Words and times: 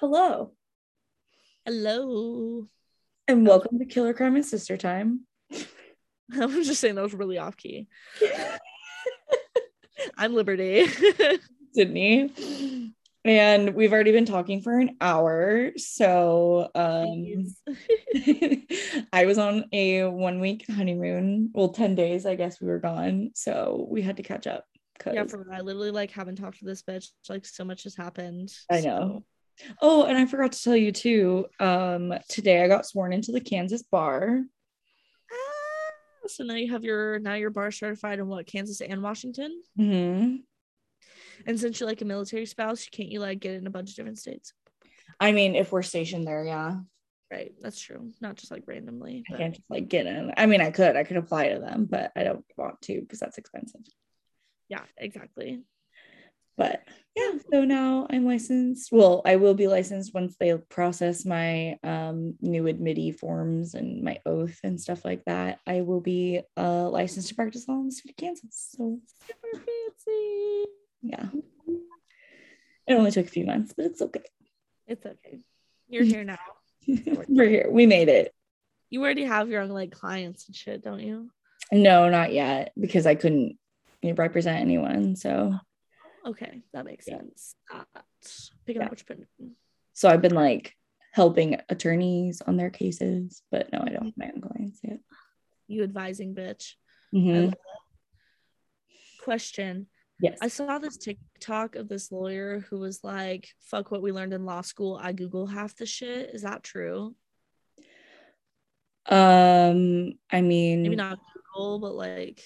Hello, 0.00 0.52
Hello. 1.66 2.66
and 3.28 3.46
welcome 3.46 3.78
to 3.78 3.84
Killer 3.84 4.14
Crime 4.14 4.34
and 4.34 4.46
Sister 4.46 4.78
Time. 4.78 5.26
I 5.52 6.46
was 6.46 6.66
just 6.66 6.80
saying 6.80 6.94
that 6.94 7.02
was 7.02 7.12
really 7.12 7.36
off 7.36 7.58
key. 7.58 7.86
I'm 10.16 10.32
Liberty. 10.32 10.86
Sydney. 11.74 12.94
And 13.26 13.74
we've 13.74 13.92
already 13.92 14.12
been 14.12 14.24
talking 14.24 14.62
for 14.62 14.78
an 14.78 14.96
hour. 15.02 15.72
So 15.76 16.70
um 16.74 17.26
I 19.12 19.26
was 19.26 19.36
on 19.36 19.66
a 19.70 20.04
one 20.04 20.40
week 20.40 20.64
honeymoon. 20.66 21.50
Well, 21.52 21.74
10 21.74 21.94
days, 21.94 22.24
I 22.24 22.36
guess 22.36 22.58
we 22.58 22.68
were 22.68 22.78
gone. 22.78 23.32
So 23.34 23.86
we 23.90 24.00
had 24.00 24.16
to 24.16 24.22
catch 24.22 24.46
up. 24.46 24.64
Cause 24.98 25.12
yeah, 25.14 25.24
for 25.24 25.46
I 25.52 25.60
literally 25.60 25.90
like 25.90 26.10
haven't 26.10 26.36
talked 26.36 26.60
to 26.60 26.64
this 26.64 26.82
bitch. 26.82 27.08
Like 27.28 27.44
so 27.44 27.64
much 27.64 27.82
has 27.82 27.94
happened. 27.94 28.50
I 28.70 28.80
know. 28.80 29.24
Oh, 29.80 30.04
and 30.04 30.16
I 30.16 30.26
forgot 30.26 30.52
to 30.52 30.62
tell 30.62 30.76
you 30.76 30.92
too. 30.92 31.46
Um, 31.58 32.14
today 32.28 32.62
I 32.62 32.68
got 32.68 32.86
sworn 32.86 33.12
into 33.12 33.32
the 33.32 33.40
Kansas 33.40 33.82
bar. 33.82 34.42
Ah, 35.30 36.26
So 36.26 36.44
now 36.44 36.54
you 36.54 36.70
have 36.72 36.84
your 36.84 37.18
now 37.18 37.34
you're 37.34 37.50
bar 37.50 37.70
certified 37.70 38.18
in 38.18 38.28
what 38.28 38.46
Kansas 38.46 38.80
and 38.80 39.02
Washington. 39.02 39.62
hmm 39.76 40.36
And 41.46 41.58
since 41.58 41.80
you're 41.80 41.88
like 41.88 42.02
a 42.02 42.06
military 42.06 42.46
spouse, 42.46 42.84
you 42.84 42.90
can't 42.90 43.08
you 43.10 43.20
like 43.20 43.40
get 43.40 43.54
in 43.54 43.66
a 43.66 43.70
bunch 43.70 43.90
of 43.90 43.96
different 43.96 44.18
states? 44.18 44.52
I 45.18 45.32
mean, 45.32 45.54
if 45.54 45.72
we're 45.72 45.82
stationed 45.82 46.26
there, 46.26 46.44
yeah. 46.44 46.76
Right, 47.30 47.52
that's 47.60 47.80
true. 47.80 48.10
Not 48.20 48.36
just 48.36 48.50
like 48.50 48.64
randomly. 48.66 49.24
I 49.32 49.36
can't 49.36 49.54
just 49.54 49.70
like 49.70 49.88
get 49.88 50.06
in. 50.06 50.32
I 50.36 50.46
mean, 50.46 50.60
I 50.60 50.70
could, 50.72 50.96
I 50.96 51.04
could 51.04 51.16
apply 51.16 51.50
to 51.50 51.60
them, 51.60 51.86
but 51.88 52.10
I 52.16 52.24
don't 52.24 52.44
want 52.56 52.80
to 52.82 53.00
because 53.00 53.20
that's 53.20 53.38
expensive. 53.38 53.82
Yeah, 54.68 54.82
exactly. 54.96 55.60
But 56.56 56.82
yeah, 57.16 57.32
so 57.52 57.64
now 57.64 58.06
I'm 58.10 58.26
licensed. 58.26 58.90
Well, 58.92 59.22
I 59.24 59.36
will 59.36 59.54
be 59.54 59.66
licensed 59.66 60.14
once 60.14 60.36
they 60.38 60.56
process 60.68 61.24
my 61.24 61.78
um, 61.82 62.34
new 62.40 62.64
admittee 62.64 63.16
forms 63.16 63.74
and 63.74 64.02
my 64.02 64.20
oath 64.24 64.58
and 64.62 64.80
stuff 64.80 65.04
like 65.04 65.24
that. 65.24 65.60
I 65.66 65.80
will 65.80 66.00
be 66.00 66.42
uh, 66.56 66.88
licensed 66.88 67.28
to 67.28 67.34
practice 67.34 67.66
law 67.68 67.76
in 67.76 67.86
the 67.86 67.92
state 67.92 68.10
of 68.10 68.16
Kansas. 68.16 68.74
So 68.76 69.00
Super 69.26 69.64
fancy. 69.64 70.66
yeah, 71.02 71.28
it 72.86 72.94
only 72.94 73.10
took 73.10 73.26
a 73.26 73.30
few 73.30 73.46
months, 73.46 73.72
but 73.76 73.86
it's 73.86 74.02
okay. 74.02 74.22
It's 74.86 75.04
okay. 75.06 75.40
You're 75.88 76.04
here 76.04 76.24
now. 76.24 76.38
We're 77.28 77.48
here. 77.48 77.68
We 77.70 77.86
made 77.86 78.08
it. 78.08 78.32
You 78.90 79.02
already 79.02 79.24
have 79.24 79.48
your 79.48 79.62
own 79.62 79.70
like 79.70 79.92
clients 79.92 80.46
and 80.46 80.54
shit, 80.54 80.82
don't 80.82 81.00
you? 81.00 81.30
No, 81.72 82.08
not 82.08 82.32
yet 82.32 82.72
because 82.78 83.06
I 83.06 83.14
couldn't 83.14 83.56
represent 84.02 84.60
anyone. 84.60 85.16
So 85.16 85.54
Okay, 86.26 86.62
that 86.72 86.84
makes 86.84 87.06
Yeah. 87.08 87.18
sense. 87.18 87.54
Uh, 87.72 87.84
picking 88.66 88.80
Yeah. 88.82 88.86
up 88.86 88.92
what 88.92 89.00
you're 89.00 89.16
putting. 89.16 89.56
so 89.92 90.08
I've 90.08 90.22
been 90.22 90.34
like 90.34 90.76
helping 91.12 91.58
attorneys 91.68 92.40
on 92.42 92.56
their 92.56 92.70
cases, 92.70 93.42
but 93.50 93.72
no, 93.72 93.80
I 93.80 93.88
don't 93.90 94.04
have 94.06 94.16
my 94.16 94.30
own 94.34 94.40
clients 94.40 94.80
yet. 94.82 95.00
You 95.66 95.82
advising 95.82 96.34
bitch. 96.34 96.74
I 97.12 97.16
Mhm. 97.16 97.54
Question. 99.22 99.88
Yes. 100.20 100.38
I 100.40 100.48
saw 100.48 100.78
this 100.78 100.96
TikTok 100.96 101.76
of 101.76 101.88
this 101.88 102.12
lawyer 102.12 102.60
who 102.60 102.78
was 102.78 103.02
like, 103.02 103.48
fuck 103.60 103.90
what 103.90 104.02
we 104.02 104.12
learned 104.12 104.32
in 104.34 104.44
law 104.44 104.60
school. 104.60 104.98
I 105.00 105.12
Google 105.12 105.46
half 105.46 105.74
the 105.76 105.86
shit. 105.86 106.30
Is 106.34 106.42
that 106.42 106.62
true? 106.62 107.14
Um, 109.06 110.12
I 110.30 110.40
mean, 110.42 110.82
Maybe 110.82 110.96
not 110.96 111.18
Google, 111.34 111.78
but 111.80 111.94
like, 111.94 112.44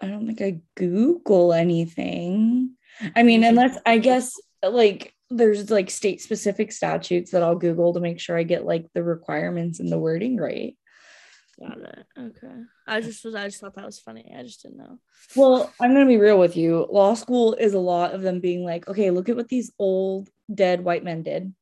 I 0.00 0.08
don't 0.08 0.26
think 0.26 0.42
I 0.42 0.60
Google 0.76 1.52
anything. 1.52 2.76
I 3.14 3.22
mean, 3.22 3.44
unless 3.44 3.78
I 3.86 3.98
guess 3.98 4.32
like 4.62 5.14
there's 5.30 5.70
like 5.70 5.90
state 5.90 6.20
specific 6.20 6.72
statutes 6.72 7.32
that 7.32 7.42
I'll 7.42 7.56
Google 7.56 7.94
to 7.94 8.00
make 8.00 8.20
sure 8.20 8.38
I 8.38 8.42
get 8.42 8.64
like 8.64 8.86
the 8.94 9.02
requirements 9.02 9.80
and 9.80 9.90
the 9.90 9.98
wording 9.98 10.36
right. 10.36 10.76
got 11.60 11.78
it. 11.78 12.06
Okay. 12.18 12.54
I 12.86 13.00
just 13.00 13.24
was, 13.24 13.34
I 13.34 13.46
just 13.46 13.60
thought 13.60 13.74
that 13.74 13.86
was 13.86 13.98
funny. 13.98 14.32
I 14.36 14.42
just 14.42 14.62
didn't 14.62 14.78
know. 14.78 14.98
Well, 15.34 15.72
I'm 15.80 15.92
going 15.94 16.06
to 16.06 16.08
be 16.08 16.18
real 16.18 16.38
with 16.38 16.56
you. 16.56 16.86
Law 16.90 17.14
school 17.14 17.54
is 17.54 17.74
a 17.74 17.78
lot 17.78 18.14
of 18.14 18.22
them 18.22 18.40
being 18.40 18.64
like, 18.64 18.86
okay, 18.88 19.10
look 19.10 19.28
at 19.28 19.36
what 19.36 19.48
these 19.48 19.72
old 19.78 20.28
dead 20.54 20.84
white 20.84 21.02
men 21.02 21.22
did. 21.22 21.52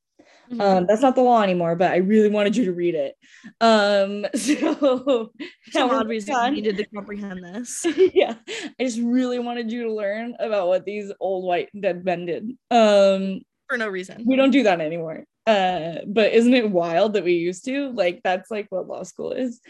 Mm-hmm. 0.51 0.61
Um, 0.61 0.87
that's 0.87 1.03
not 1.03 1.15
the 1.15 1.23
law 1.23 1.43
anymore, 1.43 1.77
but 1.77 1.93
I 1.93 1.97
really 1.97 2.29
wanted 2.29 2.57
you 2.57 2.67
to 2.67 2.73
read 2.73 2.95
it. 2.95 3.15
Um, 3.61 4.27
so 4.35 5.33
Some 5.71 5.91
odd 5.91 6.09
reason 6.09 6.35
you 6.47 6.51
needed 6.63 6.77
to 6.79 6.85
comprehend 6.87 7.45
this. 7.45 7.87
yeah, 8.15 8.35
I 8.49 8.85
just 8.85 9.01
really 9.01 9.39
wanted 9.39 9.73
you 9.73 9.85
to 9.85 9.93
learn 9.93 10.37
about 10.39 10.69
what 10.69 10.85
these 10.85 11.13
old 11.21 11.45
white 11.45 11.69
dead 11.79 12.05
men 12.05 12.27
did. 12.27 12.51
Um, 12.71 13.41
For 13.69 13.79
no 13.79 13.89
reason. 13.89 14.25
we 14.27 14.37
don't 14.37 14.51
do 14.51 14.65
that 14.65 14.81
anymore. 14.81 15.25
Uh, 15.47 15.97
but 16.07 16.33
isn't 16.33 16.55
it 16.55 16.71
wild 16.71 17.13
that 17.13 17.25
we 17.25 17.35
used 17.35 17.67
to? 17.67 17.91
Like 17.91 18.23
that's 18.25 18.51
like 18.51 18.67
what 18.71 18.89
law 18.89 19.03
school 19.03 19.33
is. 19.33 19.61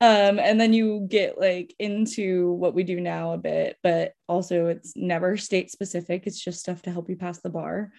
Um, 0.00 0.38
and 0.38 0.60
then 0.60 0.72
you 0.72 1.06
get 1.10 1.40
like 1.40 1.74
into 1.80 2.52
what 2.52 2.74
we 2.74 2.84
do 2.84 3.00
now 3.00 3.32
a 3.32 3.38
bit, 3.38 3.76
but 3.82 4.12
also 4.28 4.66
it's 4.66 4.92
never 4.94 5.36
state 5.36 5.72
specific. 5.72 6.26
It's 6.26 6.38
just 6.38 6.60
stuff 6.60 6.82
to 6.82 6.92
help 6.92 7.08
you 7.08 7.16
pass 7.16 7.40
the 7.40 7.50
bar. 7.50 7.90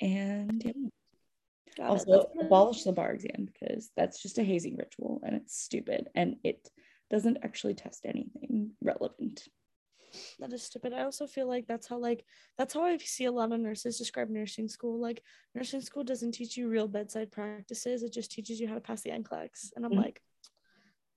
And 0.00 0.62
yeah, 0.64 0.72
Got 1.76 1.90
also 1.90 2.30
abolish 2.40 2.84
the 2.84 2.92
bar 2.92 3.12
exam 3.12 3.48
because 3.52 3.90
that's 3.96 4.20
just 4.22 4.38
a 4.38 4.42
hazing 4.42 4.76
ritual 4.76 5.20
and 5.24 5.34
it's 5.36 5.56
stupid 5.58 6.08
and 6.14 6.36
it 6.44 6.70
doesn't 7.10 7.38
actually 7.42 7.74
test 7.74 8.04
anything 8.04 8.72
relevant. 8.82 9.48
that 10.38 10.52
is 10.52 10.62
stupid. 10.62 10.92
I 10.92 11.04
also 11.04 11.26
feel 11.26 11.46
like 11.46 11.66
that's 11.66 11.86
how 11.86 11.98
like 11.98 12.24
that's 12.58 12.74
how 12.74 12.82
I 12.84 12.96
see 12.98 13.26
a 13.26 13.32
lot 13.32 13.52
of 13.52 13.60
nurses 13.60 13.98
describe 13.98 14.28
nursing 14.30 14.68
school. 14.68 15.00
Like 15.00 15.22
nursing 15.54 15.80
school 15.80 16.04
doesn't 16.04 16.32
teach 16.32 16.56
you 16.56 16.68
real 16.68 16.88
bedside 16.88 17.30
practices. 17.30 18.02
It 18.02 18.12
just 18.12 18.30
teaches 18.32 18.60
you 18.60 18.68
how 18.68 18.74
to 18.74 18.80
pass 18.80 19.02
the 19.02 19.10
NCLEX. 19.10 19.72
And 19.76 19.84
I'm 19.84 19.92
Mhm. 19.92 19.96
like, 19.96 20.22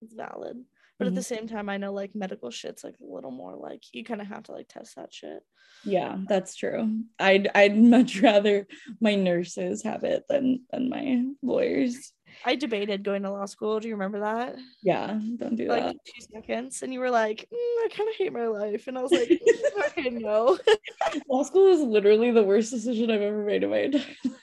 it's 0.01 0.13
valid. 0.13 0.63
But 0.97 1.07
at 1.07 1.15
the 1.15 1.23
same 1.23 1.47
time, 1.47 1.67
I 1.69 1.77
know 1.77 1.91
like 1.91 2.15
medical 2.15 2.51
shit's 2.51 2.83
like 2.83 2.95
a 3.01 3.13
little 3.13 3.31
more 3.31 3.55
like 3.55 3.83
you 3.91 4.03
kind 4.05 4.21
of 4.21 4.27
have 4.27 4.43
to 4.43 4.53
like 4.53 4.69
test 4.69 4.95
that 4.95 5.13
shit. 5.13 5.43
Yeah, 5.83 6.17
that's 6.27 6.55
true. 6.55 7.01
I'd 7.19 7.49
I'd 7.53 7.77
much 7.95 8.21
rather 8.21 8.65
my 9.01 9.15
nurses 9.15 9.83
have 9.83 10.03
it 10.03 10.23
than 10.29 10.61
than 10.71 10.89
my 10.89 11.23
lawyers. 11.41 12.13
I 12.45 12.55
debated 12.55 13.03
going 13.03 13.23
to 13.23 13.31
law 13.31 13.45
school. 13.45 13.79
Do 13.79 13.87
you 13.87 13.95
remember 13.95 14.21
that? 14.21 14.55
Yeah, 14.83 15.19
don't 15.37 15.55
do 15.55 15.67
Like 15.67 15.83
that. 15.83 15.95
two 16.05 16.25
seconds, 16.33 16.81
and 16.81 16.93
you 16.93 16.99
were 16.99 17.09
like, 17.09 17.47
"Mm, 17.51 17.85
I 17.85 17.87
kind 17.91 18.09
of 18.09 18.15
hate 18.15 18.33
my 18.33 18.47
life, 18.47 18.87
and 18.87 18.97
I 18.97 19.01
was 19.01 19.11
like, 19.11 19.29
"Mm, 19.29 19.85
okay, 19.87 20.09
no. 20.11 20.57
Law 21.29 21.43
school 21.43 21.67
is 21.73 21.81
literally 21.81 22.31
the 22.31 22.43
worst 22.43 22.71
decision 22.71 23.11
I've 23.11 23.21
ever 23.21 23.43
made 23.43 23.63
in 23.63 23.69
my 23.69 23.79
entire 23.79 24.01
life. 24.25 24.33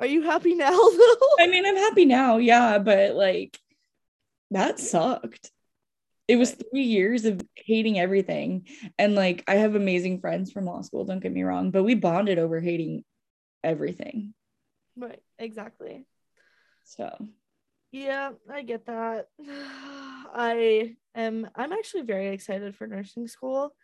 Are 0.00 0.06
you 0.06 0.22
happy 0.22 0.54
now 0.54 0.70
though? 0.70 1.16
I 1.38 1.46
mean, 1.46 1.66
I'm 1.66 1.76
happy 1.76 2.04
now, 2.04 2.38
yeah, 2.38 2.78
but 2.78 3.14
like 3.14 3.58
that 4.50 4.80
sucked. 4.80 5.50
It 6.30 6.36
was 6.36 6.52
three 6.52 6.84
years 6.84 7.24
of 7.24 7.40
hating 7.56 7.98
everything. 7.98 8.68
And 8.98 9.16
like 9.16 9.42
I 9.48 9.56
have 9.56 9.74
amazing 9.74 10.20
friends 10.20 10.52
from 10.52 10.64
law 10.66 10.80
school, 10.82 11.04
don't 11.04 11.18
get 11.18 11.32
me 11.32 11.42
wrong, 11.42 11.72
but 11.72 11.82
we 11.82 11.94
bonded 11.96 12.38
over 12.38 12.60
hating 12.60 13.02
everything. 13.64 14.32
right, 14.96 15.20
exactly. 15.40 16.06
So 16.84 17.10
Yeah, 17.90 18.30
I 18.48 18.62
get 18.62 18.86
that. 18.86 19.26
I 20.32 20.94
am 21.16 21.50
I'm 21.56 21.72
actually 21.72 22.02
very 22.02 22.28
excited 22.28 22.76
for 22.76 22.86
nursing 22.86 23.26
school. 23.26 23.74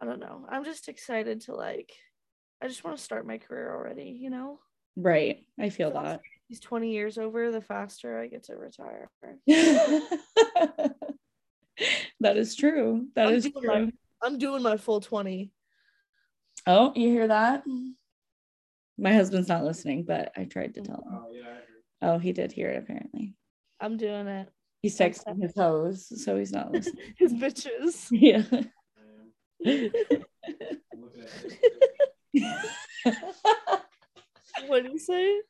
I 0.00 0.04
don't 0.04 0.18
know. 0.20 0.46
I'm 0.50 0.64
just 0.64 0.88
excited 0.88 1.42
to 1.42 1.54
like 1.54 1.92
I 2.60 2.66
just 2.66 2.82
want 2.82 2.96
to 2.96 3.02
start 3.02 3.24
my 3.24 3.38
career 3.38 3.72
already, 3.72 4.18
you 4.20 4.30
know? 4.30 4.58
right. 4.96 5.44
I 5.60 5.68
feel 5.70 5.92
So 5.92 6.02
that. 6.02 6.22
He's 6.48 6.60
20 6.60 6.90
years 6.92 7.18
over, 7.18 7.52
the 7.52 7.60
faster 7.60 8.18
I 8.18 8.26
get 8.26 8.44
to 8.44 8.56
retire. 8.56 9.10
that 12.20 12.36
is 12.36 12.54
true. 12.56 13.06
That 13.14 13.28
I'm 13.28 13.34
is 13.34 13.44
doing 13.44 13.62
true. 13.64 13.86
my- 13.86 13.92
I'm 14.22 14.38
doing 14.38 14.62
my 14.62 14.76
full 14.76 15.00
20. 15.00 15.50
Oh, 16.66 16.92
you 16.96 17.08
hear 17.08 17.28
that? 17.28 17.60
Mm-hmm. 17.60 17.90
My 19.00 19.14
husband's 19.14 19.48
not 19.48 19.62
listening, 19.64 20.02
but 20.02 20.32
I 20.36 20.44
tried 20.44 20.74
to 20.74 20.80
tell 20.82 20.96
him. 20.96 21.02
Oh 21.14 21.28
yeah, 21.32 21.42
I 21.42 21.54
heard. 21.54 21.62
Oh, 22.02 22.18
he 22.18 22.32
did 22.32 22.50
hear 22.50 22.68
it 22.70 22.78
apparently. 22.82 23.36
I'm 23.80 23.96
doing 23.96 24.26
it. 24.26 24.48
He's 24.82 24.98
texting 24.98 25.40
his 25.40 25.54
hoes, 25.56 26.24
so 26.24 26.36
he's 26.36 26.50
not 26.52 26.72
listening. 26.72 27.14
His 27.16 27.32
bitches. 27.32 28.08
yeah. 28.12 28.42
what 34.66 34.82
did 34.82 34.92
he 34.92 34.98
say? 34.98 35.40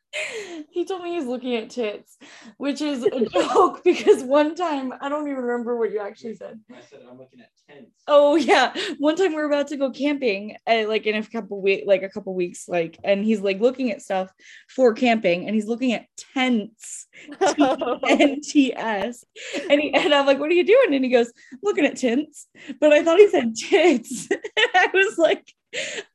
he 0.70 0.84
told 0.84 1.02
me 1.02 1.14
he's 1.14 1.26
looking 1.26 1.54
at 1.56 1.70
tits, 1.70 2.16
which 2.56 2.80
is 2.80 3.04
a 3.04 3.26
joke 3.32 3.84
because 3.84 4.22
one 4.22 4.54
time 4.54 4.92
I 5.00 5.08
don't 5.08 5.28
even 5.28 5.42
remember 5.42 5.76
what 5.76 5.92
you 5.92 6.00
actually 6.00 6.34
said. 6.34 6.58
I 6.70 6.80
said 6.80 7.00
I'm 7.08 7.18
looking 7.18 7.40
at 7.40 7.50
tents. 7.68 8.02
Oh 8.06 8.36
yeah, 8.36 8.72
one 8.98 9.16
time 9.16 9.34
we 9.34 9.40
are 9.40 9.46
about 9.46 9.68
to 9.68 9.76
go 9.76 9.90
camping, 9.90 10.56
uh, 10.66 10.84
like 10.88 11.06
in 11.06 11.14
a 11.16 11.22
couple 11.22 11.60
week, 11.60 11.84
like 11.86 12.02
a 12.02 12.08
couple 12.08 12.34
weeks, 12.34 12.68
like, 12.68 12.98
and 13.04 13.24
he's 13.24 13.40
like 13.40 13.60
looking 13.60 13.90
at 13.90 14.02
stuff 14.02 14.32
for 14.68 14.94
camping, 14.94 15.46
and 15.46 15.54
he's 15.54 15.66
looking 15.66 15.92
at 15.92 16.06
tents, 16.34 17.06
NTS, 17.32 19.24
and 19.70 19.80
he, 19.80 19.94
and 19.94 20.14
I'm 20.14 20.26
like, 20.26 20.38
what 20.38 20.50
are 20.50 20.54
you 20.54 20.64
doing? 20.64 20.94
And 20.94 21.04
he 21.04 21.10
goes, 21.10 21.30
looking 21.62 21.84
at 21.84 21.96
tents, 21.96 22.46
but 22.80 22.92
I 22.92 23.04
thought 23.04 23.18
he 23.18 23.28
said 23.28 23.54
tits. 23.54 24.28
I 24.74 24.88
was 24.92 25.18
like, 25.18 25.52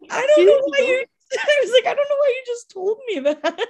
I 0.10 0.34
don't 0.36 0.46
know 0.46 0.62
why 0.66 0.80
you. 0.80 1.06
I 1.40 1.60
was 1.64 1.72
just 2.54 2.72
told 2.72 3.00
me 3.08 3.20
that. 3.20 3.44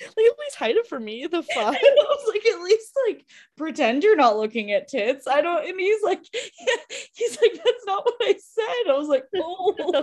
Like 0.00 0.26
at 0.26 0.38
least 0.38 0.56
hide 0.56 0.74
it 0.74 0.86
from 0.88 1.04
me. 1.04 1.26
The 1.30 1.42
fuck. 1.54 1.76
I 1.76 1.94
was 1.96 2.28
like, 2.28 2.44
at 2.44 2.60
least 2.62 2.92
like 3.06 3.24
pretend 3.56 4.02
you're 4.02 4.16
not 4.16 4.36
looking 4.36 4.72
at 4.72 4.88
tits. 4.88 5.26
I 5.26 5.40
don't. 5.40 5.66
And 5.66 5.78
he's 5.80 6.02
like, 6.02 6.20
he's 7.14 7.38
like, 7.40 7.52
that's 7.54 7.86
not 7.86 8.04
what 8.04 8.16
I 8.20 8.34
said. 8.38 8.90
I 8.92 8.98
was 8.98 9.08
like, 9.08 9.24
oh, 9.36 10.02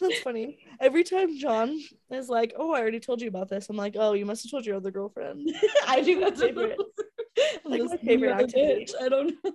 That's 0.00 0.20
funny. 0.20 0.58
Every 0.80 1.02
time 1.02 1.36
John 1.38 1.78
is 2.10 2.28
like, 2.28 2.54
"Oh, 2.56 2.72
I 2.72 2.80
already 2.80 3.00
told 3.00 3.20
you 3.20 3.28
about 3.28 3.48
this," 3.48 3.68
I'm 3.68 3.76
like, 3.76 3.94
"Oh, 3.98 4.12
you 4.14 4.24
must 4.24 4.44
have 4.44 4.50
told 4.50 4.64
your 4.64 4.76
other 4.76 4.90
girlfriend." 4.90 5.50
I 5.86 6.00
do 6.00 6.20
that 6.20 6.38
Favorite. 6.38 6.78
like 7.64 7.80
That's 7.80 7.90
my 7.90 7.96
favorite 7.98 8.32
activity. 8.32 8.86
I 9.00 9.08
don't 9.08 9.34
know. 9.44 9.52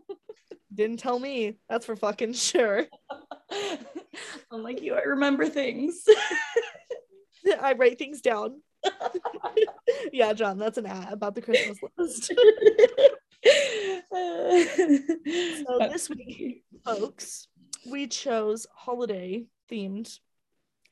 Didn't 0.74 0.98
tell 0.98 1.18
me. 1.19 1.57
That's 1.69 1.86
for 1.86 1.96
fucking 1.96 2.34
sure. 2.34 2.86
I'm 4.52 4.63
like 4.63 4.81
you. 4.81 4.96
I 4.96 5.02
remember 5.02 5.48
things. 5.48 6.04
I 7.62 7.74
write 7.74 7.98
things 7.98 8.22
down. 8.22 8.62
yeah, 10.13 10.34
John, 10.34 10.58
that's 10.58 10.78
an 10.78 10.86
ad 10.86 11.13
about 11.13 11.36
the 11.36 11.42
Christmas 11.42 11.78
list. 11.98 12.31
So 15.66 15.80
this 15.80 16.10
week, 16.10 16.63
folks, 16.84 17.48
we 17.90 18.08
chose 18.08 18.68
holiday 18.75 19.46
themed, 19.72 20.18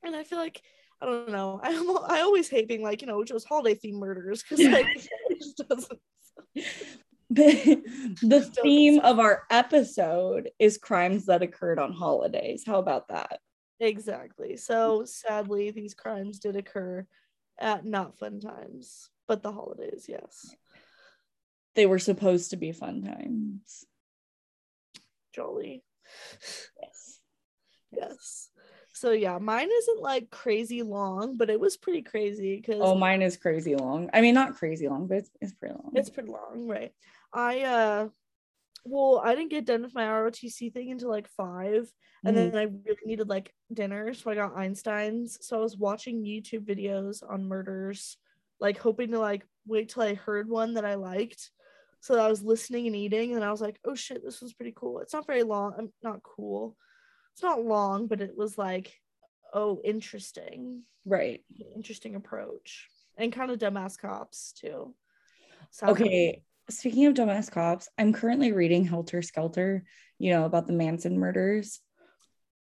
and 0.03 0.15
I 0.15 0.23
feel 0.23 0.39
like 0.39 0.61
I 1.01 1.05
don't 1.05 1.29
know. 1.29 1.59
I 1.63 1.71
I 2.07 2.21
always 2.21 2.49
hate 2.49 2.67
being 2.67 2.83
like 2.83 3.01
you 3.01 3.07
know 3.07 3.17
we 3.17 3.25
chose 3.25 3.43
holiday 3.43 3.75
themed 3.75 3.99
murders 3.99 4.43
because 4.43 4.65
like 4.65 4.87
it 5.29 5.39
just 5.39 5.63
doesn't. 5.67 5.99
The, 7.29 7.81
the 8.21 8.41
theme 8.41 8.99
of 8.99 9.19
our 9.19 9.43
episode 9.49 10.49
is 10.59 10.77
crimes 10.77 11.25
that 11.27 11.41
occurred 11.41 11.79
on 11.79 11.93
holidays. 11.93 12.63
How 12.65 12.79
about 12.79 13.09
that? 13.09 13.39
Exactly. 13.79 14.57
So 14.57 15.05
sadly, 15.05 15.71
these 15.71 15.93
crimes 15.93 16.39
did 16.39 16.55
occur 16.55 17.05
at 17.59 17.85
not 17.85 18.17
fun 18.17 18.39
times, 18.39 19.09
but 19.27 19.43
the 19.43 19.51
holidays, 19.51 20.05
yes. 20.07 20.55
They 21.75 21.85
were 21.85 21.99
supposed 21.99 22.49
to 22.51 22.57
be 22.57 22.71
fun 22.71 23.03
times. 23.03 23.85
Jolly. 25.33 25.83
Yes. 26.81 27.19
Yes. 27.91 28.49
So 28.93 29.11
yeah, 29.11 29.37
mine 29.37 29.69
isn't 29.71 30.01
like 30.01 30.29
crazy 30.29 30.81
long, 30.81 31.37
but 31.37 31.49
it 31.49 31.59
was 31.59 31.77
pretty 31.77 32.01
crazy 32.01 32.57
because 32.57 32.81
Oh, 32.81 32.95
mine 32.95 33.21
is 33.21 33.37
crazy 33.37 33.75
long. 33.75 34.09
I 34.13 34.19
mean, 34.19 34.33
not 34.33 34.55
crazy 34.55 34.89
long, 34.89 35.07
but 35.07 35.19
it's, 35.19 35.29
it's 35.39 35.53
pretty 35.53 35.75
long. 35.75 35.93
it's 35.95 36.09
pretty 36.09 36.31
long, 36.31 36.67
right? 36.67 36.91
I 37.33 37.61
uh 37.61 38.09
well, 38.85 39.19
I 39.23 39.35
didn't 39.35 39.51
get 39.51 39.65
done 39.65 39.81
with 39.83 39.95
my 39.95 40.05
ROTC 40.05 40.71
thing 40.73 40.91
until 40.91 41.09
like 41.09 41.27
five, 41.29 41.91
and 42.25 42.35
Mhm. 42.35 42.51
then 42.51 42.55
I 42.55 42.63
really 42.63 42.97
needed 43.05 43.29
like 43.29 43.53
dinner, 43.73 44.13
so 44.13 44.31
I 44.31 44.35
got 44.35 44.57
Einstein's. 44.57 45.37
So 45.45 45.57
I 45.57 45.61
was 45.61 45.77
watching 45.77 46.23
YouTube 46.25 46.65
videos 46.65 47.23
on 47.29 47.45
murders, 47.47 48.17
like 48.59 48.77
hoping 48.77 49.11
to 49.11 49.19
like 49.19 49.45
wait 49.67 49.89
till 49.89 50.03
I 50.03 50.15
heard 50.15 50.49
one 50.49 50.75
that 50.75 50.85
I 50.85 50.95
liked. 50.95 51.51
So 52.01 52.19
I 52.19 52.29
was 52.29 52.43
listening 52.43 52.87
and 52.87 52.95
eating, 52.95 53.35
and 53.35 53.43
I 53.43 53.51
was 53.51 53.61
like, 53.61 53.79
"Oh 53.85 53.95
shit, 53.95 54.23
this 54.23 54.41
was 54.41 54.53
pretty 54.53 54.73
cool." 54.75 54.99
It's 54.99 55.13
not 55.13 55.27
very 55.27 55.43
long. 55.43 55.73
I'm 55.77 55.93
not 56.03 56.23
cool. 56.23 56.77
It's 57.33 57.43
not 57.43 57.63
long, 57.65 58.07
but 58.07 58.21
it 58.21 58.37
was 58.37 58.57
like, 58.57 58.95
"Oh, 59.53 59.81
interesting." 59.83 60.85
right. 61.05 61.43
interesting 61.75 62.15
approach 62.15 62.87
and 63.17 63.33
kind 63.33 63.51
of 63.51 63.59
dumbass 63.59 63.97
cops 63.97 64.53
too. 64.53 64.95
Sadly. 65.71 66.11
Okay. 66.11 66.43
Speaking 66.69 67.07
of 67.07 67.15
dumbass 67.15 67.49
cops, 67.51 67.89
I'm 67.97 68.13
currently 68.13 68.51
reading 68.51 68.85
Helter 68.85 69.21
Skelter, 69.23 69.83
you 70.19 70.31
know, 70.31 70.45
about 70.45 70.67
the 70.67 70.73
Manson 70.73 71.17
murders. 71.17 71.79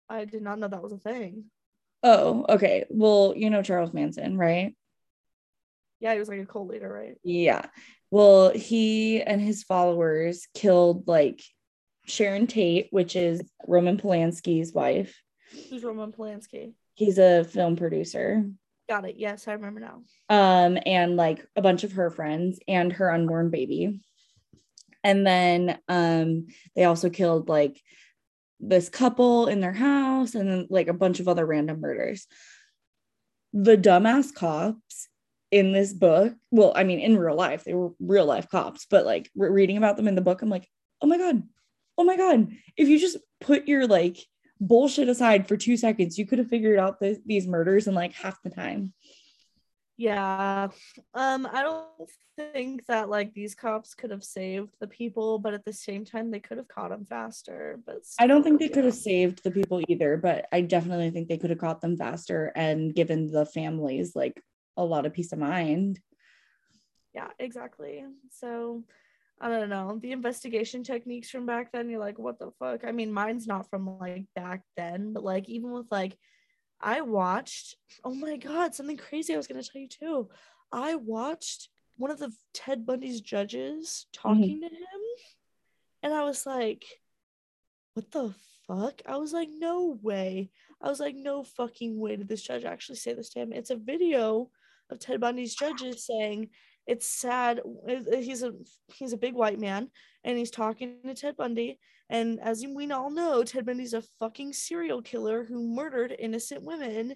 I 0.08 0.24
did 0.24 0.42
not 0.42 0.58
know 0.58 0.68
that 0.68 0.82
was 0.82 0.92
a 0.92 0.98
thing. 0.98 1.44
Oh, 2.02 2.44
okay. 2.48 2.84
Well, 2.90 3.32
you 3.36 3.48
know 3.48 3.62
Charles 3.62 3.94
Manson, 3.94 4.36
right? 4.36 4.74
Yeah, 6.00 6.14
he 6.14 6.18
was 6.18 6.28
like 6.28 6.40
a 6.40 6.46
cult 6.46 6.68
leader, 6.68 6.92
right? 6.92 7.14
Yeah. 7.22 7.66
Well, 8.10 8.50
he 8.50 9.22
and 9.22 9.40
his 9.40 9.62
followers 9.62 10.48
killed 10.52 11.06
like 11.06 11.40
Sharon 12.06 12.48
Tate, 12.48 12.88
which 12.90 13.14
is 13.14 13.40
Roman 13.68 13.98
Polanski's 13.98 14.72
wife. 14.72 15.16
Who's 15.70 15.84
Roman 15.84 16.10
Polanski? 16.10 16.74
He's 16.94 17.18
a 17.18 17.44
film 17.44 17.76
producer. 17.76 18.50
Got 18.88 19.06
it. 19.06 19.16
Yes, 19.16 19.48
I 19.48 19.52
remember 19.52 19.80
now. 19.80 20.02
Um, 20.28 20.78
and 20.84 21.16
like 21.16 21.46
a 21.56 21.62
bunch 21.62 21.84
of 21.84 21.92
her 21.92 22.10
friends 22.10 22.58
and 22.66 22.92
her 22.92 23.12
unborn 23.12 23.50
baby. 23.50 24.00
And 25.04 25.26
then 25.26 25.78
um 25.88 26.46
they 26.76 26.84
also 26.84 27.10
killed 27.10 27.48
like 27.48 27.80
this 28.60 28.88
couple 28.88 29.48
in 29.48 29.60
their 29.60 29.72
house 29.72 30.34
and 30.34 30.48
then 30.48 30.66
like 30.70 30.88
a 30.88 30.94
bunch 30.94 31.20
of 31.20 31.28
other 31.28 31.44
random 31.44 31.80
murders. 31.80 32.26
The 33.52 33.76
dumbass 33.76 34.32
cops 34.32 35.08
in 35.50 35.72
this 35.72 35.92
book, 35.92 36.34
well, 36.50 36.72
I 36.74 36.84
mean, 36.84 37.00
in 37.00 37.18
real 37.18 37.36
life, 37.36 37.64
they 37.64 37.74
were 37.74 37.90
real 38.00 38.24
life 38.24 38.48
cops, 38.48 38.86
but 38.88 39.04
like 39.04 39.30
re- 39.36 39.50
reading 39.50 39.76
about 39.76 39.96
them 39.96 40.08
in 40.08 40.14
the 40.14 40.22
book, 40.22 40.40
I'm 40.40 40.48
like, 40.48 40.66
oh 41.02 41.06
my 41.06 41.18
God, 41.18 41.42
oh 41.98 42.04
my 42.04 42.16
God. 42.16 42.48
If 42.76 42.88
you 42.88 42.98
just 42.98 43.18
put 43.40 43.68
your 43.68 43.86
like 43.86 44.16
bullshit 44.62 45.08
aside 45.08 45.48
for 45.48 45.56
two 45.56 45.76
seconds, 45.76 46.16
you 46.16 46.26
could 46.26 46.38
have 46.38 46.48
figured 46.48 46.78
out 46.78 47.00
th- 47.00 47.18
these 47.26 47.46
murders 47.46 47.86
in 47.86 47.94
like 47.94 48.14
half 48.14 48.40
the 48.42 48.50
time. 48.50 48.94
Yeah. 49.98 50.68
Um, 51.14 51.48
I 51.52 51.62
don't 51.62 51.86
think 52.36 52.86
that 52.86 53.10
like 53.10 53.34
these 53.34 53.54
cops 53.54 53.94
could 53.94 54.10
have 54.10 54.24
saved 54.24 54.74
the 54.80 54.86
people, 54.86 55.38
but 55.38 55.52
at 55.52 55.64
the 55.64 55.72
same 55.72 56.04
time 56.04 56.30
they 56.30 56.40
could 56.40 56.56
have 56.56 56.68
caught 56.68 56.90
them 56.90 57.04
faster. 57.04 57.78
But 57.84 57.98
I 58.18 58.26
don't 58.26 58.42
think 58.42 58.58
still, 58.58 58.68
they 58.68 58.74
could 58.74 58.84
have 58.84 58.94
saved 58.94 59.44
the 59.44 59.50
people 59.50 59.82
either, 59.88 60.16
but 60.16 60.46
I 60.50 60.62
definitely 60.62 61.10
think 61.10 61.28
they 61.28 61.38
could 61.38 61.50
have 61.50 61.58
caught 61.58 61.80
them 61.80 61.96
faster 61.96 62.52
and 62.56 62.94
given 62.94 63.30
the 63.30 63.44
families 63.44 64.16
like 64.16 64.42
a 64.76 64.84
lot 64.84 65.06
of 65.06 65.12
peace 65.12 65.32
of 65.32 65.38
mind. 65.38 66.00
Yeah, 67.14 67.28
exactly. 67.38 68.04
So 68.30 68.84
I 69.40 69.48
don't 69.48 69.68
know. 69.68 69.98
The 70.00 70.12
investigation 70.12 70.84
techniques 70.84 71.30
from 71.30 71.46
back 71.46 71.72
then, 71.72 71.88
you're 71.88 71.98
like, 71.98 72.18
what 72.18 72.38
the 72.38 72.52
fuck? 72.58 72.84
I 72.84 72.92
mean, 72.92 73.12
mine's 73.12 73.46
not 73.46 73.68
from 73.68 73.98
like 73.98 74.26
back 74.36 74.62
then, 74.76 75.12
but 75.12 75.24
like 75.24 75.48
even 75.48 75.72
with 75.72 75.86
like 75.90 76.16
I 76.80 77.00
watched, 77.00 77.76
oh 78.04 78.14
my 78.14 78.36
god, 78.36 78.74
something 78.74 78.96
crazy 78.96 79.34
I 79.34 79.36
was 79.36 79.46
gonna 79.46 79.62
tell 79.62 79.80
you 79.80 79.88
too. 79.88 80.28
I 80.70 80.94
watched 80.94 81.68
one 81.96 82.10
of 82.10 82.18
the 82.18 82.32
Ted 82.54 82.86
Bundy's 82.86 83.20
judges 83.20 84.06
mm-hmm. 84.16 84.28
talking 84.28 84.60
to 84.60 84.66
him, 84.66 85.00
and 86.02 86.14
I 86.14 86.24
was 86.24 86.46
like, 86.46 86.84
what 87.94 88.10
the 88.10 88.34
fuck? 88.66 89.02
I 89.06 89.16
was 89.16 89.32
like, 89.32 89.48
no 89.50 89.98
way. 90.02 90.50
I 90.80 90.88
was 90.88 91.00
like, 91.00 91.14
no 91.14 91.44
fucking 91.44 91.98
way 91.98 92.16
did 92.16 92.28
this 92.28 92.42
judge 92.42 92.64
actually 92.64 92.96
say 92.96 93.12
this 93.14 93.30
to 93.30 93.40
him. 93.40 93.52
It's 93.52 93.70
a 93.70 93.76
video 93.76 94.50
of 94.90 94.98
Ted 94.98 95.20
Bundy's 95.20 95.54
judges 95.54 96.06
saying 96.06 96.50
it's 96.86 97.06
sad. 97.06 97.60
He's 97.86 98.42
a 98.42 98.52
he's 98.88 99.12
a 99.12 99.18
big 99.18 99.34
white 99.34 99.60
man, 99.60 99.88
and 100.24 100.38
he's 100.38 100.50
talking 100.50 100.96
to 101.04 101.14
Ted 101.14 101.36
Bundy. 101.36 101.78
And 102.08 102.40
as 102.40 102.64
we 102.66 102.90
all 102.90 103.10
know, 103.10 103.42
Ted 103.42 103.64
Bundy's 103.64 103.94
a 103.94 104.02
fucking 104.18 104.52
serial 104.52 105.00
killer 105.00 105.44
who 105.44 105.74
murdered 105.74 106.14
innocent 106.18 106.62
women. 106.62 107.14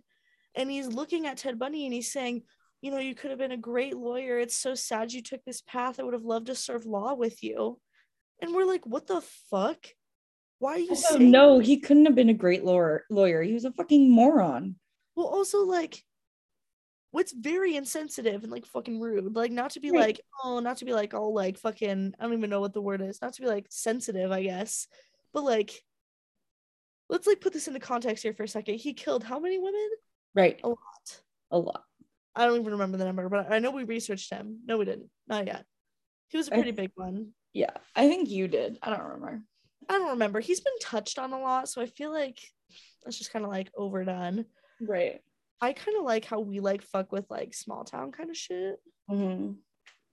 And 0.54 0.70
he's 0.70 0.86
looking 0.86 1.26
at 1.26 1.36
Ted 1.36 1.58
Bundy 1.58 1.84
and 1.84 1.92
he's 1.92 2.10
saying, 2.10 2.44
you 2.80 2.90
know, 2.90 2.98
you 2.98 3.14
could 3.14 3.28
have 3.28 3.38
been 3.38 3.52
a 3.52 3.58
great 3.58 3.94
lawyer. 3.94 4.38
It's 4.38 4.56
so 4.56 4.74
sad 4.74 5.12
you 5.12 5.22
took 5.22 5.44
this 5.44 5.60
path. 5.60 6.00
I 6.00 6.02
would 6.02 6.14
have 6.14 6.24
loved 6.24 6.46
to 6.46 6.54
serve 6.54 6.86
law 6.86 7.12
with 7.12 7.42
you. 7.42 7.78
And 8.40 8.54
we're 8.54 8.64
like, 8.64 8.86
what 8.86 9.06
the 9.06 9.20
fuck? 9.50 9.86
Why 10.60 10.72
are 10.72 10.78
you 10.78 10.96
saying 10.96 11.30
no, 11.30 11.58
he 11.58 11.78
couldn't 11.78 12.06
have 12.06 12.14
been 12.14 12.30
a 12.30 12.34
great 12.34 12.64
lawyer. 12.64 13.04
Lawyer, 13.10 13.42
he 13.42 13.52
was 13.52 13.66
a 13.66 13.72
fucking 13.72 14.10
moron. 14.10 14.76
Well, 15.14 15.26
also 15.26 15.64
like 15.64 16.02
what's 17.16 17.32
very 17.32 17.76
insensitive 17.76 18.42
and 18.42 18.52
like 18.52 18.66
fucking 18.66 19.00
rude. 19.00 19.34
Like 19.34 19.50
not 19.50 19.70
to 19.70 19.80
be 19.80 19.90
Right. 19.90 20.00
like, 20.08 20.20
oh, 20.44 20.58
not 20.60 20.76
to 20.78 20.84
be 20.84 20.92
like 20.92 21.14
all 21.14 21.32
like 21.32 21.56
fucking 21.56 22.12
I 22.20 22.22
don't 22.22 22.34
even 22.36 22.50
know 22.50 22.60
what 22.60 22.74
the 22.74 22.82
word 22.82 23.00
is. 23.00 23.22
Not 23.22 23.32
to 23.34 23.40
be 23.40 23.48
like 23.48 23.64
sensitive, 23.70 24.30
I 24.30 24.42
guess. 24.42 24.86
But 25.32 25.44
like 25.44 25.82
let's 27.08 27.26
like 27.26 27.40
put 27.40 27.54
this 27.54 27.68
into 27.68 27.80
context 27.80 28.22
here 28.22 28.34
for 28.34 28.42
a 28.42 28.48
second. 28.48 28.74
He 28.74 28.92
killed 28.92 29.24
how 29.24 29.38
many 29.38 29.58
women? 29.58 29.88
Right, 30.34 30.60
A 30.62 30.68
lot. 30.68 31.20
a 31.50 31.58
lot. 31.58 31.84
I 32.34 32.44
don't 32.44 32.60
even 32.60 32.72
remember 32.72 32.98
the 32.98 33.06
number, 33.06 33.26
but 33.30 33.50
I 33.50 33.60
know 33.60 33.70
we 33.70 33.84
researched 33.84 34.30
him. 34.30 34.60
No, 34.66 34.76
we 34.76 34.84
didn't. 34.84 35.08
Not 35.26 35.46
yet. 35.46 35.64
He 36.28 36.36
was 36.36 36.48
a 36.48 36.50
pretty 36.50 36.72
big 36.72 36.90
one. 36.96 37.28
Yeah, 37.54 37.70
I 37.94 38.08
think 38.08 38.28
you 38.28 38.46
did. 38.46 38.76
I 38.82 38.90
don't 38.90 39.02
remember. 39.02 39.40
I 39.88 39.94
don't 39.94 40.10
remember. 40.10 40.40
He's 40.40 40.60
been 40.60 40.78
touched 40.82 41.18
on 41.18 41.32
a 41.32 41.40
lot, 41.40 41.70
so 41.70 41.80
I 41.80 41.86
feel 41.86 42.12
like 42.12 42.38
it's 43.06 43.16
just 43.16 43.32
kind 43.32 43.46
of 43.46 43.50
like 43.50 43.70
overdone. 43.74 44.44
Right. 44.82 45.22
I 45.60 45.72
kind 45.72 45.96
of 45.98 46.04
like 46.04 46.24
how 46.24 46.40
we 46.40 46.60
like 46.60 46.82
fuck 46.82 47.12
with 47.12 47.26
like 47.30 47.54
small 47.54 47.84
town 47.84 48.12
kind 48.12 48.30
of 48.30 48.36
shit. 48.36 48.76
hmm 49.08 49.52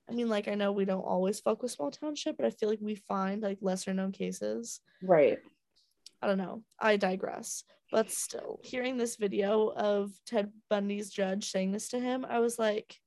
I 0.09 0.13
mean, 0.13 0.27
like 0.27 0.50
I 0.50 0.55
know 0.55 0.73
we 0.73 0.83
don't 0.83 1.01
always 1.01 1.39
fuck 1.39 1.62
with 1.63 1.71
small 1.71 1.89
town 1.89 2.15
shit, 2.15 2.35
but 2.35 2.45
I 2.45 2.50
feel 2.50 2.67
like 2.69 2.79
we 2.81 2.95
find 2.95 3.41
like 3.41 3.59
lesser 3.62 3.93
known 3.93 4.12
cases. 4.12 4.81
Right. 5.01 5.38
I 6.21 6.27
don't 6.27 6.38
know. 6.38 6.63
I 6.77 6.97
digress. 6.97 7.63
But 7.89 8.12
still, 8.12 8.59
hearing 8.63 8.97
this 8.97 9.15
video 9.15 9.67
of 9.69 10.12
Ted 10.25 10.51
Bundy's 10.69 11.09
judge 11.09 11.50
saying 11.51 11.71
this 11.71 11.89
to 11.89 12.00
him, 12.00 12.25
I 12.27 12.39
was 12.39 12.59
like, 12.59 12.97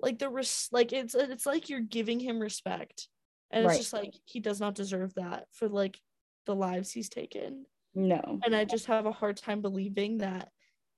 like 0.00 0.18
the 0.18 0.28
res- 0.28 0.68
like 0.72 0.92
it's 0.92 1.14
it's 1.14 1.46
like 1.46 1.68
you're 1.68 1.80
giving 1.80 2.18
him 2.18 2.40
respect, 2.40 3.08
and 3.50 3.64
Right. 3.64 3.72
it's 3.76 3.80
just 3.84 3.92
like 3.92 4.14
he 4.24 4.40
does 4.40 4.60
not 4.60 4.74
deserve 4.74 5.14
that 5.14 5.46
for 5.52 5.68
like 5.68 5.98
the 6.46 6.54
lives 6.54 6.90
he's 6.90 7.08
taken. 7.08 7.66
No. 7.94 8.40
And 8.44 8.54
I 8.54 8.64
just 8.64 8.86
have 8.86 9.06
a 9.06 9.12
hard 9.12 9.36
time 9.36 9.60
believing 9.60 10.18
that 10.18 10.50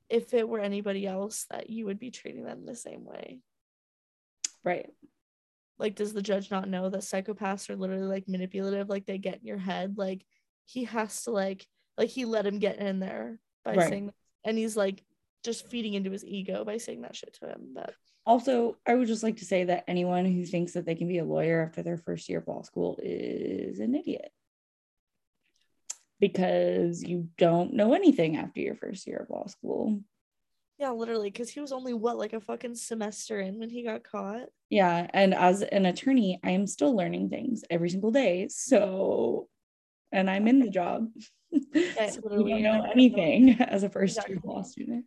if 0.09 0.35
it 0.35 0.49
were 0.49 0.61
anybody 0.61 1.07
else 1.07 1.47
that 1.51 1.71
you 1.71 1.87
would 1.87 1.99
be 1.99 2.11
treating 2.11 2.45
them 2.45 2.65
the 2.65 2.77
same 2.77 3.05
way. 3.05 3.41
Right. 4.63 4.91
Like, 5.79 5.97
does 5.97 6.13
the 6.13 6.23
judge 6.23 6.51
not 6.51 6.69
know 6.69 6.89
that 6.89 7.01
psychopaths 7.01 7.69
are 7.69 7.77
literally 7.77 8.07
like 8.07 8.29
manipulative? 8.29 8.89
Like, 8.89 9.07
they 9.07 9.19
get 9.19 9.41
in 9.41 9.47
your 9.47 9.59
head. 9.59 9.99
Like, 9.99 10.25
he 10.67 10.85
has 10.85 11.25
to 11.25 11.33
like, 11.33 11.67
like 11.99 12.11
he 12.11 12.25
let 12.25 12.47
him 12.47 12.59
get 12.59 12.79
in 12.79 13.01
there 13.01 13.41
by 13.65 13.75
Right. 13.75 13.89
saying, 13.89 14.13
and 14.45 14.57
he's 14.57 14.77
like 14.77 15.03
just 15.43 15.69
feeding 15.69 15.95
into 15.95 16.11
his 16.11 16.25
ego 16.25 16.65
by 16.65 16.77
saying 16.77 17.03
that 17.03 17.17
shit 17.17 17.37
to 17.41 17.49
him. 17.49 17.73
But 17.75 17.95
Also, 18.25 18.77
I 18.87 18.95
would 18.95 19.09
just 19.09 19.23
like 19.23 19.39
to 19.39 19.45
say 19.45 19.65
that 19.65 19.85
anyone 19.89 20.25
who 20.25 20.45
thinks 20.45 20.73
that 20.73 20.87
they 20.87 20.95
can 20.95 21.09
be 21.09 21.19
a 21.19 21.25
lawyer 21.25 21.63
after 21.63 21.83
their 21.83 21.99
first 21.99 22.29
year 22.29 22.39
of 22.39 22.49
law 22.49 22.63
school 22.63 22.99
is 23.03 23.81
an 23.81 23.95
idiot. 23.95 24.31
Because 26.21 27.03
you 27.03 27.29
don't 27.39 27.75
know 27.75 27.93
anything 27.95 28.37
after 28.37 28.61
your 28.61 28.77
first 28.77 29.07
year 29.07 29.19
of 29.19 29.31
law 29.31 29.47
school. 29.47 30.01
yeah, 30.79 30.91
literally, 30.91 31.31
because 31.31 31.51
he 31.51 31.61
was 31.61 31.73
only 31.73 31.93
what 31.95 32.17
like 32.19 32.33
a 32.33 32.41
fucking 32.41 32.75
semester 32.77 33.41
in 33.41 33.59
when 33.59 33.71
he 33.71 33.83
got 33.85 34.05
caught. 34.05 34.49
Yeah. 34.71 35.09
And 35.13 35.35
as 35.35 35.63
an 35.63 35.87
attorney, 35.87 36.41
I 36.43 36.51
am 36.51 36.67
still 36.67 36.97
learning 36.97 37.31
things 37.31 37.63
every 37.71 37.91
single 37.91 38.11
day. 38.11 38.49
So, 38.49 39.49
and 40.13 40.31
I'm 40.31 40.49
in 40.49 40.61
the 40.61 40.71
job. 40.71 41.09
so 41.53 41.61
you 42.43 42.49
don't 42.49 42.63
know 42.63 42.81
never 42.81 42.83
know. 42.83 42.91
anything 42.93 43.51
as 43.61 43.83
a 43.83 43.89
first 43.91 44.17
year 44.29 44.39
Exactly. 44.39 44.41
law 44.45 44.63
student. 44.63 45.05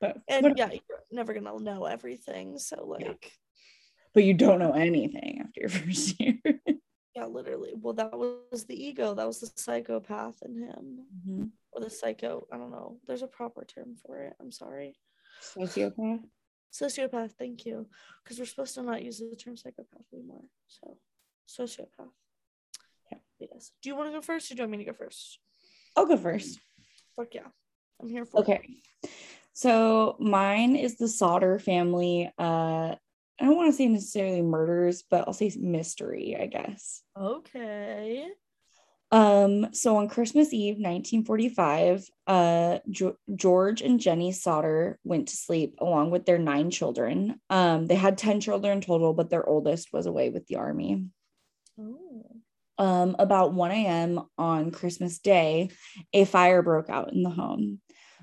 But, 0.00 0.18
And 0.28 0.54
yeah, 0.56 0.70
you're 0.70 0.80
never 1.10 1.34
gonna 1.34 1.58
know 1.60 1.84
everything. 1.84 2.58
So 2.58 2.84
like, 2.86 3.32
but 4.14 4.24
you 4.24 4.34
don't 4.34 4.58
know 4.58 4.72
anything 4.72 5.40
after 5.44 5.60
your 5.60 5.68
first 5.80 6.20
year. 6.20 6.38
Yeah, 7.14 7.26
literally. 7.26 7.74
Well, 7.74 7.92
that 7.94 8.12
was 8.16 8.64
the 8.64 8.82
ego. 8.82 9.14
That 9.14 9.26
was 9.26 9.40
the 9.40 9.50
psychopath 9.54 10.42
in 10.42 10.56
him, 10.56 11.06
Mhm. 11.26 11.50
or 11.72 11.80
the 11.80 11.90
psycho. 11.90 12.46
I 12.50 12.56
don't 12.56 12.70
know. 12.70 13.00
There's 13.06 13.22
a 13.22 13.26
proper 13.26 13.64
term 13.64 13.96
for 13.96 14.16
it. 14.18 14.34
I'm 14.40 14.50
sorry. 14.50 14.96
Sociopath. 15.42 16.24
Sociopath. 16.72 17.32
Thank 17.32 17.66
you. 17.66 17.86
Because 18.22 18.38
we're 18.38 18.46
supposed 18.46 18.74
to 18.76 18.82
not 18.82 19.02
use 19.02 19.18
the 19.18 19.36
term 19.36 19.56
psychopath 19.56 20.06
anymore. 20.12 20.44
So, 20.68 20.96
sociopath. 21.46 22.12
Yeah. 23.10 23.18
Yes. 23.40 23.72
Do 23.82 23.90
you 23.90 23.96
want 23.96 24.08
to 24.08 24.12
go 24.18 24.22
first, 24.22 24.50
or 24.50 24.54
do 24.54 24.62
you 24.62 24.68
want 24.68 24.72
me 24.78 24.84
to 24.84 24.90
go 24.90 24.96
first? 24.96 25.38
I'll 25.96 26.06
go 26.06 26.16
first. 26.16 26.60
Fuck 27.16 27.34
yeah. 27.34 27.48
I'm 28.00 28.08
here 28.08 28.24
for 28.24 28.38
it. 28.38 28.40
Okay. 28.42 28.82
So 29.52 30.16
mine 30.18 30.76
is 30.76 30.96
the 30.96 31.08
Sodder 31.08 31.58
family. 31.58 32.32
Uh, 32.38 32.96
I 33.42 33.46
don't 33.46 33.56
want 33.56 33.72
to 33.72 33.76
say 33.76 33.88
necessarily 33.88 34.40
murders, 34.40 35.02
but 35.10 35.26
I'll 35.26 35.34
say 35.34 35.52
mystery, 35.58 36.36
I 36.40 36.46
guess. 36.46 37.02
Okay. 37.18 38.28
Um, 39.10 39.74
so 39.74 39.96
on 39.96 40.08
Christmas 40.08 40.52
Eve, 40.52 40.76
1945, 40.76 42.08
uh, 42.28 42.78
Jo- 42.88 43.18
George 43.34 43.82
and 43.82 43.98
Jenny 43.98 44.30
Sodder 44.30 44.98
went 45.02 45.28
to 45.28 45.36
sleep 45.36 45.74
along 45.80 46.12
with 46.12 46.24
their 46.24 46.38
nine 46.38 46.70
children. 46.70 47.40
Um, 47.50 47.86
they 47.86 47.96
had 47.96 48.16
10 48.16 48.40
children 48.40 48.80
total, 48.80 49.12
but 49.12 49.28
their 49.28 49.46
oldest 49.46 49.92
was 49.92 50.06
away 50.06 50.30
with 50.30 50.46
the 50.46 50.56
army. 50.56 51.06
Oh. 51.80 52.26
um, 52.78 53.16
about 53.18 53.54
1 53.54 53.70
a.m. 53.72 54.20
on 54.38 54.70
Christmas 54.70 55.18
Day, 55.18 55.70
a 56.12 56.24
fire 56.24 56.62
broke 56.62 56.88
out 56.88 57.12
in 57.12 57.22
the 57.22 57.30
home. 57.30 57.80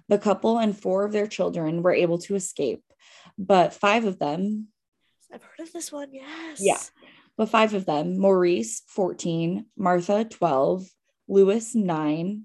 The 0.07 0.17
couple 0.17 0.59
and 0.59 0.77
four 0.77 1.03
of 1.03 1.11
their 1.11 1.27
children 1.27 1.83
were 1.83 1.93
able 1.93 2.19
to 2.19 2.35
escape, 2.35 2.83
but 3.38 3.73
five 3.73 4.05
of 4.05 4.17
them, 4.17 4.69
I've 5.33 5.43
heard 5.43 5.67
of 5.67 5.74
this 5.74 5.91
one. 5.91 6.09
Yes. 6.12 6.59
Yeah. 6.59 6.79
but 7.38 7.50
five 7.50 7.74
of 7.74 7.86
them, 7.86 8.17
Maurice, 8.17 8.81
14, 8.88 9.65
Martha, 9.77 10.25
12, 10.25 10.88
Louis, 11.27 11.75
9, 11.75 12.43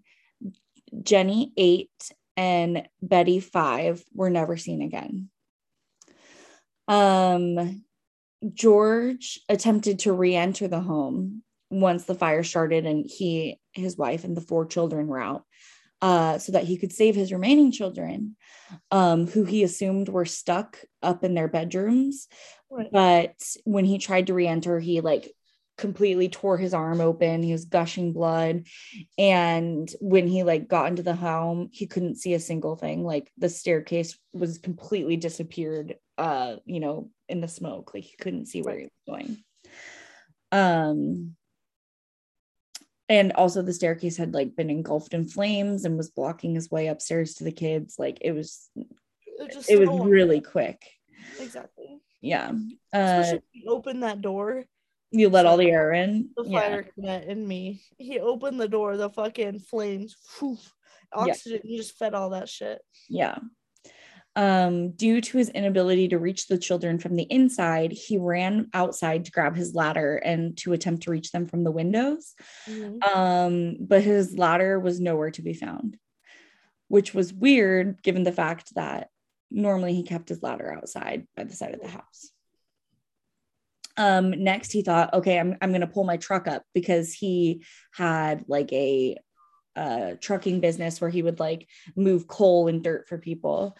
Jenny, 1.02 1.52
8, 1.56 1.90
and 2.36 2.88
Betty, 3.00 3.40
5, 3.40 4.04
were 4.14 4.30
never 4.30 4.56
seen 4.56 4.82
again. 4.82 5.30
Um, 6.88 7.84
George 8.52 9.40
attempted 9.48 10.00
to 10.00 10.12
re-enter 10.12 10.68
the 10.68 10.80
home 10.80 11.42
once 11.70 12.04
the 12.04 12.14
fire 12.14 12.42
started 12.42 12.84
and 12.84 13.06
he, 13.08 13.58
his 13.72 13.96
wife, 13.96 14.24
and 14.24 14.36
the 14.36 14.42
four 14.42 14.66
children 14.66 15.06
were 15.06 15.20
out. 15.20 15.44
Uh, 16.02 16.36
so 16.36 16.52
that 16.52 16.64
he 16.64 16.76
could 16.76 16.92
save 16.92 17.14
his 17.14 17.32
remaining 17.32 17.72
children, 17.72 18.36
um, 18.90 19.26
who 19.26 19.44
he 19.44 19.62
assumed 19.62 20.10
were 20.10 20.26
stuck 20.26 20.78
up 21.02 21.24
in 21.24 21.32
their 21.32 21.48
bedrooms. 21.48 22.28
Right. 22.74 22.90
But 22.90 23.34
when 23.64 23.84
he 23.84 23.98
tried 23.98 24.26
to 24.26 24.34
re-enter, 24.34 24.80
he 24.80 25.00
like 25.00 25.32
completely 25.76 26.28
tore 26.28 26.56
his 26.56 26.74
arm 26.74 27.00
open. 27.00 27.42
He 27.42 27.52
was 27.52 27.64
gushing 27.64 28.12
blood. 28.12 28.66
And 29.18 29.90
when 30.00 30.26
he 30.26 30.42
like 30.42 30.68
got 30.68 30.88
into 30.88 31.02
the 31.02 31.14
home, 31.14 31.68
he 31.72 31.86
couldn't 31.86 32.16
see 32.16 32.34
a 32.34 32.40
single 32.40 32.76
thing. 32.76 33.04
Like 33.04 33.30
the 33.38 33.48
staircase 33.48 34.18
was 34.32 34.58
completely 34.58 35.16
disappeared, 35.16 35.96
uh, 36.18 36.56
you 36.64 36.80
know, 36.80 37.10
in 37.28 37.40
the 37.40 37.48
smoke. 37.48 37.92
Like 37.94 38.04
he 38.04 38.16
couldn't 38.16 38.46
see 38.46 38.62
where 38.62 38.78
he 38.78 38.84
was 38.84 38.90
going. 39.06 39.44
Um 40.52 41.36
and 43.08 43.32
also 43.32 43.60
the 43.62 43.72
staircase 43.72 44.16
had 44.16 44.32
like 44.32 44.56
been 44.56 44.70
engulfed 44.70 45.12
in 45.12 45.26
flames 45.28 45.84
and 45.84 45.96
was 45.96 46.10
blocking 46.10 46.54
his 46.54 46.70
way 46.70 46.86
upstairs 46.86 47.34
to 47.34 47.44
the 47.44 47.52
kids. 47.52 47.96
Like 47.98 48.18
it 48.20 48.32
was 48.32 48.70
It, 48.74 49.52
just 49.52 49.70
it 49.70 49.78
was 49.78 49.88
really 50.06 50.40
quick. 50.40 50.82
exactly. 51.40 51.98
Yeah. 52.24 52.52
Uh 52.92 53.34
open 53.68 54.00
that 54.00 54.20
door, 54.20 54.64
you 55.10 55.28
let 55.28 55.46
all 55.46 55.56
the 55.56 55.70
air 55.70 55.92
in. 55.92 56.30
the 56.36 56.44
Yeah. 56.44 56.60
fire 56.60 56.82
cadet 56.82 57.24
in 57.28 57.46
me. 57.46 57.82
He 57.98 58.18
opened 58.18 58.58
the 58.60 58.68
door, 58.68 58.96
the 58.96 59.10
fucking 59.10 59.60
flames, 59.60 60.16
whew, 60.38 60.58
oxygen, 61.12 61.60
he 61.64 61.76
just 61.76 61.96
fed 61.98 62.14
all 62.14 62.30
that 62.30 62.48
shit. 62.48 62.80
Yeah. 63.08 63.38
Um, 64.36 64.90
due 64.92 65.20
to 65.20 65.38
his 65.38 65.50
inability 65.50 66.08
to 66.08 66.18
reach 66.18 66.48
the 66.48 66.58
children 66.58 66.98
from 66.98 67.14
the 67.14 67.22
inside, 67.30 67.92
he 67.92 68.18
ran 68.18 68.68
outside 68.74 69.26
to 69.26 69.30
grab 69.30 69.54
his 69.54 69.74
ladder 69.76 70.16
and 70.16 70.56
to 70.58 70.72
attempt 70.72 71.04
to 71.04 71.12
reach 71.12 71.30
them 71.30 71.46
from 71.46 71.62
the 71.62 71.70
windows. 71.70 72.34
Mhm. 72.66 73.04
Um, 73.14 73.76
but 73.80 74.02
his 74.02 74.36
ladder 74.36 74.80
was 74.80 74.98
nowhere 74.98 75.30
to 75.32 75.42
be 75.42 75.54
found, 75.54 75.98
which 76.88 77.14
was 77.14 77.32
weird 77.32 78.02
given 78.02 78.24
the 78.24 78.32
fact 78.32 78.74
that 78.74 79.08
normally 79.54 79.94
he 79.94 80.02
kept 80.02 80.28
his 80.28 80.42
ladder 80.42 80.72
outside 80.72 81.26
by 81.36 81.44
the 81.44 81.54
side 81.54 81.74
of 81.74 81.80
the 81.80 81.88
house. 81.88 82.30
Um, 83.96 84.30
next 84.30 84.72
he 84.72 84.82
thought, 84.82 85.14
okay, 85.14 85.38
I'm 85.38 85.56
I'm 85.62 85.72
gonna 85.72 85.86
pull 85.86 86.04
my 86.04 86.16
truck 86.16 86.48
up 86.48 86.64
because 86.74 87.12
he 87.12 87.64
had 87.92 88.44
like 88.48 88.72
a 88.72 89.16
uh 89.76 90.12
trucking 90.20 90.60
business 90.60 91.00
where 91.00 91.10
he 91.10 91.22
would 91.22 91.40
like 91.40 91.68
move 91.96 92.26
coal 92.26 92.68
and 92.68 92.82
dirt 92.82 93.08
for 93.08 93.18
people. 93.18 93.76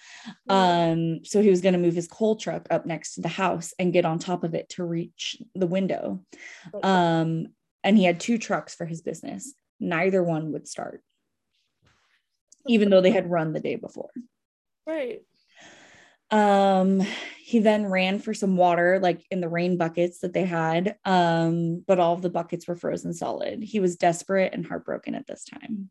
Um, 0.49 1.25
so 1.25 1.43
he 1.43 1.51
was 1.51 1.61
gonna 1.61 1.79
move 1.79 1.95
his 1.95 2.07
coal 2.07 2.37
truck 2.37 2.69
up 2.71 2.87
next 2.87 3.15
to 3.15 3.23
the 3.23 3.29
house 3.29 3.75
and 3.79 3.93
get 3.93 4.05
on 4.05 4.21
top 4.21 4.45
of 4.45 4.55
it 4.55 4.69
to 4.71 4.85
reach 4.85 5.37
the 5.55 5.67
window. 5.67 6.25
Um, 6.83 7.49
and 7.83 7.99
he 7.99 8.05
had 8.05 8.21
two 8.21 8.39
trucks 8.39 8.75
for 8.75 8.87
his 8.87 9.03
business. 9.03 9.53
Neither 9.81 10.23
one 10.23 10.53
would 10.53 10.69
start, 10.69 11.03
even 12.69 12.89
though 12.89 13.01
they 13.01 13.11
had 13.11 13.31
run 13.31 13.53
the 13.53 13.61
day 13.61 13.75
before. 13.75 14.11
right. 14.87 15.23
Um, 16.35 17.01
he 17.39 17.61
then 17.61 17.87
ran 17.87 18.19
for 18.19 18.35
some 18.35 18.57
water, 18.57 18.99
like 19.01 19.25
in 19.31 19.41
the 19.41 19.49
rain 19.49 19.77
buckets 19.77 20.19
that 20.19 20.33
they 20.33 20.45
had. 20.45 20.97
Um, 21.05 21.85
but 21.87 22.01
all 22.01 22.15
of 22.15 22.23
the 22.23 22.31
buckets 22.31 22.67
were 22.67 22.75
frozen 22.75 23.15
solid. 23.15 23.63
He 23.63 23.79
was 23.79 23.95
desperate 23.95 24.53
and 24.53 24.67
heartbroken 24.67 25.15
at 25.15 25.29
this 25.29 25.45
time. 25.45 25.91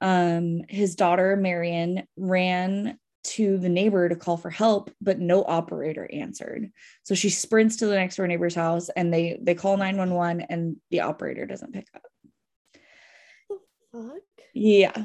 Um, 0.00 0.62
his 0.68 0.96
daughter, 0.96 1.36
Marion, 1.36 2.02
ran 2.16 2.98
to 3.24 3.58
the 3.58 3.68
neighbor 3.68 4.08
to 4.08 4.16
call 4.16 4.36
for 4.36 4.50
help, 4.50 4.90
but 5.00 5.20
no 5.20 5.44
operator 5.44 6.08
answered. 6.12 6.72
So 7.04 7.14
she 7.14 7.30
sprints 7.30 7.76
to 7.76 7.86
the 7.86 7.94
next 7.94 8.16
door 8.16 8.26
neighbor's 8.26 8.56
house 8.56 8.88
and 8.88 9.14
they 9.14 9.38
they 9.40 9.54
call 9.54 9.76
911 9.76 10.46
and 10.48 10.76
the 10.90 11.02
operator 11.02 11.46
doesn't 11.46 11.72
pick 11.72 11.86
up. 11.94 12.02
Fuck. 13.92 14.22
Yeah. 14.52 15.04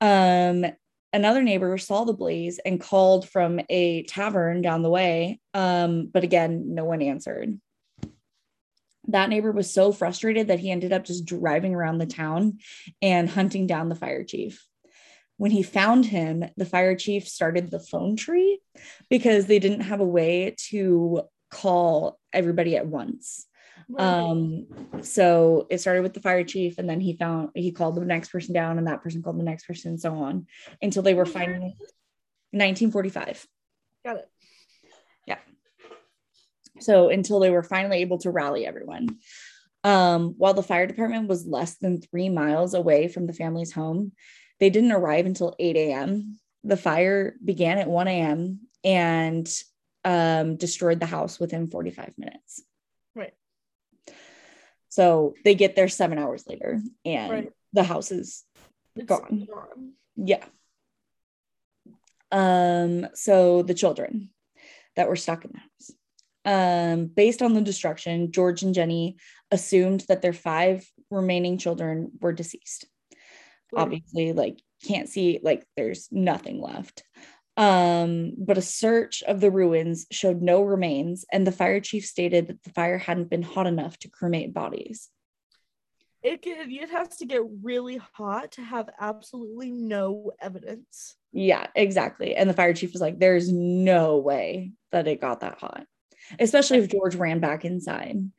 Um, 0.00 0.66
another 1.14 1.42
neighbor 1.42 1.78
saw 1.78 2.04
the 2.04 2.12
blaze 2.12 2.58
and 2.58 2.80
called 2.80 3.26
from 3.28 3.60
a 3.70 4.02
tavern 4.02 4.60
down 4.60 4.82
the 4.82 4.90
way. 4.90 5.40
Um, 5.54 6.10
but 6.12 6.24
again, 6.24 6.74
no 6.74 6.84
one 6.84 7.00
answered. 7.00 7.58
That 9.08 9.28
neighbor 9.28 9.52
was 9.52 9.72
so 9.72 9.92
frustrated 9.92 10.48
that 10.48 10.58
he 10.58 10.70
ended 10.70 10.92
up 10.92 11.04
just 11.04 11.24
driving 11.24 11.74
around 11.74 11.98
the 11.98 12.06
town 12.06 12.58
and 13.00 13.30
hunting 13.30 13.66
down 13.66 13.88
the 13.88 13.94
fire 13.94 14.24
chief. 14.24 14.66
When 15.36 15.50
he 15.50 15.62
found 15.62 16.06
him, 16.06 16.44
the 16.56 16.66
fire 16.66 16.96
chief 16.96 17.28
started 17.28 17.70
the 17.70 17.80
phone 17.80 18.16
tree 18.16 18.60
because 19.08 19.46
they 19.46 19.58
didn't 19.58 19.82
have 19.82 20.00
a 20.00 20.04
way 20.04 20.56
to 20.70 21.22
call 21.50 22.18
everybody 22.32 22.76
at 22.76 22.86
once. 22.86 23.46
Right. 23.88 24.04
Um, 24.04 24.66
so 25.02 25.66
it 25.70 25.80
started 25.80 26.02
with 26.02 26.14
the 26.14 26.20
fire 26.20 26.44
chief, 26.44 26.78
and 26.78 26.88
then 26.88 27.00
he 27.00 27.16
found 27.16 27.50
he 27.54 27.72
called 27.72 27.96
the 27.96 28.04
next 28.04 28.30
person 28.30 28.54
down, 28.54 28.78
and 28.78 28.86
that 28.86 29.02
person 29.02 29.22
called 29.22 29.38
the 29.38 29.44
next 29.44 29.66
person, 29.66 29.92
and 29.92 30.00
so 30.00 30.14
on 30.14 30.46
until 30.80 31.02
they 31.02 31.14
were 31.14 31.26
finally 31.26 31.76
1945. 32.52 33.46
Got 34.04 34.16
it. 34.16 34.30
Yeah. 35.26 35.38
So 36.80 37.08
until 37.08 37.40
they 37.40 37.50
were 37.50 37.62
finally 37.62 37.98
able 37.98 38.18
to 38.18 38.30
rally 38.30 38.66
everyone. 38.66 39.18
Um, 39.82 40.34
while 40.38 40.54
the 40.54 40.62
fire 40.62 40.86
department 40.86 41.28
was 41.28 41.46
less 41.46 41.76
than 41.76 42.00
three 42.00 42.30
miles 42.30 42.72
away 42.72 43.08
from 43.08 43.26
the 43.26 43.34
family's 43.34 43.72
home, 43.72 44.12
they 44.58 44.70
didn't 44.70 44.92
arrive 44.92 45.26
until 45.26 45.54
8 45.58 45.76
a.m., 45.76 46.38
the 46.62 46.76
fire 46.78 47.34
began 47.44 47.76
at 47.76 47.88
1 47.88 48.08
a.m. 48.08 48.60
and 48.82 49.46
um, 50.04 50.56
destroyed 50.56 51.00
the 51.00 51.06
house 51.06 51.38
within 51.38 51.66
45 51.66 52.14
minutes. 52.16 52.62
So 54.94 55.34
they 55.44 55.56
get 55.56 55.74
there 55.74 55.88
seven 55.88 56.18
hours 56.18 56.44
later 56.46 56.80
and 57.04 57.32
Right. 57.32 57.52
the 57.72 57.82
house 57.82 58.12
is 58.12 58.44
Gone. 59.04 59.48
gone. 59.50 59.94
Yeah. 60.14 60.44
Um, 62.30 63.08
so 63.14 63.62
the 63.62 63.74
children 63.74 64.30
that 64.94 65.08
were 65.08 65.16
stuck 65.16 65.44
in 65.44 65.50
the 65.52 65.58
house. 65.58 65.90
Um, 66.44 67.06
based 67.06 67.42
on 67.42 67.54
the 67.54 67.60
destruction, 67.60 68.30
George 68.30 68.62
and 68.62 68.72
Jenny 68.72 69.16
assumed 69.50 70.04
that 70.06 70.22
their 70.22 70.32
five 70.32 70.88
remaining 71.10 71.58
children 71.58 72.12
were 72.20 72.32
deceased. 72.32 72.86
Right. 73.72 73.82
Obviously, 73.82 74.32
like 74.32 74.60
can't 74.84 75.08
see, 75.08 75.40
like 75.42 75.66
there's 75.76 76.06
nothing 76.12 76.60
left. 76.60 77.02
Um, 77.56 78.32
but 78.36 78.58
a 78.58 78.62
search 78.62 79.22
of 79.22 79.40
the 79.40 79.50
ruins 79.50 80.06
showed 80.10 80.42
no 80.42 80.62
remains, 80.62 81.24
and 81.32 81.46
the 81.46 81.52
fire 81.52 81.80
chief 81.80 82.04
stated 82.04 82.48
that 82.48 82.62
the 82.64 82.70
fire 82.70 82.98
hadn't 82.98 83.30
been 83.30 83.42
hot 83.42 83.66
enough 83.66 83.96
to 84.00 84.08
cremate 84.08 84.52
bodies. 84.52 85.08
It 86.22 86.42
could, 86.42 86.56
it 86.72 86.90
has 86.90 87.16
to 87.18 87.26
get 87.26 87.42
really 87.62 88.00
hot 88.14 88.52
to 88.52 88.62
have 88.62 88.88
absolutely 88.98 89.70
no 89.70 90.32
evidence. 90.40 91.16
Yeah, 91.32 91.66
exactly. 91.74 92.34
And 92.34 92.48
the 92.48 92.54
fire 92.54 92.72
chief 92.72 92.92
was 92.92 93.02
like, 93.02 93.18
there's 93.18 93.52
no 93.52 94.16
way 94.16 94.72
that 94.90 95.06
it 95.06 95.20
got 95.20 95.40
that 95.40 95.58
hot, 95.58 95.84
especially 96.38 96.78
if 96.78 96.88
George 96.90 97.14
ran 97.14 97.40
back 97.40 97.64
inside. 97.64 98.30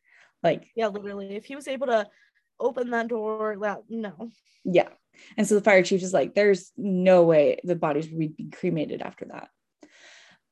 Like, 0.42 0.68
Yeah, 0.76 0.88
literally. 0.88 1.36
If 1.36 1.46
he 1.46 1.56
was 1.56 1.68
able 1.68 1.88
to 1.88 2.08
open 2.60 2.90
that 2.90 3.08
door, 3.08 3.56
that 3.62 3.84
no. 3.88 4.32
yeah. 4.64 4.90
And 5.38 5.48
so 5.48 5.56
the 5.56 5.62
fire 5.62 5.84
chief 5.84 6.02
is 6.04 6.14
like, 6.14 6.36
there's 6.36 6.72
no 6.78 7.24
way 7.24 7.60
the 7.64 7.76
bodies 7.76 8.10
would 8.10 8.36
be 8.36 8.50
cremated 8.52 9.02
after 9.02 9.26
that. 9.26 9.50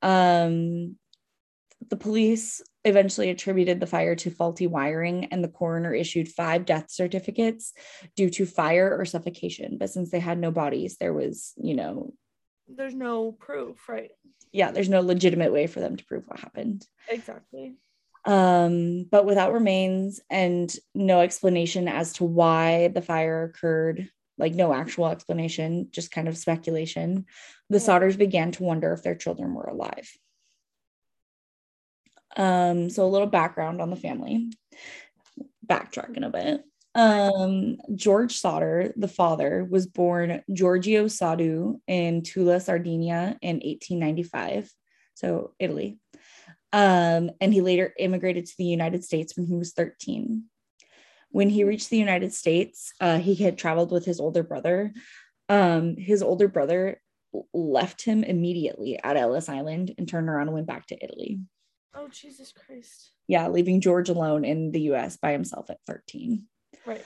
Um, 0.01 0.97
the 1.89 1.97
police 1.97 2.61
eventually 2.85 3.29
attributed 3.29 3.79
the 3.79 3.87
fire 3.87 4.15
to 4.15 4.29
faulty 4.31 4.67
wiring, 4.67 5.25
and 5.25 5.43
the 5.43 5.47
coroner 5.49 5.93
issued 5.93 6.27
five 6.27 6.65
death 6.65 6.85
certificates 6.89 7.73
due 8.15 8.29
to 8.31 8.45
fire 8.45 8.95
or 8.97 9.05
suffocation. 9.05 9.77
But 9.77 9.89
since 9.89 10.09
they 10.11 10.19
had 10.19 10.37
no 10.39 10.51
bodies, 10.51 10.97
there 10.97 11.13
was, 11.13 11.53
you 11.57 11.75
know, 11.75 12.13
There's 12.67 12.95
no 12.95 13.31
proof, 13.33 13.87
right? 13.89 14.11
yeah, 14.51 14.69
there's 14.71 14.89
no 14.89 15.01
legitimate 15.01 15.51
way 15.51 15.65
for 15.67 15.79
them 15.79 15.95
to 15.95 16.05
prove 16.05 16.25
what 16.27 16.39
happened. 16.39 16.85
Exactly. 17.09 17.75
um, 18.25 19.03
but 19.09 19.25
without 19.25 19.51
remains 19.51 20.21
and 20.29 20.73
no 20.93 21.19
explanation 21.21 21.87
as 21.87 22.13
to 22.13 22.23
why 22.23 22.87
the 22.89 23.01
fire 23.01 23.43
occurred, 23.43 24.09
like 24.37 24.53
no 24.53 24.73
actual 24.73 25.07
explanation, 25.07 25.89
just 25.91 26.11
kind 26.11 26.27
of 26.27 26.37
speculation. 26.37 27.25
The. 27.69 27.77
Sodders 27.77 28.17
began 28.17 28.51
to 28.53 28.63
wonder 28.63 28.93
if 28.93 29.03
their 29.03 29.15
children 29.15 29.53
were 29.53 29.65
alive. 29.65 30.09
Um, 32.35 32.89
so 32.89 33.05
a 33.05 33.09
little 33.09 33.27
background 33.27 33.81
on 33.81 33.89
the 33.89 33.95
family, 33.95 34.51
backtracking 35.65 36.25
a 36.25 36.29
bit. 36.29 36.63
Um, 36.95 37.77
George 37.95 38.35
Sodder, 38.37 38.93
the 38.95 39.07
father, 39.07 39.67
was 39.69 39.87
born 39.87 40.43
Giorgio 40.51 41.05
Soddu 41.05 41.79
in 41.87 42.21
Tula, 42.21 42.59
Sardinia 42.59 43.37
in 43.41 43.55
1895, 43.57 44.71
so 45.15 45.53
Italy. 45.59 45.97
Um, 46.71 47.31
and 47.39 47.53
he 47.53 47.61
later 47.61 47.93
immigrated 47.97 48.45
to 48.47 48.53
the 48.57 48.65
United 48.65 49.03
States 49.03 49.35
when 49.35 49.45
he 49.45 49.55
was 49.55 49.73
13. 49.73 50.43
When 51.33 51.49
he 51.49 51.63
reached 51.63 51.89
the 51.89 51.97
United 51.97 52.31
States, 52.31 52.93
uh, 53.01 53.17
he 53.17 53.33
had 53.33 53.57
traveled 53.57 53.91
with 53.91 54.05
his 54.05 54.19
older 54.19 54.43
brother. 54.43 54.93
Um, 55.49 55.97
his 55.97 56.21
older 56.21 56.47
brother 56.47 57.01
left 57.55 58.05
him 58.05 58.23
immediately 58.23 58.99
at 59.03 59.17
Ellis 59.17 59.49
Island 59.49 59.95
and 59.97 60.07
turned 60.07 60.29
around 60.29 60.43
and 60.43 60.53
went 60.53 60.67
back 60.67 60.85
to 60.87 61.03
Italy. 61.03 61.39
Oh 61.95 62.07
Jesus 62.07 62.53
Christ. 62.53 63.13
Yeah, 63.27 63.47
leaving 63.47 63.81
George 63.81 64.09
alone 64.09 64.45
in 64.45 64.71
the 64.71 64.81
US 64.91 65.17
by 65.17 65.31
himself 65.31 65.71
at 65.71 65.79
13. 65.87 66.43
Right. 66.85 67.03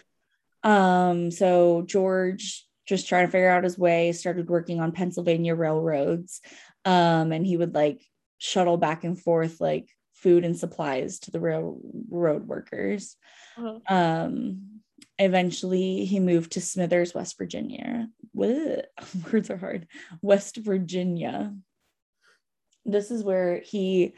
Um, 0.62 1.32
so 1.32 1.84
George 1.84 2.68
just 2.86 3.08
trying 3.08 3.28
to 3.28 3.32
figure 3.32 3.50
out 3.50 3.64
his 3.64 3.78
way, 3.78 4.12
started 4.12 4.50
working 4.50 4.82
on 4.82 4.92
Pennsylvania 4.92 5.56
railroads. 5.56 6.42
Um, 6.84 7.32
and 7.32 7.48
he 7.48 7.56
would 7.56 7.74
like 7.74 8.02
shuttle 8.40 8.76
back 8.76 9.06
and 9.06 9.18
forth 9.18 9.62
like 9.62 9.90
food 10.22 10.44
and 10.44 10.58
supplies 10.58 11.20
to 11.20 11.32
the 11.32 11.40
railroad 11.40 12.48
workers. 12.48 13.16
Uh-huh. 13.58 13.80
Um, 13.90 14.82
eventually 15.20 16.06
he 16.06 16.20
moved 16.20 16.54
to 16.54 16.62
Smithers, 16.62 17.14
West 17.14 17.38
Virginia. 17.38 18.08
What 18.34 18.88
words 19.32 19.50
are 19.50 19.58
hard. 19.58 19.88
West 20.22 20.58
Virginia. 20.58 21.54
This 22.86 23.12
is 23.12 23.24
where 23.24 23.60
he 23.60 24.16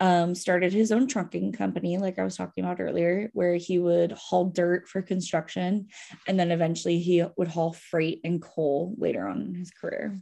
um, 0.00 0.34
started 0.34 0.72
his 0.72 0.92
own 0.92 1.06
trucking 1.06 1.52
company, 1.52 1.98
like 1.98 2.18
I 2.18 2.24
was 2.24 2.36
talking 2.36 2.64
about 2.64 2.80
earlier, 2.80 3.30
where 3.32 3.54
he 3.54 3.78
would 3.78 4.12
haul 4.12 4.46
dirt 4.46 4.88
for 4.88 5.00
construction. 5.00 5.88
And 6.26 6.38
then 6.38 6.50
eventually 6.50 6.98
he 6.98 7.24
would 7.36 7.48
haul 7.48 7.72
freight 7.72 8.20
and 8.24 8.40
coal 8.40 8.94
later 8.98 9.26
on 9.26 9.42
in 9.42 9.54
his 9.54 9.70
career. 9.70 10.20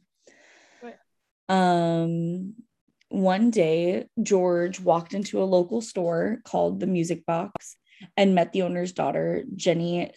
Right. 0.82 0.96
Um, 1.48 2.54
one 3.14 3.50
day, 3.50 4.06
George 4.22 4.80
walked 4.80 5.14
into 5.14 5.42
a 5.42 5.44
local 5.44 5.80
store 5.80 6.40
called 6.44 6.80
the 6.80 6.86
Music 6.86 7.24
Box 7.24 7.76
and 8.16 8.34
met 8.34 8.52
the 8.52 8.62
owner's 8.62 8.92
daughter, 8.92 9.44
Jenny 9.54 10.12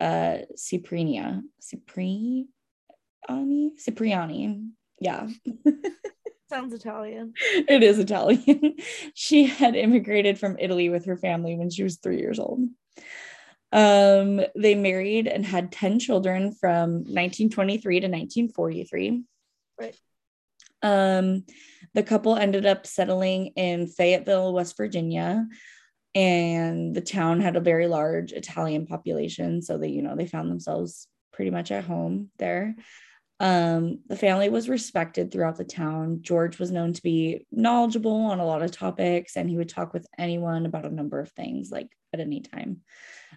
uh, 0.00 0.38
Cipriania. 0.56 1.42
Cipriani? 1.62 2.46
Cipriani. 3.78 4.70
Yeah. 5.00 5.28
Sounds 6.50 6.74
Italian. 6.74 7.34
it 7.38 7.84
is 7.84 8.00
Italian. 8.00 8.74
she 9.14 9.44
had 9.44 9.76
immigrated 9.76 10.38
from 10.38 10.56
Italy 10.58 10.88
with 10.88 11.04
her 11.04 11.16
family 11.16 11.56
when 11.56 11.70
she 11.70 11.84
was 11.84 11.98
three 11.98 12.18
years 12.18 12.40
old. 12.40 12.64
Um, 13.72 14.40
they 14.56 14.74
married 14.74 15.28
and 15.28 15.46
had 15.46 15.70
10 15.70 16.00
children 16.00 16.52
from 16.52 17.04
1923 17.04 18.00
to 18.00 18.06
1943. 18.08 19.22
Right. 19.78 19.96
Um, 20.82 21.44
the 21.94 22.02
couple 22.02 22.36
ended 22.36 22.66
up 22.66 22.86
settling 22.86 23.48
in 23.56 23.86
Fayetteville, 23.86 24.52
West 24.52 24.76
Virginia, 24.76 25.46
and 26.14 26.94
the 26.94 27.00
town 27.00 27.40
had 27.40 27.56
a 27.56 27.60
very 27.60 27.86
large 27.86 28.32
Italian 28.32 28.86
population. 28.86 29.62
So 29.62 29.78
they, 29.78 29.88
you 29.88 30.02
know, 30.02 30.16
they 30.16 30.26
found 30.26 30.50
themselves 30.50 31.08
pretty 31.32 31.50
much 31.50 31.70
at 31.70 31.84
home 31.84 32.30
there. 32.38 32.76
Um, 33.40 34.00
the 34.06 34.16
family 34.16 34.50
was 34.50 34.68
respected 34.68 35.32
throughout 35.32 35.56
the 35.56 35.64
town. 35.64 36.18
George 36.20 36.58
was 36.58 36.70
known 36.70 36.92
to 36.92 37.02
be 37.02 37.46
knowledgeable 37.50 38.26
on 38.26 38.38
a 38.38 38.44
lot 38.44 38.62
of 38.62 38.70
topics, 38.70 39.36
and 39.36 39.48
he 39.48 39.56
would 39.56 39.70
talk 39.70 39.94
with 39.94 40.06
anyone 40.18 40.66
about 40.66 40.84
a 40.84 40.94
number 40.94 41.20
of 41.20 41.32
things, 41.32 41.70
like 41.70 41.88
at 42.12 42.20
any 42.20 42.40
time. 42.40 42.82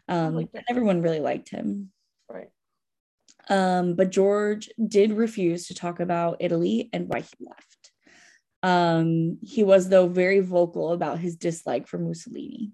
Um, 0.09 0.49
everyone 0.69 1.01
really 1.01 1.21
liked 1.21 1.49
him. 1.49 1.91
Right. 2.29 2.49
Um, 3.49 3.95
but 3.95 4.11
George 4.11 4.69
did 4.87 5.11
refuse 5.11 5.67
to 5.67 5.73
talk 5.73 5.99
about 5.99 6.37
Italy 6.39 6.89
and 6.93 7.09
why 7.09 7.21
he 7.21 7.45
left. 7.45 7.91
Um, 8.61 9.39
he 9.41 9.63
was, 9.63 9.89
though, 9.89 10.07
very 10.07 10.39
vocal 10.39 10.93
about 10.93 11.19
his 11.19 11.35
dislike 11.35 11.87
for 11.87 11.97
Mussolini, 11.97 12.71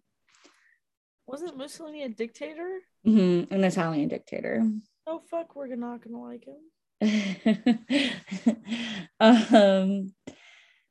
Wasn't 1.26 1.58
Mussolini 1.58 2.04
a 2.04 2.10
dictator? 2.10 2.80
Mm-hmm, 3.08 3.54
an 3.54 3.64
Italian 3.64 4.08
dictator. 4.08 4.64
Oh 5.08 5.22
fuck, 5.32 5.56
we're 5.56 5.76
not 5.76 6.02
gonna 6.04 6.22
like 6.22 6.46
him. 6.46 6.58
um, 9.20 10.14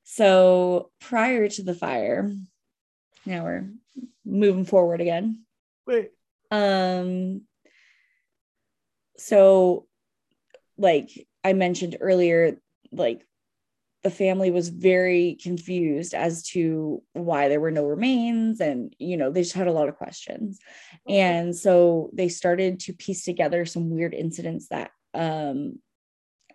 so 0.02 0.90
prior 1.00 1.48
to 1.48 1.62
the 1.62 1.74
fire, 1.74 2.32
now 3.26 3.44
we're 3.44 3.70
moving 4.24 4.64
forward 4.64 5.00
again. 5.00 5.44
Wait. 5.86 6.10
Um, 6.50 7.42
so 9.18 9.86
like 10.78 11.26
I 11.44 11.52
mentioned 11.52 11.96
earlier, 12.00 12.56
like 12.92 13.26
the 14.04 14.10
family 14.10 14.50
was 14.50 14.68
very 14.68 15.36
confused 15.42 16.14
as 16.14 16.44
to 16.44 17.02
why 17.12 17.48
there 17.48 17.60
were 17.60 17.72
no 17.72 17.84
remains 17.84 18.60
and 18.60 18.94
you 18.98 19.16
know 19.16 19.30
they 19.30 19.42
just 19.42 19.54
had 19.54 19.66
a 19.66 19.72
lot 19.72 19.88
of 19.88 19.96
questions. 19.96 20.60
And 21.08 21.54
so 21.54 22.10
they 22.12 22.28
started 22.28 22.80
to 22.80 22.92
piece 22.92 23.24
together 23.24 23.66
some 23.66 23.90
weird 23.90 24.14
incidents 24.14 24.68
that 24.68 24.92
um 25.14 25.80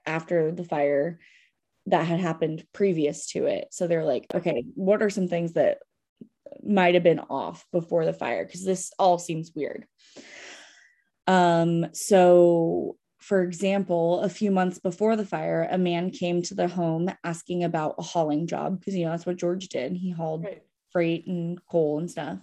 after 0.06 0.52
the 0.52 0.63
fire 0.63 1.19
that 1.88 2.06
had 2.06 2.19
happened 2.21 2.65
previous 2.73 3.28
to 3.28 3.45
it. 3.45 3.67
So 3.71 3.88
they're 3.88 4.06
like 4.06 4.26
okay 4.34 4.63
what 4.76 5.04
are 5.04 5.10
some 5.10 5.28
things 5.28 5.54
that 5.54 5.80
might 6.65 6.93
have 6.93 7.04
been 7.04 7.19
off 7.19 7.65
before 7.73 8.06
the 8.06 8.13
fire? 8.13 8.45
Because 8.45 8.63
this 8.63 8.93
all 8.97 9.19
seems 9.19 9.52
weird 9.54 9.86
um 11.27 11.88
so 11.93 12.97
for 13.19 13.41
example, 13.41 14.19
a 14.19 14.27
few 14.27 14.51
months 14.51 14.79
before 14.79 15.15
the 15.15 15.25
fire, 15.25 15.65
a 15.71 15.77
man 15.77 16.12
came 16.12 16.41
to 16.41 16.53
the 16.55 16.67
home 16.67 17.09
asking 17.23 17.63
about 17.63 17.95
a 17.97 18.01
hauling 18.01 18.47
job 18.47 18.77
because 18.77 18.93
you 18.95 19.05
know 19.05 19.12
that's 19.12 19.25
what 19.25 19.38
George 19.38 19.69
did. 19.69 19.93
He 19.93 20.12
hauled 20.12 20.43
Right. 20.43 20.62
freight 20.91 21.25
and 21.25 21.57
coal 21.71 21.99
and 21.99 22.12
stuff. 22.12 22.39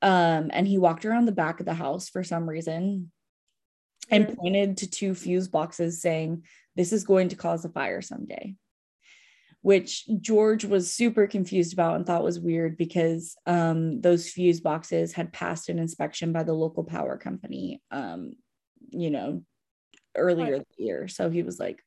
Um, 0.00 0.50
and 0.52 0.68
he 0.68 0.78
walked 0.78 1.04
around 1.04 1.24
the 1.26 1.32
back 1.32 1.58
of 1.58 1.66
the 1.66 1.74
house 1.74 2.08
for 2.08 2.22
some 2.22 2.48
reason. 2.48 3.10
and 4.12 4.36
pointed 4.36 4.76
to 4.78 4.88
two 4.88 5.14
fuse 5.14 5.48
boxes 5.48 6.00
saying 6.00 6.44
this 6.76 6.92
is 6.92 7.02
going 7.04 7.28
to 7.30 7.36
cause 7.36 7.64
a 7.64 7.68
fire 7.68 8.00
someday 8.00 8.54
which 9.62 10.04
george 10.20 10.64
was 10.64 10.92
super 10.92 11.26
confused 11.26 11.72
about 11.72 11.96
and 11.96 12.06
thought 12.06 12.24
was 12.24 12.40
weird 12.40 12.76
because 12.76 13.36
um, 13.46 14.00
those 14.00 14.28
fuse 14.30 14.60
boxes 14.60 15.12
had 15.12 15.32
passed 15.32 15.68
an 15.68 15.78
inspection 15.78 16.32
by 16.32 16.42
the 16.42 16.52
local 16.52 16.84
power 16.84 17.16
company 17.18 17.82
um, 17.90 18.32
you 18.90 19.10
know 19.10 19.42
earlier 20.16 20.52
Right. 20.58 20.66
the 20.78 20.84
year 20.84 21.08
so 21.08 21.30
he 21.30 21.42
was 21.42 21.58
like 21.60 21.82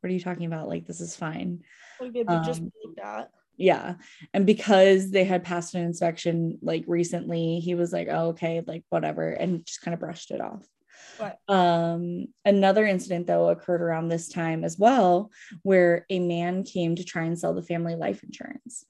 what 0.00 0.10
are 0.10 0.12
you 0.12 0.20
talking 0.20 0.46
about 0.46 0.68
like 0.68 0.86
this 0.86 1.00
is 1.00 1.16
fine 1.16 1.60
they'd 2.00 2.26
just 2.44 2.60
Um, 2.62 2.70
that. 2.96 3.30
yeah 3.56 3.94
and 4.32 4.46
because 4.46 5.10
they 5.10 5.24
had 5.24 5.42
passed 5.42 5.74
an 5.74 5.82
inspection 5.84 6.58
like 6.62 6.84
recently 6.86 7.58
he 7.60 7.74
was 7.74 7.92
like 7.92 8.08
oh 8.10 8.28
okay 8.28 8.62
like 8.66 8.84
whatever 8.90 9.30
and 9.30 9.64
just 9.66 9.80
kind 9.82 9.94
of 9.94 10.00
brushed 10.00 10.30
it 10.30 10.40
off. 10.40 10.64
Um 11.48 12.26
another 12.44 12.86
incident 12.86 13.26
though 13.26 13.48
occurred 13.48 13.82
around 13.82 14.08
this 14.08 14.28
time 14.28 14.64
as 14.64 14.78
well 14.78 15.30
where 15.62 16.06
a 16.10 16.18
man 16.18 16.62
came 16.64 16.94
to 16.96 17.04
try 17.04 17.24
and 17.24 17.38
sell 17.38 17.54
the 17.54 17.62
family 17.62 17.94
life 17.96 18.22
insurance 18.22 18.84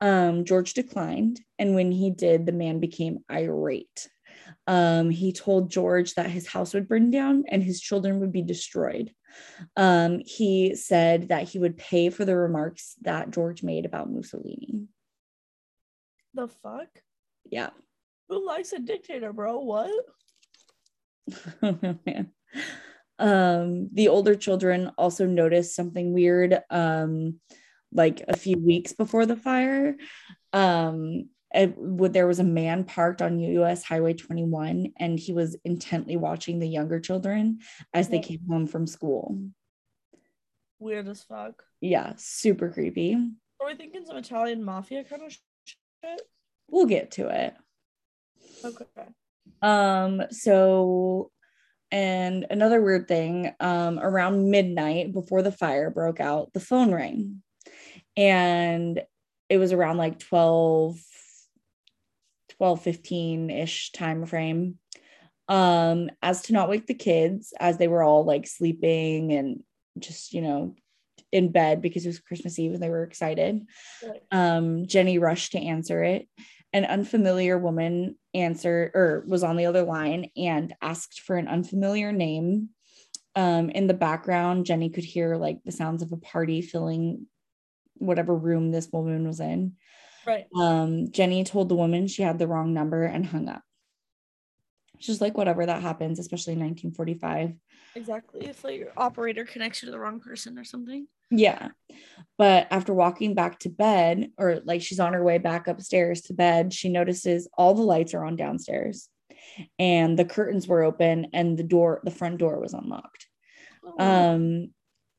um 0.00 0.44
george 0.44 0.74
declined 0.74 1.40
and 1.58 1.74
when 1.74 1.92
he 1.92 2.10
did 2.10 2.46
the 2.46 2.52
man 2.52 2.80
became 2.80 3.18
irate 3.30 4.08
um 4.66 5.10
he 5.10 5.32
told 5.32 5.70
george 5.70 6.14
that 6.14 6.30
his 6.30 6.46
house 6.46 6.74
would 6.74 6.88
burn 6.88 7.10
down 7.10 7.44
and 7.48 7.62
his 7.62 7.80
children 7.80 8.20
would 8.20 8.32
be 8.32 8.42
destroyed 8.42 9.12
um 9.76 10.20
he 10.24 10.74
said 10.74 11.28
that 11.28 11.48
he 11.48 11.58
would 11.58 11.76
pay 11.76 12.10
for 12.10 12.24
the 12.24 12.36
remarks 12.36 12.96
that 13.02 13.30
george 13.30 13.62
made 13.62 13.84
about 13.86 14.10
mussolini 14.10 14.86
The 16.34 16.48
fuck? 16.48 16.88
yeah 17.50 17.70
Who 18.28 18.46
likes 18.46 18.72
a 18.72 18.78
dictator, 18.78 19.32
bro? 19.32 19.58
What? 19.60 19.90
Oh 21.62 21.78
man. 22.06 22.32
Um, 23.18 23.90
the 23.92 24.08
older 24.08 24.34
children 24.34 24.90
also 24.96 25.26
noticed 25.26 25.76
something 25.76 26.14
weird 26.14 26.58
um, 26.70 27.38
like 27.92 28.22
a 28.26 28.36
few 28.36 28.56
weeks 28.56 28.92
before 28.92 29.26
the 29.26 29.36
fire. 29.36 29.96
Um, 30.52 31.28
it, 31.52 31.74
there 32.12 32.26
was 32.26 32.38
a 32.38 32.44
man 32.44 32.84
parked 32.84 33.20
on 33.20 33.40
US 33.40 33.82
Highway 33.82 34.14
21 34.14 34.92
and 34.98 35.18
he 35.18 35.32
was 35.32 35.56
intently 35.64 36.16
watching 36.16 36.60
the 36.60 36.68
younger 36.68 37.00
children 37.00 37.58
as 37.92 38.08
they 38.08 38.20
came 38.20 38.40
home 38.48 38.66
from 38.66 38.86
school. 38.86 39.36
Weird 40.78 41.08
as 41.08 41.22
fuck. 41.22 41.62
Yeah, 41.80 42.14
super 42.16 42.70
creepy. 42.70 43.14
Are 43.60 43.66
we 43.66 43.74
thinking 43.74 44.06
some 44.06 44.16
Italian 44.16 44.64
mafia 44.64 45.04
kind 45.04 45.22
of 45.22 45.36
shit? 45.64 46.22
We'll 46.70 46.86
get 46.86 47.10
to 47.12 47.28
it. 47.28 47.54
Okay. 48.64 48.84
Um, 49.62 50.22
so 50.30 51.30
and 51.92 52.46
another 52.50 52.80
weird 52.80 53.08
thing, 53.08 53.52
um, 53.58 53.98
around 53.98 54.50
midnight 54.50 55.12
before 55.12 55.42
the 55.42 55.52
fire 55.52 55.90
broke 55.90 56.20
out, 56.20 56.52
the 56.52 56.60
phone 56.60 56.92
rang. 56.92 57.42
And 58.16 59.02
it 59.48 59.58
was 59.58 59.72
around 59.72 59.96
like 59.96 60.20
12, 60.20 60.98
12, 62.50 62.84
15-ish 62.84 63.92
time 63.92 64.24
frame. 64.26 64.78
Um, 65.48 66.10
as 66.22 66.42
to 66.42 66.52
not 66.52 66.68
wake 66.68 66.86
the 66.86 66.94
kids 66.94 67.52
as 67.58 67.76
they 67.76 67.88
were 67.88 68.04
all 68.04 68.24
like 68.24 68.46
sleeping 68.46 69.32
and 69.32 69.64
just, 69.98 70.32
you 70.32 70.42
know, 70.42 70.76
in 71.32 71.50
bed 71.50 71.82
because 71.82 72.04
it 72.04 72.08
was 72.08 72.20
Christmas 72.20 72.56
Eve 72.58 72.74
and 72.74 72.82
they 72.82 72.90
were 72.90 73.02
excited 73.02 73.66
um, 74.30 74.86
Jenny 74.86 75.18
rushed 75.18 75.52
to 75.52 75.58
answer 75.58 76.02
it. 76.02 76.28
An 76.72 76.84
unfamiliar 76.84 77.58
woman 77.58 78.16
answered 78.34 78.92
or 78.94 79.24
was 79.26 79.42
on 79.42 79.56
the 79.56 79.66
other 79.66 79.82
line 79.82 80.30
and 80.36 80.74
asked 80.80 81.20
for 81.20 81.36
an 81.36 81.48
unfamiliar 81.48 82.12
name. 82.12 82.70
Um, 83.36 83.70
in 83.70 83.86
the 83.86 83.94
background, 83.94 84.66
Jenny 84.66 84.90
could 84.90 85.04
hear 85.04 85.36
like 85.36 85.58
the 85.64 85.72
sounds 85.72 86.02
of 86.02 86.12
a 86.12 86.16
party 86.16 86.62
filling 86.62 87.26
whatever 87.94 88.34
room 88.34 88.70
this 88.70 88.88
woman 88.92 89.26
was 89.26 89.40
in. 89.40 89.74
Right. 90.26 90.46
Um, 90.54 91.10
Jenny 91.10 91.44
told 91.44 91.68
the 91.68 91.76
woman 91.76 92.06
she 92.06 92.22
had 92.22 92.38
the 92.38 92.48
wrong 92.48 92.74
number 92.74 93.04
and 93.04 93.24
hung 93.24 93.48
up. 93.48 93.62
Just 95.00 95.20
like 95.20 95.36
whatever 95.36 95.64
that 95.64 95.82
happens, 95.82 96.18
especially 96.18 96.52
in 96.52 96.60
1945. 96.60 97.54
Exactly. 97.96 98.46
If 98.46 98.62
like 98.62 98.78
your 98.78 98.92
operator 98.96 99.44
connects 99.44 99.82
you 99.82 99.86
to 99.86 99.92
the 99.92 99.98
wrong 99.98 100.20
person 100.20 100.58
or 100.58 100.64
something. 100.64 101.06
Yeah. 101.30 101.68
But 102.36 102.68
after 102.70 102.92
walking 102.92 103.34
back 103.34 103.58
to 103.60 103.68
bed, 103.68 104.30
or 104.36 104.60
like 104.64 104.82
she's 104.82 105.00
on 105.00 105.12
her 105.12 105.24
way 105.24 105.38
back 105.38 105.68
upstairs 105.68 106.22
to 106.22 106.34
bed, 106.34 106.72
she 106.72 106.88
notices 106.88 107.48
all 107.56 107.74
the 107.74 107.82
lights 107.82 108.14
are 108.14 108.24
on 108.24 108.36
downstairs 108.36 109.08
and 109.78 110.18
the 110.18 110.24
curtains 110.24 110.66
were 110.66 110.82
open 110.82 111.28
and 111.32 111.58
the 111.58 111.62
door, 111.62 112.00
the 112.04 112.10
front 112.10 112.38
door 112.38 112.60
was 112.60 112.74
unlocked. 112.74 113.26
Oh, 113.84 113.94
Um, 113.98 114.70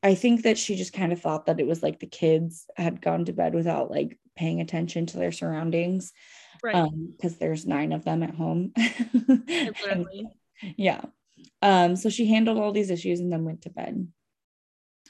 I 0.02 0.14
think 0.14 0.42
that 0.42 0.58
she 0.58 0.76
just 0.76 0.92
kind 0.92 1.12
of 1.12 1.20
thought 1.20 1.46
that 1.46 1.60
it 1.60 1.66
was 1.66 1.82
like 1.82 2.00
the 2.00 2.06
kids 2.06 2.66
had 2.76 3.00
gone 3.00 3.24
to 3.26 3.32
bed 3.32 3.54
without 3.54 3.90
like 3.90 4.18
paying 4.36 4.60
attention 4.60 5.06
to 5.06 5.16
their 5.16 5.32
surroundings. 5.32 6.12
Right. 6.62 6.74
Um, 6.74 7.12
because 7.16 7.36
there's 7.38 7.66
nine 7.66 7.92
of 7.92 8.04
them 8.04 8.22
at 8.22 8.34
home. 8.34 8.72
And- 9.90 10.06
yeah. 10.76 11.00
Um, 11.60 11.96
so 11.96 12.08
she 12.08 12.26
handled 12.26 12.58
all 12.58 12.72
these 12.72 12.90
issues 12.90 13.20
and 13.20 13.32
then 13.32 13.44
went 13.44 13.62
to 13.62 13.70
bed. 13.70 14.08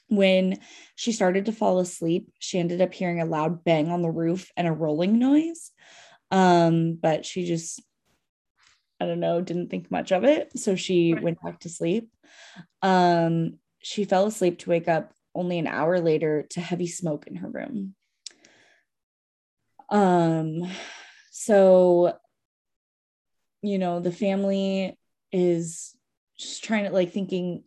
When 0.08 0.58
she 0.94 1.12
started 1.12 1.46
to 1.46 1.52
fall 1.52 1.78
asleep, 1.78 2.30
she 2.38 2.58
ended 2.58 2.80
up 2.80 2.92
hearing 2.92 3.20
a 3.20 3.26
loud 3.26 3.64
bang 3.64 3.88
on 3.90 4.02
the 4.02 4.10
roof 4.10 4.50
and 4.56 4.66
a 4.66 4.72
rolling 4.72 5.18
noise. 5.18 5.70
Um, 6.30 6.94
but 6.94 7.26
she 7.26 7.44
just, 7.46 7.82
I 9.00 9.06
don't 9.06 9.20
know, 9.20 9.40
didn't 9.40 9.68
think 9.68 9.90
much 9.90 10.12
of 10.12 10.24
it. 10.24 10.58
So 10.58 10.74
she 10.76 11.12
Right. 11.14 11.22
went 11.22 11.42
back 11.42 11.60
to 11.60 11.68
sleep. 11.68 12.10
Um, 12.82 13.58
she 13.78 14.04
fell 14.04 14.26
asleep 14.26 14.58
to 14.60 14.70
wake 14.70 14.88
up 14.88 15.12
only 15.34 15.58
an 15.58 15.66
hour 15.66 16.00
later 16.00 16.46
to 16.50 16.60
heavy 16.60 16.86
smoke 16.86 17.26
in 17.26 17.36
her 17.36 17.48
room. 17.48 17.94
Um, 19.90 20.62
so 21.44 22.14
you 23.62 23.78
know, 23.78 24.00
the 24.00 24.12
family 24.12 24.98
is 25.30 25.96
just 26.38 26.64
trying 26.64 26.84
to 26.84 26.90
like 26.90 27.12
thinking 27.12 27.62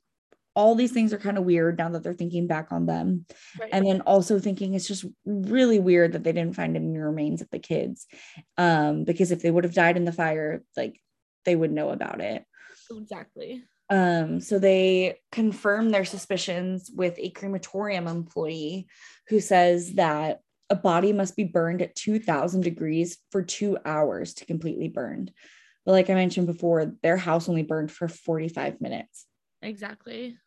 all 0.56 0.76
these 0.76 0.92
things 0.92 1.12
are 1.12 1.18
kind 1.18 1.38
of 1.38 1.44
weird 1.44 1.78
now 1.78 1.90
that 1.90 2.04
they're 2.04 2.14
thinking 2.14 2.48
back 2.48 2.72
on 2.72 2.86
them. 2.86 3.26
Right. 3.60 3.70
And 3.74 3.86
then 3.86 4.02
also 4.02 4.40
thinking 4.40 4.74
it's 4.74 4.88
just 4.88 5.06
really 5.26 5.80
weird 5.80 6.14
that 6.14 6.24
they 6.24 6.32
didn't 6.32 6.56
find 6.56 6.78
any 6.78 6.98
remains 6.98 7.42
of 7.42 7.50
the 7.50 7.60
kids. 7.60 8.08
Um, 8.58 9.04
because 9.04 9.32
if 9.32 9.42
they 9.42 9.52
would 9.52 9.66
have 9.66 9.74
died 9.74 9.98
in 9.98 10.06
the 10.06 10.14
fire, 10.14 10.64
like 10.78 11.02
they 11.44 11.56
would 11.56 11.72
know 11.72 11.90
about 11.90 12.22
it. 12.22 12.46
exactly. 12.90 13.64
Um, 13.90 14.40
so 14.40 14.58
they 14.58 15.20
confirm 15.32 15.90
their 15.90 16.06
suspicions 16.06 16.90
with 16.94 17.16
a 17.18 17.32
crematorium 17.32 18.08
employee 18.08 18.88
who 19.28 19.42
says 19.42 19.94
that 19.96 20.40
a 20.70 20.76
body 20.76 21.14
must 21.14 21.36
be 21.36 21.44
burned 21.44 21.82
at 21.82 21.96
2000 21.96 22.62
degrees 22.62 23.18
for 23.32 23.42
two 23.42 23.78
hours 23.86 24.34
to 24.36 24.46
completely 24.46 24.88
burned. 24.88 25.32
But 25.86 25.92
like 25.92 26.10
I 26.10 26.16
mentioned 26.16 26.48
before, 26.48 26.94
their 27.04 27.18
house 27.18 27.48
only 27.48 27.64
burned 27.64 27.92
for 27.92 28.08
45 28.08 28.82
minutes. 28.82 29.26
Exactly. 29.62 30.38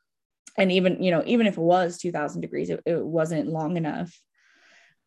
And 0.57 0.73
even, 0.73 1.03
you 1.03 1.13
know, 1.13 1.23
even 1.25 1.47
if 1.47 1.57
it 1.57 1.61
was 1.61 1.99
2000 1.99 2.41
degrees, 2.41 2.71
it, 2.71 2.83
it 2.85 3.05
wasn't 3.05 3.49
long 3.49 3.77
enough. 3.77 4.19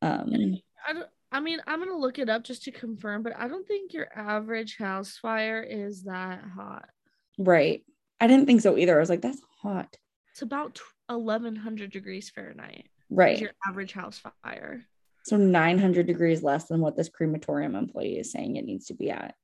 Um, 0.01 0.57
I 0.87 0.93
don't 0.93 1.07
I 1.31 1.39
mean, 1.39 1.59
I'm 1.65 1.79
gonna 1.79 1.97
look 1.97 2.19
it 2.19 2.29
up 2.29 2.43
just 2.43 2.63
to 2.63 2.71
confirm, 2.71 3.23
but 3.23 3.33
I 3.37 3.47
don't 3.47 3.65
think 3.65 3.93
your 3.93 4.07
average 4.13 4.77
house 4.77 5.17
fire 5.17 5.61
is 5.61 6.03
that 6.03 6.43
hot. 6.55 6.89
right. 7.37 7.83
I 8.19 8.27
didn't 8.27 8.45
think 8.45 8.61
so 8.61 8.77
either. 8.77 8.95
I 8.95 8.99
was 8.99 9.09
like, 9.09 9.21
that's 9.21 9.41
hot. 9.63 9.97
It's 10.31 10.43
about 10.43 10.79
1100 11.07 11.91
degrees 11.91 12.29
Fahrenheit. 12.29 12.87
Right. 13.09 13.39
Your 13.39 13.51
average 13.67 13.93
house 13.93 14.21
fire. 14.43 14.85
So 15.23 15.37
900 15.37 16.07
degrees 16.07 16.43
less 16.43 16.65
than 16.65 16.81
what 16.81 16.95
this 16.95 17.09
crematorium 17.09 17.75
employee 17.75 18.17
is 18.17 18.31
saying 18.31 18.55
it 18.55 18.65
needs 18.65 18.87
to 18.87 18.93
be 18.95 19.11
at. 19.11 19.35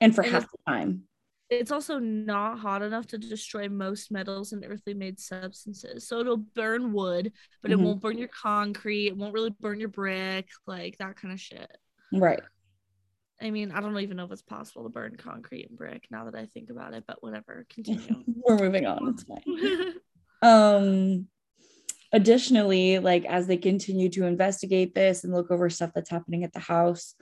And 0.00 0.14
for 0.14 0.22
And 0.22 0.32
half 0.32 0.50
the 0.50 0.58
time. 0.66 1.04
It's 1.50 1.70
also 1.70 1.98
not 1.98 2.58
hot 2.58 2.82
enough 2.82 3.06
to 3.08 3.18
destroy 3.18 3.68
most 3.68 4.10
metals 4.10 4.52
and 4.52 4.64
earthly 4.66 4.94
made 4.94 5.20
substances. 5.20 6.08
So 6.08 6.20
it'll 6.20 6.38
burn 6.38 6.92
wood, 6.92 7.32
but 7.62 7.70
Mhm. 7.70 7.74
it 7.74 7.80
won't 7.80 8.00
burn 8.00 8.18
your 8.18 8.28
concrete. 8.28 9.08
It 9.08 9.16
won't 9.16 9.34
really 9.34 9.54
burn 9.60 9.78
your 9.78 9.90
brick, 9.90 10.48
like 10.66 10.98
that 10.98 11.16
kind 11.16 11.32
of 11.32 11.40
shit. 11.40 11.70
Right. 12.12 12.40
I 13.40 13.50
mean, 13.50 13.72
I 13.72 13.80
don't 13.80 13.98
even 13.98 14.16
know 14.16 14.24
if 14.24 14.32
it's 14.32 14.42
possible 14.42 14.84
to 14.84 14.88
burn 14.88 15.16
concrete 15.16 15.68
and 15.68 15.76
brick 15.76 16.06
now 16.10 16.24
that 16.24 16.34
I 16.34 16.46
think 16.46 16.70
about 16.70 16.94
it, 16.94 17.04
but 17.06 17.22
whatever. 17.22 17.66
Continue. 17.68 18.24
We're 18.26 18.56
moving 18.58 18.86
on. 18.86 19.08
It's 19.08 19.24
fine. 19.24 19.94
Um 20.42 21.28
additionally, 22.14 23.00
like 23.00 23.24
as 23.26 23.48
they 23.48 23.56
continue 23.56 24.08
to 24.08 24.24
investigate 24.24 24.94
this 24.94 25.24
and 25.24 25.34
look 25.34 25.50
over 25.50 25.68
stuff 25.68 25.90
that's 25.92 26.08
happening 26.08 26.44
at 26.44 26.52
the 26.52 26.60
house, 26.60 27.14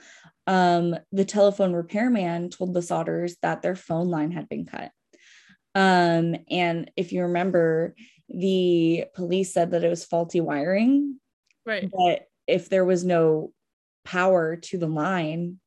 um, 0.46 0.94
the 1.10 1.24
telephone 1.24 1.72
repairman 1.72 2.50
told 2.50 2.74
the 2.74 2.80
Sodders 2.80 3.32
that 3.40 3.62
their 3.62 3.74
phone 3.74 4.08
line 4.08 4.30
had 4.30 4.50
been 4.50 4.66
cut. 4.66 4.90
Um, 5.74 6.36
and 6.50 6.90
if 6.94 7.10
you 7.12 7.22
remember, 7.22 7.94
the 8.28 9.06
police 9.14 9.54
said 9.54 9.70
that 9.70 9.82
it 9.82 9.88
was 9.88 10.04
faulty 10.04 10.42
wiring, 10.42 11.18
right. 11.64 11.90
but 11.90 12.26
if 12.46 12.68
there 12.68 12.84
was 12.84 13.02
no 13.02 13.52
power 14.04 14.56
to 14.56 14.76
the 14.76 14.86
line, 14.86 15.58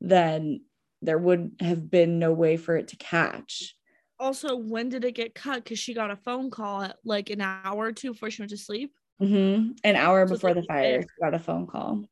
then 0.00 0.62
there 1.02 1.18
would 1.18 1.52
have 1.60 1.88
been 1.88 2.18
no 2.18 2.32
way 2.32 2.56
for 2.56 2.76
it 2.76 2.88
to 2.88 2.96
catch. 2.96 3.76
Also, 4.22 4.54
when 4.54 4.88
did 4.88 5.04
it 5.04 5.16
get 5.16 5.34
cut? 5.34 5.64
Because 5.64 5.80
she 5.80 5.94
got 5.94 6.12
a 6.12 6.16
phone 6.16 6.48
call 6.48 6.82
at 6.82 6.96
like 7.04 7.28
an 7.28 7.40
hour 7.40 7.86
or 7.86 7.90
two 7.90 8.12
before 8.12 8.30
she 8.30 8.40
went 8.40 8.50
to 8.50 8.56
sleep. 8.56 8.94
hmm 9.18 9.72
An 9.82 9.96
hour 9.96 10.28
So 10.28 10.34
before 10.34 10.54
the 10.54 10.62
fire, 10.62 11.02
she 11.02 11.08
got 11.20 11.34
a 11.34 11.40
phone 11.40 11.66
call. 11.66 12.04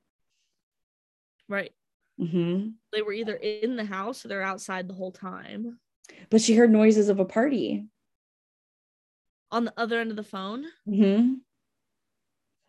Right. 1.48 1.72
hmm 2.18 2.70
They 2.92 3.02
were 3.02 3.12
either 3.12 3.36
in 3.36 3.76
the 3.76 3.84
house 3.84 4.24
or 4.24 4.28
they're 4.28 4.42
outside 4.42 4.88
the 4.88 4.94
whole 4.94 5.12
time. 5.12 5.78
But 6.30 6.40
she 6.40 6.56
heard 6.56 6.72
noises 6.72 7.08
of 7.10 7.20
a 7.20 7.24
party. 7.24 7.86
On 9.52 9.64
the 9.64 9.74
other 9.76 10.00
end 10.00 10.10
of 10.10 10.16
the 10.16 10.24
phone. 10.24 10.64
hmm 10.86 11.34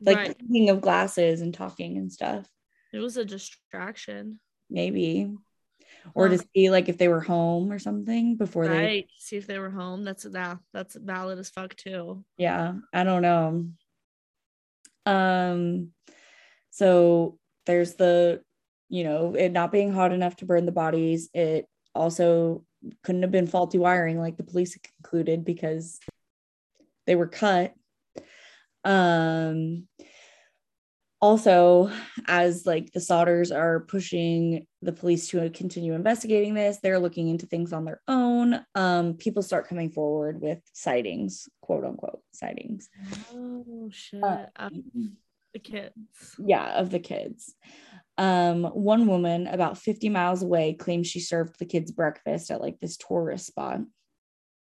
Like 0.02 0.18
right. 0.18 0.38
clinking 0.38 0.70
of 0.70 0.82
glasses 0.82 1.42
and 1.42 1.52
talking 1.52 1.98
and 1.98 2.14
stuff. 2.14 2.48
It 2.94 3.00
was 3.00 3.18
a 3.18 3.26
distraction. 3.26 4.40
Maybe. 4.70 5.32
Or 6.14 6.28
to 6.30 6.40
see 6.54 6.70
like 6.70 6.90
if 6.90 6.98
they 6.98 7.08
were 7.08 7.22
home 7.22 7.72
or 7.72 7.80
something 7.80 8.36
before 8.36 8.68
they 8.68 9.08
See 9.20 9.38
if 9.38 9.48
they 9.48 9.60
were 9.60 9.70
home. 9.70 10.04
That's 10.04 10.24
that. 10.24 10.58
That's 10.74 10.96
valid 10.96 11.40
as 11.40 11.50
fuck 11.50 11.76
too. 11.76 12.24
yeah 12.38 12.74
i 12.94 13.04
don't 13.04 13.22
know 13.22 13.68
um 15.06 15.90
so 16.70 17.38
there's 17.66 17.96
the 17.96 18.42
you 18.90 19.04
know 19.04 19.36
it 19.36 19.52
not 19.52 19.72
being 19.72 19.92
hot 19.92 20.12
enough 20.12 20.36
to 20.38 20.46
burn 20.46 20.66
the 20.66 20.72
bodies 20.72 21.30
it 21.34 21.66
also 21.96 22.64
couldn't 23.04 23.22
have 23.22 23.32
been 23.32 23.48
faulty 23.48 23.78
wiring 23.78 24.20
like 24.20 24.38
the 24.38 24.44
police 24.44 24.78
concluded 24.98 25.46
because 25.46 26.00
they 27.08 27.16
were 27.16 27.28
cut 27.28 27.74
um 28.84 29.88
also 31.22 31.92
as 32.28 32.66
like 32.66 32.92
the 32.92 33.00
Sodders 33.00 33.56
are 33.56 33.82
pushing 33.82 34.66
the 34.82 34.92
police 34.92 35.28
to 35.30 35.50
continue 35.52 35.94
investigating 35.94 36.54
this 36.56 36.80
they're 36.82 37.00
looking 37.00 37.30
into 37.30 37.46
things 37.46 37.72
on 37.72 37.86
their 37.86 38.02
own 38.08 38.60
um 38.76 39.14
people 39.16 39.44
start 39.44 39.68
coming 39.68 39.92
forward 39.92 40.42
with 40.42 40.60
sightings 40.74 41.48
quote 41.62 41.86
unquote 41.86 42.22
sightings 42.34 42.90
Oh 43.34 43.90
shit. 43.92 44.24
Uh, 44.24 44.46
the 45.54 45.60
kids. 45.60 46.36
yeah 46.40 46.80
of 46.80 46.90
the 46.90 47.00
kids 47.00 47.54
um 48.18 48.64
one 48.64 49.06
woman 49.06 49.48
about 49.48 49.78
50 49.78 50.10
miles 50.10 50.42
away 50.42 50.74
claims 50.74 51.08
she 51.08 51.20
served 51.20 51.60
the 51.60 51.66
kids 51.66 51.92
breakfast 51.92 52.50
at 52.52 52.62
like 52.62 52.80
this 52.80 52.98
tourist 52.98 53.46
spot 53.48 53.80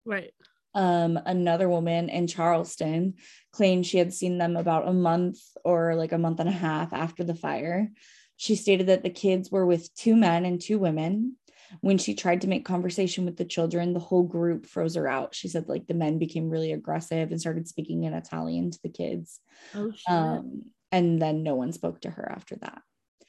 Right. 0.06 0.34
Um 0.76 1.20
another 1.26 1.68
woman 1.68 2.10
in 2.10 2.28
charleston 2.28 3.16
claimed 3.52 3.86
she 3.86 3.98
had 3.98 4.14
seen 4.14 4.38
them 4.38 4.56
about 4.56 4.88
a 4.88 4.94
month 4.94 5.40
or 5.66 5.96
like 5.96 6.12
a 6.12 6.18
month 6.18 6.40
and 6.40 6.50
a 6.50 6.52
half 6.54 6.94
after 6.94 7.24
the 7.24 7.36
fire 7.36 7.92
she 8.38 8.56
stated 8.56 8.88
that 8.88 9.04
the 9.04 9.10
kids 9.10 9.50
were 9.52 9.66
with 9.66 9.94
two 9.96 10.16
men 10.16 10.46
and 10.46 10.62
two 10.62 10.78
women 10.80 11.36
when 11.82 11.98
she 11.98 12.16
tried 12.16 12.42
to 12.42 12.48
make 12.48 12.66
conversation 12.66 13.26
with 13.26 13.36
the 13.38 13.46
children 13.46 13.94
the 13.94 14.00
whole 14.00 14.24
group 14.24 14.66
froze 14.66 14.96
her 14.96 15.08
out 15.08 15.34
she 15.34 15.48
said 15.48 15.68
like 15.68 15.88
the 15.88 15.94
men 15.94 16.20
became 16.20 16.50
really 16.50 16.72
aggressive 16.72 17.32
and 17.32 17.42
started 17.42 17.68
speaking 17.68 18.04
in 18.04 18.14
italian 18.14 18.70
to 18.72 18.80
the 18.84 18.90
kids 18.90 19.40
Oh 19.76 19.92
shit. 19.92 20.10
um 20.10 20.64
and 20.92 21.22
then 21.22 21.44
no 21.44 21.56
one 21.56 21.72
spoke 21.74 22.02
to 22.02 22.10
her 22.10 22.32
after 22.32 22.56
that 22.58 22.82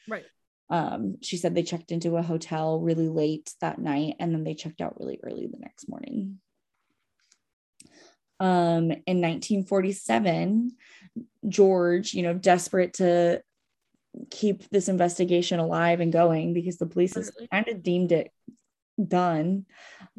right. 0.09 0.25
um, 0.71 1.17
she 1.23 1.37
said 1.37 1.55
they 1.55 1.63
checked 1.63 1.91
into 1.93 2.17
a 2.17 2.23
hotel 2.23 2.81
really 2.81 3.09
late 3.09 3.53
that 3.61 3.79
night 3.79 4.15
and 4.19 4.33
then 4.35 4.45
they 4.45 4.55
checked 4.55 4.81
out 4.81 4.99
really 5.01 5.19
early 5.23 5.47
the 5.47 5.59
next 5.59 5.89
morning. 5.89 6.39
Um, 8.41 8.91
in 9.07 9.21
1947, 9.21 10.73
George, 11.47 12.15
you 12.15 12.23
know, 12.23 12.35
desperate 12.35 12.95
to 12.95 13.43
keep 14.31 14.69
this 14.71 14.89
investigation 14.89 15.61
alive 15.61 16.01
and 16.01 16.13
going 16.13 16.55
because 16.55 16.79
the 16.79 16.87
police 16.87 17.15
has 17.15 17.31
kind 17.53 17.69
of 17.69 17.83
deemed 17.83 18.13
it 18.13 18.33
done. 19.09 19.67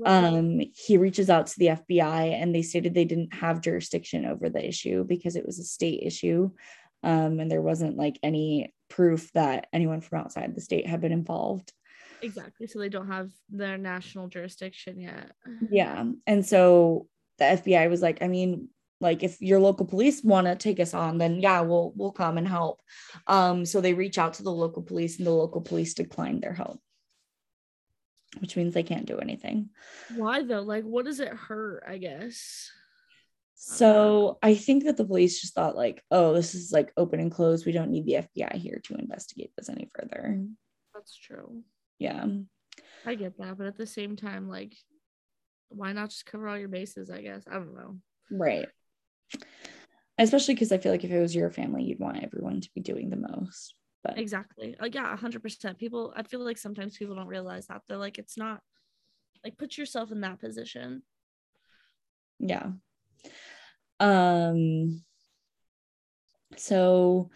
Um, 0.05 0.61
he 0.73 0.97
reaches 0.97 1.29
out 1.29 1.47
to 1.47 1.59
the 1.59 1.67
FBI 1.67 2.33
and 2.33 2.53
they 2.53 2.61
stated 2.61 2.93
they 2.93 3.05
didn't 3.05 3.33
have 3.33 3.61
jurisdiction 3.61 4.25
over 4.25 4.49
the 4.49 4.65
issue 4.65 5.03
because 5.03 5.35
it 5.35 5.45
was 5.45 5.59
a 5.59 5.63
state 5.63 6.01
issue. 6.03 6.51
Um, 7.03 7.39
and 7.39 7.49
there 7.49 7.61
wasn't 7.61 7.97
like 7.97 8.19
any 8.23 8.73
proof 8.89 9.31
that 9.33 9.67
anyone 9.73 10.01
from 10.01 10.19
outside 10.19 10.55
the 10.55 10.61
state 10.61 10.87
had 10.87 11.01
been 11.01 11.11
involved. 11.11 11.71
exactly. 12.21 12.67
So 12.67 12.79
they 12.79 12.89
don't 12.89 13.07
have 13.07 13.31
their 13.49 13.77
national 13.77 14.27
jurisdiction 14.27 14.99
yet. 14.99 15.31
Yeah. 15.69 16.05
And 16.27 16.45
so 16.45 17.07
the 17.41 17.61
FBI 17.61 17.89
was 17.89 18.01
like, 18.01 18.21
I 18.21 18.27
mean, 18.27 18.69
like 18.99 19.23
if 19.23 19.41
your 19.41 19.59
local 19.59 19.85
police 19.85 20.23
want 20.23 20.45
to 20.45 20.55
take 20.55 20.79
us 20.79 20.93
on, 20.93 21.17
then 21.17 21.39
yeah, 21.41 21.61
we'll 21.61 21.91
we'll 21.95 22.11
come 22.11 22.37
and 22.37 22.47
help. 22.47 22.81
Um, 23.25 23.65
so 23.65 23.81
they 23.81 23.93
reach 23.93 24.19
out 24.19 24.35
to 24.35 24.43
the 24.43 24.51
local 24.51 24.83
police 24.83 25.17
and 25.17 25.25
the 25.25 25.31
local 25.31 25.61
police 25.61 25.95
decline 25.95 26.39
their 26.39 26.53
help, 26.53 26.79
which 28.39 28.55
means 28.55 28.73
they 28.73 28.83
can't 28.83 29.07
do 29.07 29.17
anything. 29.17 29.69
Why 30.15 30.43
though? 30.43 30.61
Like, 30.61 30.83
what 30.83 31.05
does 31.05 31.19
it 31.19 31.29
hurt? 31.29 31.83
I 31.87 31.97
guess. 31.97 32.69
So 33.55 34.39
I 34.41 34.55
think 34.55 34.85
that 34.85 34.97
the 34.97 35.05
police 35.05 35.41
just 35.41 35.53
thought 35.53 35.75
like, 35.75 36.03
oh, 36.09 36.33
this 36.33 36.55
is 36.55 36.71
like 36.71 36.91
open 36.97 37.19
and 37.19 37.31
closed. 37.31 37.65
We 37.65 37.71
don't 37.71 37.91
need 37.91 38.05
the 38.05 38.23
FBI 38.23 38.55
here 38.55 38.81
to 38.85 38.95
investigate 38.95 39.51
this 39.57 39.69
any 39.69 39.89
further. 39.95 40.43
That's 40.93 41.15
true. 41.15 41.61
Yeah. 41.99 42.25
I 43.05 43.15
get 43.15 43.37
that, 43.37 43.57
but 43.57 43.67
at 43.67 43.77
the 43.77 43.85
same 43.85 44.15
time, 44.15 44.49
like, 44.49 44.75
why 45.71 45.93
not 45.93 46.09
just 46.09 46.25
cover 46.25 46.47
all 46.47 46.57
your 46.57 46.69
bases? 46.69 47.09
I 47.09 47.21
guess 47.21 47.43
I 47.49 47.55
don't 47.55 47.75
know. 47.75 47.97
Right. 48.29 48.67
Especially 50.17 50.53
because 50.53 50.71
I 50.71 50.77
feel 50.77 50.91
like 50.91 51.03
if 51.03 51.11
it 51.11 51.19
was 51.19 51.35
your 51.35 51.49
family, 51.49 51.83
you'd 51.83 51.99
want 51.99 52.23
everyone 52.23 52.61
to 52.61 52.69
be 52.75 52.81
doing 52.81 53.09
the 53.09 53.15
most. 53.17 53.75
But 54.03 54.17
Exactly. 54.17 54.75
Like, 54.79 54.95
yeah, 54.95 55.15
hundred 55.15 55.41
percent. 55.41 55.77
People, 55.77 56.13
I 56.15 56.23
feel 56.23 56.43
like 56.43 56.57
sometimes 56.57 56.97
people 56.97 57.15
don't 57.15 57.27
realize 57.27 57.67
that 57.67 57.81
they're 57.87 57.97
like, 57.97 58.17
it's 58.19 58.37
not 58.37 58.61
like 59.43 59.57
put 59.57 59.77
yourself 59.77 60.11
in 60.11 60.21
that 60.21 60.39
position. 60.39 61.03
yeah. 62.39 62.71
Um 63.99 65.03
so 66.57 67.29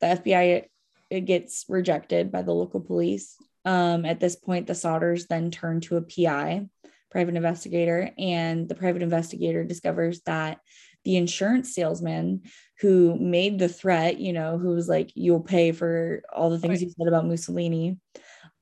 the 0.00 0.06
FBI 0.06 0.64
it 1.10 1.20
gets 1.22 1.64
rejected 1.68 2.30
by 2.30 2.42
the 2.42 2.52
local 2.52 2.80
police. 2.80 3.36
Um 3.64 4.04
at 4.04 4.20
this 4.20 4.36
point 4.36 4.66
the 4.66 4.72
Sodders 4.72 5.26
then 5.26 5.50
turn 5.50 5.80
to 5.82 5.96
a 5.96 6.02
PI, 6.02 6.68
private 7.10 7.36
investigator, 7.36 8.10
and 8.18 8.68
the 8.68 8.74
private 8.74 9.02
investigator 9.02 9.64
discovers 9.64 10.20
that 10.22 10.60
the 11.04 11.16
insurance 11.16 11.74
salesman 11.74 12.42
who 12.80 13.16
made 13.18 13.58
the 13.58 13.68
threat, 13.68 14.18
you 14.18 14.32
know, 14.32 14.58
who 14.58 14.70
was 14.70 14.88
like 14.88 15.10
you'll 15.14 15.40
pay 15.40 15.72
for 15.72 16.22
all 16.32 16.50
the 16.50 16.58
things 16.58 16.80
Right. 16.80 16.82
you 16.82 16.90
said 16.90 17.08
about 17.08 17.26
Mussolini, 17.26 17.98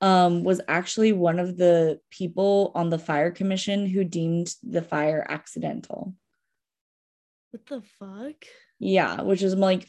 um, 0.01 0.45
was 0.45 0.61
actually 0.69 1.13
one 1.13 1.39
of 1.39 1.57
the 1.57 2.01
people 2.11 2.73
on 2.75 2.91
the 2.91 2.99
fire 2.99 3.31
commission 3.31 3.87
who 3.87 4.05
deemed 4.05 4.55
the 4.63 4.83
fire 4.83 5.27
accidental. 5.29 6.15
What 7.51 7.67
the 7.67 7.83
fuck? 7.99 8.45
Yeah, 8.79 9.23
which 9.23 9.43
is 9.43 9.55
like, 9.55 9.89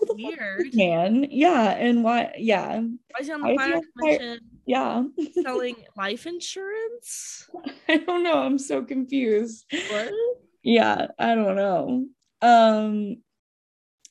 who 0.00 0.06
the 0.16 0.22
fuck 0.22 0.32
is 0.32 0.38
Weird. 0.38 0.74
man? 0.74 1.26
Yeah, 1.30 1.70
and 1.70 2.02
why? 2.02 2.32
Yeah, 2.38 2.80
Why 2.80 3.20
is 3.20 3.26
he 3.26 3.32
on 3.32 3.40
the 3.42 3.54
fire 3.56 3.72
fire- 3.72 3.80
commission 3.98 4.38
yeah. 4.66 5.02
selling 5.42 5.76
life 5.96 6.26
insurance? 6.26 7.48
I 7.88 7.98
don't 7.98 8.22
know. 8.24 8.38
I'm 8.38 8.58
so 8.58 8.82
confused. 8.82 9.64
What? 9.90 10.12
Yeah, 10.62 11.08
I 11.18 11.34
don't 11.34 11.56
know. 11.56 12.06
Um, 12.42 13.16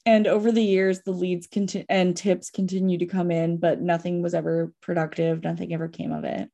and 0.05 0.27
over 0.27 0.51
the 0.51 0.63
years, 0.63 1.01
the 1.01 1.11
leads 1.11 1.47
conti- 1.47 1.85
and 1.89 2.15
tips 2.15 2.49
continue 2.49 2.97
to 2.99 3.05
come 3.05 3.31
in, 3.31 3.57
but 3.57 3.81
nothing 3.81 4.21
was 4.21 4.33
ever 4.33 4.73
productive. 4.81 5.43
Nothing 5.43 5.73
ever 5.73 5.87
came 5.87 6.11
of 6.11 6.23
it. 6.23 6.49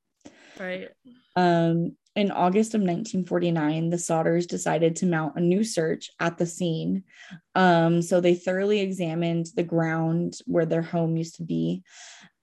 Right. 0.59 0.89
Um, 1.35 1.95
in 2.15 2.31
August 2.31 2.73
of 2.73 2.81
1949, 2.81 3.89
the 3.89 3.97
Sodders 3.97 4.47
decided 4.47 4.95
to 4.97 5.05
mount 5.05 5.35
a 5.35 5.41
new 5.41 5.63
search 5.63 6.11
at 6.19 6.37
the 6.37 6.45
scene. 6.45 7.03
Um, 7.55 8.01
so 8.01 8.21
they 8.21 8.35
thoroughly 8.35 8.79
examined 8.79 9.47
the 9.55 9.63
ground 9.63 10.39
where 10.45 10.65
their 10.65 10.81
home 10.81 11.17
used 11.17 11.35
to 11.35 11.43
be, 11.43 11.83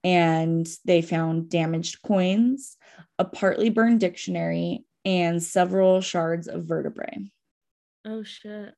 and 0.05 0.69
they 0.85 1.01
found 1.01 1.49
damaged 1.49 2.03
coins, 2.03 2.77
a 3.19 3.25
partly 3.25 3.71
burned 3.71 4.01
dictionary, 4.01 4.85
and 5.05 5.43
several 5.43 6.01
shards 6.03 6.49
of 6.49 6.65
vertebrae. 6.65 7.31
Oh 8.05 8.23
shit. 8.25 8.75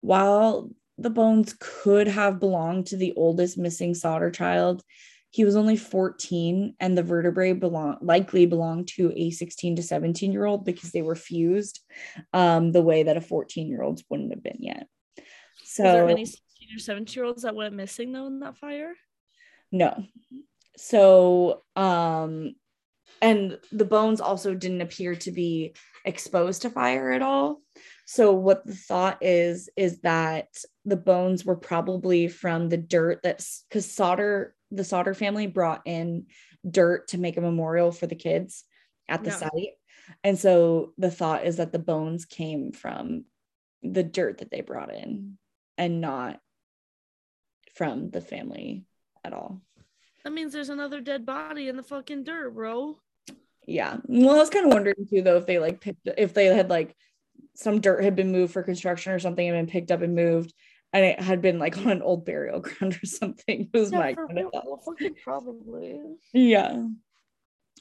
While 0.00 0.70
the 0.98 1.10
bones 1.10 1.54
could 1.60 2.08
have 2.08 2.40
belonged 2.40 2.88
to 2.88 2.96
the 2.96 3.12
oldest 3.16 3.56
missing 3.56 3.94
Sodder 3.94 4.30
child, 4.30 4.82
he 5.30 5.44
was 5.44 5.56
only 5.56 5.76
14 5.76 6.74
and 6.80 6.96
the 6.96 7.02
vertebrae 7.02 7.52
belong 7.52 7.98
likely 8.00 8.46
belonged 8.46 8.88
to 8.88 9.12
a 9.14 9.30
16 9.30 9.76
to 9.76 9.82
17 9.82 10.32
year 10.32 10.46
old 10.46 10.64
because 10.64 10.90
they 10.90 11.02
were 11.02 11.14
fused 11.14 11.80
um, 12.32 12.72
the 12.72 12.82
way 12.82 13.02
that 13.02 13.16
a 13.16 13.20
14 13.20 13.68
year 13.68 13.82
old 13.82 14.00
wouldn't 14.08 14.32
have 14.32 14.42
been 14.42 14.58
yet. 14.60 14.86
So 15.64 15.84
Was 15.84 15.92
there 15.92 16.08
any 16.08 16.24
16 16.24 16.68
or 16.74 16.78
17 16.78 17.14
year 17.14 17.24
olds 17.24 17.42
that 17.42 17.54
went 17.54 17.74
missing 17.74 18.12
though 18.12 18.26
in 18.26 18.40
that 18.40 18.56
fire? 18.56 18.94
no. 19.70 20.04
So 20.76 21.62
um 21.76 22.54
and 23.20 23.58
the 23.72 23.84
bones 23.84 24.20
also 24.20 24.54
didn't 24.54 24.80
appear 24.80 25.16
to 25.16 25.32
be 25.32 25.74
exposed 26.04 26.62
to 26.62 26.70
fire 26.70 27.10
at 27.10 27.22
all. 27.22 27.60
So 28.06 28.32
what 28.32 28.64
the 28.64 28.74
thought 28.74 29.18
is 29.20 29.68
is 29.76 30.00
that 30.00 30.48
the 30.84 30.96
bones 30.96 31.44
were 31.44 31.56
probably 31.56 32.28
from 32.28 32.68
the 32.68 32.76
dirt 32.76 33.20
that's 33.22 33.64
because 33.68 33.90
Sodder 33.90 34.54
the 34.70 34.84
Sodder 34.84 35.14
family 35.14 35.46
brought 35.46 35.82
in 35.86 36.26
dirt 36.68 37.08
to 37.08 37.18
make 37.18 37.36
a 37.36 37.42
memorial 37.42 37.92
for 37.92 38.06
the 38.06 38.14
kids 38.14 38.64
at 39.08 39.24
the 39.24 39.30
Yeah. 39.30 39.36
site. 39.36 39.74
And 40.24 40.38
so 40.38 40.94
the 40.98 41.10
thought 41.10 41.46
is 41.46 41.56
that 41.56 41.72
the 41.72 41.78
bones 41.78 42.24
came 42.24 42.72
from 42.72 43.24
the 43.82 44.02
dirt 44.02 44.38
that 44.38 44.50
they 44.50 44.60
brought 44.60 44.94
in 44.94 45.38
and 45.76 46.00
not 46.00 46.40
from 47.74 48.10
the 48.10 48.20
family 48.20 48.84
at 49.24 49.32
all. 49.32 49.62
That 50.24 50.32
means 50.32 50.52
there's 50.52 50.68
another 50.68 51.00
dead 51.00 51.24
body 51.24 51.68
in 51.68 51.76
the 51.76 51.82
fucking 51.82 52.24
dirt, 52.24 52.54
bro. 52.54 52.98
Yeah. 53.66 53.98
Well, 54.06 54.34
I 54.34 54.38
was 54.38 54.50
kind 54.50 54.66
of 54.66 54.72
wondering 54.72 55.06
too, 55.08 55.22
though, 55.22 55.36
if 55.36 55.46
they 55.46 55.58
like 55.58 55.80
picked, 55.80 56.08
if 56.16 56.34
they 56.34 56.46
had 56.46 56.70
like 56.70 56.96
some 57.54 57.80
dirt 57.80 58.02
had 58.02 58.16
been 58.16 58.32
moved 58.32 58.52
for 58.52 58.62
construction 58.62 59.12
or 59.12 59.18
something 59.18 59.46
and 59.46 59.56
been 59.56 59.70
picked 59.72 59.90
up 59.90 60.02
and 60.02 60.14
moved 60.14 60.54
and 60.92 61.04
it 61.04 61.20
had 61.20 61.42
been 61.42 61.58
like 61.58 61.76
on 61.78 61.88
an 61.88 62.02
old 62.02 62.24
burial 62.24 62.60
ground 62.60 62.98
or 63.02 63.06
something. 63.06 63.70
It 63.72 63.78
was 63.78 63.92
Yeah, 63.92 63.98
my 63.98 64.14
kind 64.14 64.38
of 64.38 64.50
Well, 64.52 64.96
probably. 65.24 66.00
yeah. 66.32 66.84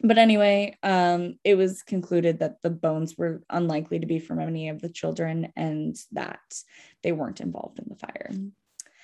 But 0.03 0.17
anyway 0.19 0.77
um 0.83 1.39
it 1.43 1.55
was 1.55 1.81
concluded 1.83 2.39
that 2.39 2.61
the 2.61 2.69
bones 2.69 3.17
were 3.17 3.41
unlikely 3.49 3.99
to 3.99 4.05
be 4.05 4.19
from 4.19 4.39
any 4.39 4.69
of 4.69 4.79
the 4.81 4.89
children 4.89 5.51
and 5.55 5.95
that 6.11 6.39
they 7.01 7.11
weren't 7.11 7.41
involved 7.41 7.79
in 7.79 7.85
the 7.89 7.95
fire. 7.95 8.29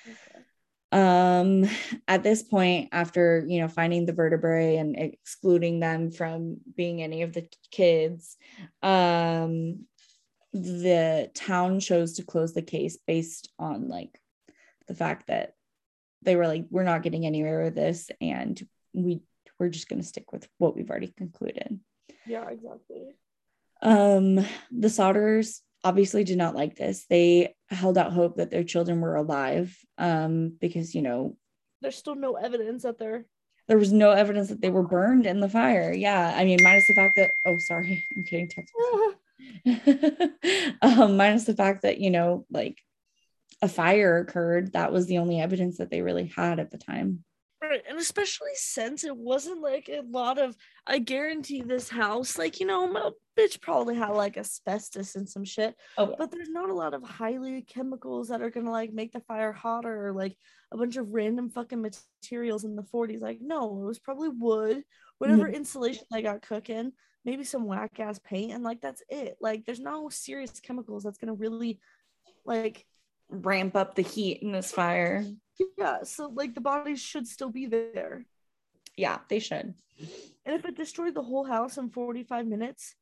Okay. 0.06 0.44
um 0.92 1.68
at 2.06 2.22
this 2.22 2.42
point 2.44 2.90
after 2.92 3.44
you 3.48 3.60
know 3.60 3.66
finding 3.66 4.06
the 4.06 4.12
vertebrae 4.12 4.76
and 4.76 4.94
excluding 4.96 5.80
them 5.80 6.12
from 6.12 6.58
being 6.76 7.02
any 7.02 7.22
of 7.22 7.32
the 7.32 7.48
kids 7.72 8.36
um 8.82 9.80
the 10.54 11.30
town 11.34 11.80
chose 11.80 12.14
to 12.14 12.22
close 12.24 12.54
the 12.54 12.62
case 12.62 12.96
based 13.06 13.50
on 13.58 13.88
like 13.88 14.18
the 14.86 14.94
fact 14.94 15.26
that 15.26 15.54
they 16.22 16.36
were 16.36 16.46
like 16.46 16.64
we're 16.70 16.84
not 16.84 17.02
getting 17.02 17.26
anywhere 17.26 17.64
with 17.64 17.74
this 17.74 18.08
and 18.20 18.66
we 18.94 19.20
we're 19.58 19.68
just 19.68 19.88
going 19.88 20.00
to 20.00 20.06
stick 20.06 20.32
with 20.32 20.48
what 20.58 20.74
we've 20.74 20.88
already 20.90 21.12
concluded 21.16 21.78
Yeah, 22.26 22.48
exactly. 22.48 23.14
um, 23.82 24.36
the 24.36 24.88
Sodders 24.88 25.60
obviously 25.82 26.24
did 26.24 26.38
not 26.38 26.54
like 26.54 26.76
this. 26.76 27.04
They 27.10 27.54
held 27.68 27.98
out 27.98 28.12
hope 28.12 28.36
that 28.36 28.50
their 28.50 28.64
children 28.64 29.00
were 29.00 29.16
alive 29.16 29.76
um, 29.98 30.56
because, 30.60 30.94
you 30.94 31.02
know, 31.02 31.36
There's 31.82 31.96
still 31.96 32.14
no 32.14 32.34
evidence 32.36 32.84
that 32.84 32.98
they're. 32.98 33.26
there 33.68 33.76
was 33.78 33.92
no 33.92 34.10
evidence 34.12 34.48
that 34.48 34.60
they 34.62 34.70
were 34.70 34.82
burned 34.86 35.26
in 35.26 35.40
the 35.40 35.48
fire. 35.48 35.92
Yeah. 35.92 36.32
I 36.34 36.44
mean, 36.44 36.58
minus 36.62 36.86
the 36.88 36.94
fact 36.94 37.16
that, 37.16 37.30
oh, 37.44 37.58
sorry, 37.58 38.06
I'm 38.16 38.22
getting 38.22 38.48
text. 38.48 38.72
um, 40.82 41.16
minus 41.16 41.44
the 41.44 41.54
fact 41.56 41.82
that, 41.82 41.98
you 41.98 42.10
know, 42.10 42.46
like 42.50 42.78
a 43.62 43.68
fire 43.68 44.18
occurred. 44.18 44.72
That 44.72 44.92
was 44.92 45.06
the 45.06 45.18
only 45.18 45.40
evidence 45.40 45.78
that 45.78 45.90
they 45.90 46.02
really 46.02 46.26
had 46.26 46.60
at 46.60 46.70
the 46.70 46.78
time. 46.78 47.24
Right, 47.70 47.82
and 47.88 47.98
especially 47.98 48.50
since 48.54 49.04
it 49.04 49.16
wasn't 49.16 49.60
like 49.60 49.88
a 49.88 50.02
lot 50.08 50.38
of. 50.38 50.56
I 50.86 50.98
guarantee 50.98 51.62
this 51.62 51.88
house, 51.88 52.36
like 52.36 52.60
you 52.60 52.66
know, 52.66 52.86
my 52.86 53.10
bitch 53.38 53.60
probably 53.60 53.94
had 53.94 54.10
like 54.10 54.36
asbestos 54.36 55.14
and 55.14 55.28
some 55.28 55.44
shit, 55.44 55.74
Oh, 55.96 56.14
but 56.18 56.30
there's 56.30 56.50
not 56.50 56.68
a 56.68 56.74
lot 56.74 56.92
of 56.92 57.02
highly 57.02 57.62
chemicals 57.62 58.28
that 58.28 58.42
are 58.42 58.50
gonna 58.50 58.70
like 58.70 58.92
make 58.92 59.12
the 59.12 59.20
fire 59.20 59.52
hotter 59.52 60.08
or 60.08 60.12
like 60.12 60.36
a 60.72 60.76
bunch 60.76 60.96
of 60.96 61.14
random 61.14 61.48
fucking 61.48 61.80
materials 61.80 62.64
in 62.64 62.76
the 62.76 62.82
40s. 62.82 63.20
Like, 63.20 63.38
no, 63.40 63.80
it 63.80 63.86
was 63.86 63.98
probably 63.98 64.28
wood, 64.28 64.82
whatever 65.18 65.44
mm-hmm. 65.44 65.54
insulation 65.54 66.04
they 66.10 66.20
got 66.20 66.42
cooking, 66.42 66.92
maybe 67.24 67.44
some 67.44 67.64
whack 67.64 67.98
ass 67.98 68.18
paint, 68.18 68.52
and 68.52 68.62
like 68.62 68.80
that's 68.80 69.02
it. 69.08 69.36
Like, 69.40 69.64
there's 69.64 69.80
no 69.80 70.10
serious 70.10 70.60
chemicals 70.60 71.02
that's 71.02 71.18
gonna 71.18 71.34
really 71.34 71.80
like 72.44 72.84
ramp 73.30 73.74
up 73.74 73.94
the 73.94 74.02
heat 74.02 74.42
in 74.42 74.52
this 74.52 74.70
fire. 74.70 75.24
Yeah. 75.78 76.02
So 76.04 76.28
like 76.28 76.54
the 76.54 76.60
bodies 76.60 77.00
should 77.00 77.26
still 77.26 77.50
be 77.50 77.66
there. 77.66 78.24
Yeah, 78.96 79.18
they 79.28 79.38
should. 79.38 79.74
And 80.46 80.54
if 80.56 80.64
it 80.64 80.76
destroyed 80.76 81.14
the 81.14 81.22
whole 81.22 81.44
house 81.44 81.78
in 81.78 81.90
45 81.90 82.46
minutes, 82.46 82.94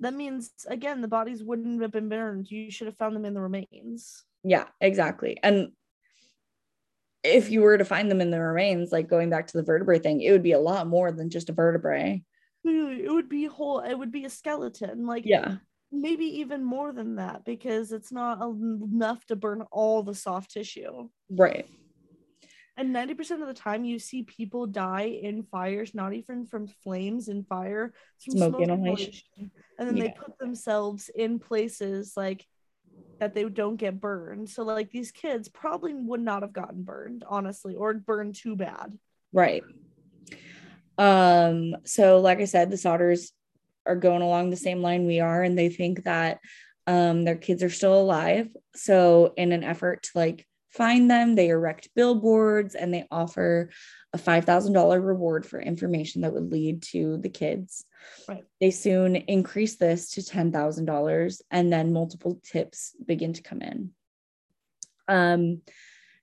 that 0.00 0.14
means 0.14 0.50
again 0.68 1.00
the 1.00 1.08
bodies 1.08 1.42
wouldn't 1.42 1.80
have 1.82 1.92
been 1.92 2.08
burned. 2.08 2.50
You 2.50 2.70
should 2.70 2.86
have 2.86 2.96
found 2.98 3.14
them 3.16 3.24
in 3.24 3.34
the 3.34 3.40
remains. 3.40 4.24
Yeah, 4.42 4.66
exactly. 4.80 5.38
And 5.42 5.72
if 7.22 7.50
you 7.50 7.62
were 7.62 7.78
to 7.78 7.84
find 7.84 8.10
them 8.10 8.20
in 8.20 8.30
the 8.30 8.40
remains, 8.40 8.92
like 8.92 9.08
going 9.08 9.30
back 9.30 9.46
to 9.46 9.56
the 9.56 9.62
vertebrae 9.62 9.98
thing, 9.98 10.20
it 10.20 10.30
would 10.30 10.42
be 10.42 10.52
a 10.52 10.58
lot 10.60 10.86
more 10.86 11.10
than 11.10 11.30
just 11.30 11.48
a 11.48 11.52
vertebrae. 11.54 12.22
It 12.64 13.10
would 13.12 13.28
be 13.28 13.46
whole. 13.46 13.80
It 13.80 13.94
would 13.94 14.12
be 14.12 14.24
a 14.24 14.30
skeleton. 14.30 15.06
Like 15.06 15.24
Yeah. 15.26 15.56
maybe 15.90 16.24
even 16.40 16.62
more 16.64 16.92
than 16.92 17.16
that 17.16 17.44
because 17.44 17.92
it's 17.92 18.12
not 18.12 18.42
enough 18.42 19.24
to 19.26 19.36
burn 19.36 19.62
all 19.70 20.02
the 20.02 20.14
soft 20.14 20.50
tissue. 20.50 21.08
Right. 21.30 21.66
And 22.76 22.94
90% 22.94 23.40
of 23.40 23.46
the 23.46 23.54
time 23.54 23.84
you 23.84 24.00
see 24.00 24.24
people 24.24 24.66
die 24.66 25.18
in 25.22 25.44
fires, 25.44 25.94
not 25.94 26.12
even 26.12 26.44
from 26.44 26.66
flames 26.66 27.28
and 27.28 27.46
fire, 27.46 27.92
from 28.24 28.36
Smoke 28.36 28.56
smoke 28.56 28.62
inhalation. 28.62 29.50
And 29.78 29.88
then 29.88 29.98
they 29.98 30.08
put 30.08 30.38
themselves 30.38 31.08
in 31.14 31.38
places 31.38 32.14
like 32.16 32.44
that 33.20 33.34
they 33.34 33.44
don't 33.44 33.76
get 33.76 34.00
burned. 34.00 34.50
So 34.50 34.64
like 34.64 34.90
these 34.90 35.12
kids 35.12 35.48
probably 35.48 35.94
would 35.94 36.20
not 36.20 36.42
have 36.42 36.52
gotten 36.52 36.82
burned, 36.82 37.24
honestly, 37.28 37.74
or 37.76 37.94
burned 37.94 38.34
too 38.34 38.56
bad. 38.56 38.98
Right. 39.32 39.62
Um, 40.98 41.76
so 41.84 42.20
like 42.20 42.40
I 42.40 42.44
said, 42.44 42.70
the 42.70 42.76
Sodders 42.76 43.30
are 43.86 43.96
going 43.96 44.22
along 44.22 44.50
the 44.50 44.56
same 44.56 44.82
line 44.82 45.06
we 45.06 45.20
are, 45.20 45.42
and 45.42 45.56
they 45.56 45.68
think 45.68 46.04
that 46.04 46.38
um 46.86 47.24
their 47.24 47.36
kids 47.36 47.62
are 47.62 47.70
still 47.70 47.98
alive. 47.98 48.48
So 48.74 49.32
in 49.36 49.52
an 49.52 49.64
effort 49.64 50.04
to 50.04 50.10
like 50.14 50.46
find 50.74 51.08
them, 51.10 51.34
they 51.34 51.48
erect 51.48 51.88
billboards 51.94 52.74
and 52.74 52.92
they 52.92 53.06
offer 53.10 53.70
a 54.12 54.18
$5,000 54.18 55.06
reward 55.06 55.46
for 55.46 55.60
information 55.60 56.22
that 56.22 56.32
would 56.32 56.50
lead 56.50 56.82
to 56.82 57.18
the 57.18 57.28
kids. 57.28 57.84
Right. 58.28 58.44
They 58.60 58.70
soon 58.70 59.14
increase 59.16 59.76
this 59.76 60.10
to 60.12 60.20
$10,000 60.20 61.42
and 61.50 61.72
then 61.72 61.92
multiple 61.92 62.40
tips 62.42 62.94
begin 63.04 63.32
to 63.34 63.42
come 63.42 63.62
in. 63.62 63.90
Um, 65.06 65.62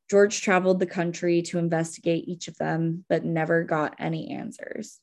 George 0.09 0.41
traveled 0.41 0.79
the 0.79 0.85
country 0.85 1.41
to 1.43 1.57
investigate 1.57 2.27
each 2.27 2.49
of 2.49 2.57
them, 2.57 3.05
but 3.07 3.23
never 3.23 3.63
got 3.63 3.95
any 3.99 4.31
answers. 4.31 4.99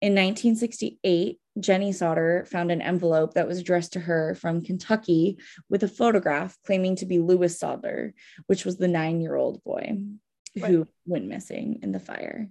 In 0.00 0.14
1968, 0.14 1.39
Jenny 1.58 1.92
Sodder 1.92 2.46
found 2.50 2.70
an 2.70 2.80
envelope 2.80 3.34
that 3.34 3.48
was 3.48 3.58
addressed 3.58 3.94
to 3.94 4.00
her 4.00 4.34
from 4.34 4.62
Kentucky 4.62 5.38
with 5.68 5.82
a 5.82 5.88
photograph 5.88 6.56
claiming 6.64 6.96
to 6.96 7.06
be 7.06 7.18
Louis 7.18 7.58
Sodder, 7.58 8.14
which 8.46 8.64
was 8.64 8.76
the 8.76 8.88
nine 8.88 9.20
year 9.20 9.34
old 9.34 9.62
boy 9.64 9.96
who 10.64 10.86
went 11.06 11.26
missing 11.26 11.80
in 11.82 11.92
the 11.92 12.00
fire. 12.00 12.48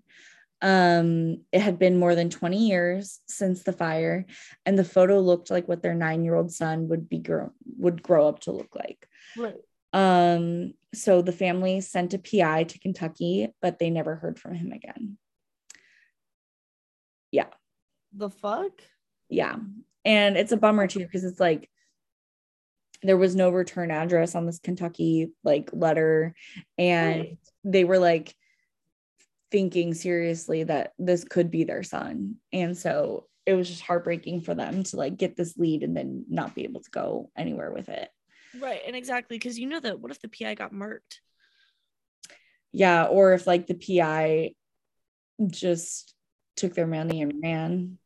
Um, 0.61 1.45
it 1.53 1.61
had 1.61 1.79
been 1.79 1.97
more 1.97 2.15
than 2.15 2.29
20 2.29 2.67
years 2.67 3.21
since 3.27 3.63
the 3.63 3.71
fire, 3.71 4.25
and 4.65 4.77
the 4.77 4.83
photo 4.83 5.19
looked 5.19 5.49
like 5.49 5.67
what 5.67 5.81
their 5.81 5.93
nine 5.93 6.23
year 6.23 6.35
old 6.35 6.51
son 6.51 6.89
would 6.89 7.07
be 7.07 7.19
grow- 7.19 7.53
would 7.77 8.03
grow 8.03 8.27
up 8.27 8.41
to 8.41 8.51
look 8.51 8.75
like. 8.75 9.07
Right. 9.37 9.55
Um, 9.93 10.73
so 10.93 11.21
the 11.21 11.31
family 11.31 11.81
sent 11.81 12.13
a 12.13 12.19
PI 12.19 12.65
to 12.65 12.79
Kentucky, 12.79 13.49
but 13.61 13.79
they 13.79 13.89
never 13.89 14.15
heard 14.15 14.37
from 14.37 14.53
him 14.53 14.71
again. 14.71 15.17
The 18.13 18.29
fuck? 18.29 18.81
Yeah. 19.29 19.55
And 20.05 20.37
it's 20.37 20.51
a 20.51 20.57
bummer 20.57 20.87
too, 20.87 20.99
because 20.99 21.23
it's 21.23 21.39
like 21.39 21.69
there 23.01 23.17
was 23.17 23.35
no 23.35 23.49
return 23.49 23.91
address 23.91 24.35
on 24.35 24.45
this 24.45 24.59
Kentucky 24.59 25.31
like 25.43 25.69
letter. 25.73 26.35
And 26.77 27.19
Right. 27.19 27.37
they 27.63 27.83
were 27.83 27.99
like 27.99 28.35
thinking 29.51 29.93
seriously 29.93 30.63
that 30.63 30.93
this 30.99 31.23
could 31.23 31.49
be 31.51 31.63
their 31.63 31.83
son. 31.83 32.35
And 32.51 32.77
so 32.77 33.27
it 33.45 33.53
was 33.53 33.67
just 33.69 33.81
heartbreaking 33.81 34.41
for 34.41 34.53
them 34.53 34.83
to 34.83 34.95
like 34.97 35.17
get 35.17 35.35
this 35.35 35.57
lead 35.57 35.83
and 35.83 35.95
then 35.95 36.25
not 36.29 36.55
be 36.55 36.63
able 36.65 36.81
to 36.81 36.91
go 36.91 37.31
anywhere 37.37 37.71
with 37.71 37.89
it. 37.89 38.09
Right. 38.59 38.81
And 38.85 38.95
exactly. 38.95 39.37
Because 39.37 39.57
you 39.57 39.67
know 39.67 39.79
that 39.79 39.99
what 39.99 40.11
if 40.11 40.21
the 40.21 40.27
PI 40.27 40.55
got 40.55 40.73
murked? 40.73 41.19
Yeah. 42.71 43.05
Or 43.05 43.33
if 43.33 43.47
like 43.47 43.67
the 43.67 43.75
PI 43.75 44.53
just 45.47 46.13
took 46.59 46.73
their 46.73 46.87
money 46.87 47.21
and 47.21 47.33
ran. 47.41 47.97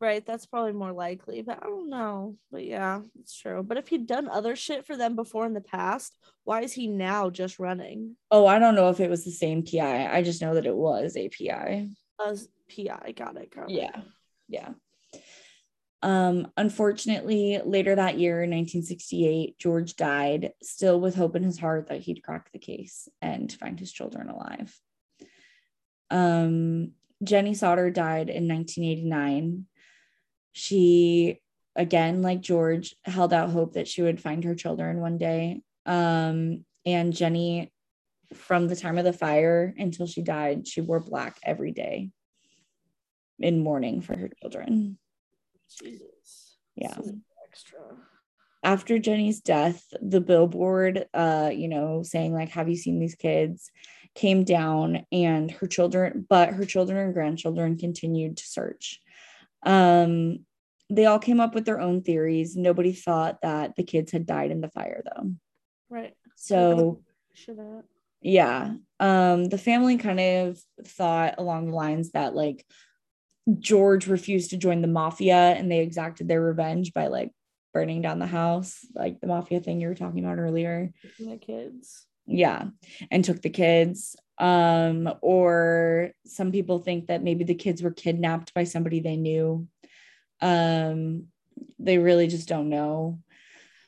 Right. 0.00 0.24
That's 0.24 0.46
probably 0.46 0.72
more 0.72 0.92
likely, 0.92 1.42
but 1.42 1.58
I 1.62 1.66
don't 1.66 1.90
know. 1.90 2.36
But 2.50 2.64
yeah, 2.64 3.02
it's 3.20 3.38
true. 3.38 3.62
But 3.62 3.76
if 3.76 3.88
he'd 3.88 4.06
done 4.06 4.28
other 4.28 4.56
shit 4.56 4.86
for 4.86 4.96
them 4.96 5.14
before 5.14 5.44
in 5.44 5.52
the 5.52 5.60
past, 5.60 6.16
why 6.44 6.62
is 6.62 6.72
he 6.72 6.86
now 6.86 7.28
just 7.28 7.58
running 7.58 8.16
Oh, 8.30 8.46
I 8.46 8.58
don't 8.58 8.74
know 8.74 8.88
if 8.88 8.98
it 9.00 9.10
was 9.10 9.24
the 9.26 9.30
same 9.30 9.62
PI. 9.62 10.10
I 10.10 10.22
just 10.22 10.40
know 10.40 10.54
that 10.54 10.64
it 10.64 10.74
was 10.74 11.16
a 11.16 11.28
PI. 11.28 11.88
as 12.26 12.48
PI? 12.74 13.12
Got 13.14 13.36
it. 13.36 13.54
Got 13.54 13.70
it. 13.70 13.76
Yeah. 13.76 14.00
Yeah. 14.48 14.70
Um, 16.02 16.50
unfortunately, 16.56 17.60
later 17.62 17.94
that 17.94 18.18
year, 18.18 18.36
1968, 18.38 19.58
George 19.58 19.96
died, 19.96 20.52
still 20.62 20.98
with 20.98 21.14
hope 21.14 21.36
in 21.36 21.42
his 21.42 21.58
heart 21.58 21.88
that 21.88 22.00
he'd 22.00 22.22
crack 22.22 22.50
the 22.52 22.58
case 22.58 23.06
and 23.20 23.52
find 23.52 23.78
his 23.78 23.92
children 23.92 24.30
alive. 24.30 24.74
Um, 26.10 26.92
Jenny 27.22 27.54
Sodder 27.54 27.90
died 27.90 28.30
in 28.30 28.48
1989. 28.48 29.66
She, 30.52 31.40
again, 31.76 32.22
like 32.22 32.40
George, 32.40 32.94
held 33.04 33.32
out 33.32 33.50
hope 33.50 33.74
that 33.74 33.88
she 33.88 34.02
would 34.02 34.20
find 34.20 34.44
her 34.44 34.54
children 34.54 35.00
one 35.00 35.18
day. 35.18 35.62
Um, 35.86 36.64
and 36.86 37.14
Jenny, 37.14 37.72
from 38.34 38.68
the 38.68 38.76
time 38.76 38.98
of 38.98 39.04
the 39.04 39.12
fire 39.12 39.74
until 39.76 40.06
she 40.06 40.22
died, 40.22 40.66
she 40.66 40.80
wore 40.80 41.00
black 41.00 41.38
every 41.44 41.72
day 41.72 42.10
in 43.38 43.62
mourning 43.62 44.00
for 44.00 44.16
her 44.16 44.30
children. 44.40 44.98
Jesus. 45.78 46.58
Yeah. 46.76 46.96
Extra. 47.46 47.80
after 48.62 48.98
Jenny's 48.98 49.40
death, 49.40 49.84
the 50.00 50.20
billboard, 50.20 51.06
uh, 51.12 51.50
you 51.52 51.66
know, 51.66 52.02
saying 52.04 52.32
like, 52.32 52.50
"Have 52.50 52.68
you 52.68 52.76
seen 52.76 53.00
these 53.00 53.16
kids?" 53.16 53.70
Came 54.14 54.44
down, 54.44 55.06
and 55.12 55.50
her 55.50 55.66
children, 55.66 56.26
but 56.28 56.50
her 56.50 56.64
children 56.64 56.98
and 56.98 57.14
grandchildren 57.14 57.78
continued 57.78 58.36
to 58.38 58.44
search. 58.46 59.00
Um, 59.64 60.40
they 60.90 61.06
all 61.06 61.20
came 61.20 61.40
up 61.40 61.54
with 61.54 61.64
their 61.64 61.80
own 61.80 62.02
theories. 62.02 62.56
Nobody 62.56 62.92
thought 62.92 63.42
that 63.42 63.76
the 63.76 63.84
kids 63.84 64.10
had 64.10 64.26
died 64.26 64.50
in 64.50 64.60
the 64.60 64.68
fire, 64.68 65.02
though. 65.04 65.32
Right. 65.88 66.14
So 66.36 67.00
yeah, 68.22 68.74
um, 68.98 69.44
the 69.46 69.58
family 69.58 69.96
kind 69.96 70.20
of 70.20 70.60
thought 70.84 71.36
along 71.38 71.68
the 71.68 71.76
lines 71.76 72.10
that 72.10 72.34
like 72.34 72.66
George 73.58 74.06
refused 74.06 74.50
to 74.50 74.56
join 74.56 74.82
the 74.82 74.88
mafia, 74.88 75.34
and 75.34 75.70
they 75.70 75.80
exacted 75.80 76.28
their 76.28 76.42
revenge 76.42 76.92
by 76.92 77.06
like 77.06 77.30
burning 77.72 78.02
down 78.02 78.18
the 78.18 78.26
house, 78.26 78.84
like 78.94 79.20
the 79.20 79.26
mafia 79.26 79.60
thing 79.60 79.80
you 79.80 79.88
were 79.88 79.94
talking 79.94 80.24
about 80.24 80.38
earlier. 80.38 80.92
The 81.18 81.36
kids. 81.36 82.06
Yeah, 82.30 82.66
and 83.10 83.24
took 83.24 83.42
the 83.42 83.50
kids. 83.50 84.16
Um, 84.38 85.12
or 85.20 86.12
some 86.24 86.50
people 86.52 86.78
think 86.78 87.08
that 87.08 87.22
maybe 87.22 87.44
the 87.44 87.54
kids 87.54 87.82
were 87.82 87.90
kidnapped 87.90 88.54
by 88.54 88.64
somebody 88.64 89.00
they 89.00 89.16
knew. 89.16 89.66
Um, 90.40 91.26
they 91.78 91.98
really 91.98 92.26
just 92.28 92.48
don't 92.48 92.70
know. 92.70 93.18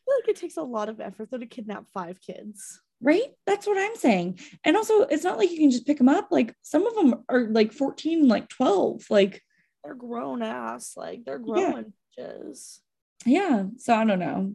Like 0.07 0.29
it 0.29 0.37
takes 0.37 0.59
a 0.59 0.63
lot 0.63 0.89
of 0.91 1.01
effort 1.01 1.31
though 1.31 1.39
to 1.39 1.47
kidnap 1.47 1.85
five 1.95 2.21
kids. 2.21 2.81
Right? 3.01 3.33
That's 3.47 3.67
what 3.67 3.79
I'm 3.79 3.97
saying. 3.97 4.41
And 4.63 4.77
also, 4.77 5.03
it's 5.03 5.25
not 5.25 5.39
like 5.39 5.51
you 5.51 5.59
can 5.59 5.71
just 5.71 5.87
pick 5.87 5.99
them 5.99 6.09
up. 6.09 6.29
Like 6.31 6.55
some 6.63 6.87
of 6.87 6.95
them 6.95 7.25
are 7.29 7.49
like 7.49 7.73
14, 7.73 8.29
like 8.29 8.49
12. 8.49 9.07
Like, 9.11 9.43
They're 9.83 9.95
grown 9.95 10.43
ass. 10.43 10.95
Like 10.97 11.25
they're 11.25 11.41
Yeah. 11.45 11.71
growing 11.71 11.93
bitches. 12.19 12.81
yeah. 13.25 13.65
So 13.79 13.95
I 13.95 14.05
don't 14.05 14.19
know. 14.19 14.55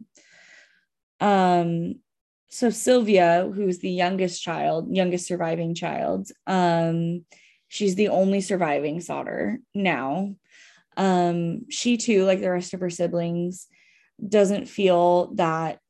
Um, 1.20 1.96
so 2.48 2.70
Sylvia, 2.70 3.50
who's 3.54 3.78
the 3.78 3.90
youngest 3.90 4.42
child, 4.42 4.94
youngest 4.94 5.26
surviving 5.26 5.74
child, 5.74 6.30
um, 6.46 7.24
she's 7.68 7.94
the 7.94 8.08
only 8.08 8.40
surviving 8.40 9.00
Sodder 9.00 9.58
now. 9.74 10.34
Um, 10.96 11.70
she 11.70 11.96
too, 11.96 12.24
like 12.24 12.40
the 12.40 12.50
rest 12.50 12.74
of 12.74 12.80
her 12.80 12.90
siblings, 12.90 13.66
doesn't 14.26 14.66
feel 14.66 15.32
that 15.34 15.80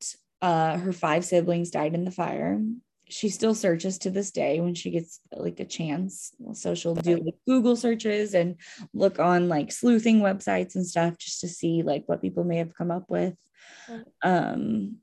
uh 0.43 0.77
her 0.77 0.93
five 0.93 1.25
siblings 1.25 1.71
died 1.71 1.95
in 1.95 2.05
the 2.05 2.11
fire. 2.11 2.61
She 3.09 3.31
still 3.31 3.55
searches 3.55 3.99
to 4.01 4.11
this 4.11 4.33
day 4.33 4.61
when 4.61 4.75
she 4.75 4.91
gets 4.91 5.21
like 5.33 5.61
a 5.61 5.65
chance. 5.65 6.33
So 6.53 6.75
she'll 6.75 6.95
do 6.95 7.17
like 7.17 7.37
Google 7.47 7.75
searches 7.75 8.35
and 8.35 8.57
look 8.93 9.19
on 9.19 9.49
like 9.49 9.73
sleuthing 9.73 10.21
websites 10.21 10.75
and 10.75 10.87
stuff 10.87 11.17
just 11.17 11.41
to 11.41 11.49
see 11.49 11.83
like 11.83 12.03
what 12.05 12.21
people 12.21 12.45
may 12.45 12.59
have 12.59 12.75
come 12.75 12.91
up 12.91 13.07
with. 13.09 13.35
Um 14.23 14.99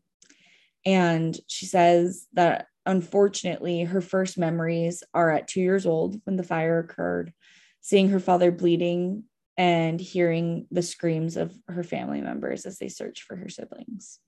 and 0.86 1.38
she 1.48 1.66
says 1.66 2.28
that 2.34 2.68
unfortunately 2.86 3.84
her 3.84 4.02
first 4.02 4.38
memories 4.38 5.04
are 5.14 5.32
at 5.32 5.48
2 5.48 5.60
years 5.62 5.86
old 5.86 6.22
when 6.26 6.36
the 6.36 6.44
fire 6.44 6.80
occurred, 6.80 7.34
seeing 7.82 8.10
her 8.10 8.20
father 8.20 8.52
bleeding 8.52 9.24
and 9.58 10.00
hearing 10.00 10.68
the 10.72 10.82
screams 10.82 11.38
of 11.38 11.56
her 11.68 11.84
family 11.84 12.22
members 12.22 12.66
as 12.66 12.78
they 12.78 12.90
search 12.90 13.24
for 13.24 13.36
her 13.36 13.50
siblings. 13.50 14.20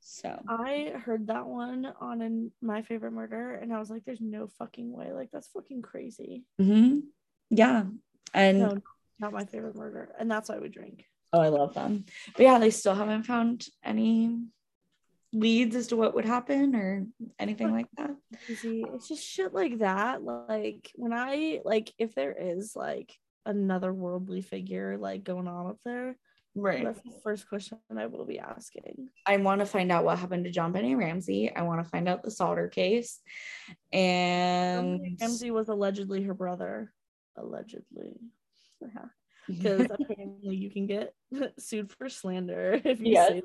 So, 0.00 0.40
I 0.48 0.92
heard 1.04 1.26
that 1.26 1.46
one 1.46 1.92
on 2.00 2.22
an, 2.22 2.52
my 2.62 2.82
favorite 2.82 3.10
murder, 3.12 3.54
and 3.54 3.72
I 3.74 3.78
was 3.80 3.90
like, 3.90 4.04
"There's 4.04 4.20
no 4.20 4.46
fucking 4.46 4.92
way! 4.92 5.12
Like 5.12 5.30
that's 5.32 5.48
fucking 5.48 5.82
crazy." 5.82 6.44
mhm. 6.60 7.02
yeah. 7.50 7.84
And 8.32 8.58
No, 8.60 8.78
not 9.18 9.32
my 9.32 9.44
favorite 9.44 9.74
murder, 9.74 10.14
and 10.18 10.30
that's 10.30 10.48
why 10.48 10.58
we 10.58 10.68
drink. 10.68 11.04
oh, 11.32 11.40
I 11.40 11.48
love 11.48 11.74
them. 11.74 12.04
But 12.36 12.42
yeah, 12.44 12.58
they 12.60 12.70
still 12.70 12.94
haven't 12.94 13.24
found 13.24 13.66
any 13.82 14.38
leads 15.34 15.74
as 15.76 15.88
to 15.88 15.96
what 15.96 16.14
would 16.14 16.24
happen 16.24 16.74
or 16.74 17.06
anything 17.38 17.72
like 17.72 17.86
that. 17.98 18.10
It's 18.48 19.08
just 19.08 19.24
shit 19.24 19.52
like 19.52 19.78
that. 19.80 20.22
Like 20.22 20.90
when 20.94 21.12
I 21.12 21.60
like, 21.64 21.92
if 21.98 22.14
there 22.14 22.34
is 22.38 22.74
like 22.76 23.12
another 23.44 23.92
worldly 23.92 24.40
figure 24.40 24.96
like 24.98 25.24
going 25.24 25.48
on 25.48 25.66
up 25.66 25.78
there, 25.84 26.16
Right. 26.56 26.84
that's 26.84 27.02
the 27.02 27.18
first 27.24 27.48
question 27.48 27.78
I 27.98 28.06
will 28.06 28.24
be 28.24 28.38
asking. 28.38 29.08
I 29.26 29.36
want 29.38 29.58
to 29.60 29.66
find 29.66 29.90
out 29.90 30.04
what 30.04 30.18
happened 30.20 30.44
to 30.44 30.52
JonBenét 30.52 30.96
Ramsey. 30.96 31.52
I 31.52 31.62
want 31.62 31.82
to 31.82 31.90
find 31.90 32.08
out 32.08 32.22
the 32.22 32.30
Sodder 32.30 32.68
case. 32.68 33.20
And 33.92 35.00
Ramsey 35.20 35.50
was 35.50 35.68
allegedly 35.68 36.22
her 36.22 36.34
brother. 36.34 36.92
Allegedly. 37.36 38.20
Yeah. 38.80 38.88
Because 39.46 39.82
apparently 39.90 40.56
you 40.56 40.70
can 40.70 40.86
get 40.86 41.12
sued 41.58 41.92
for 41.92 42.08
slander 42.08 42.80
if 42.82 42.98
you 42.98 43.12
Yes. 43.12 43.28
say 43.28 43.42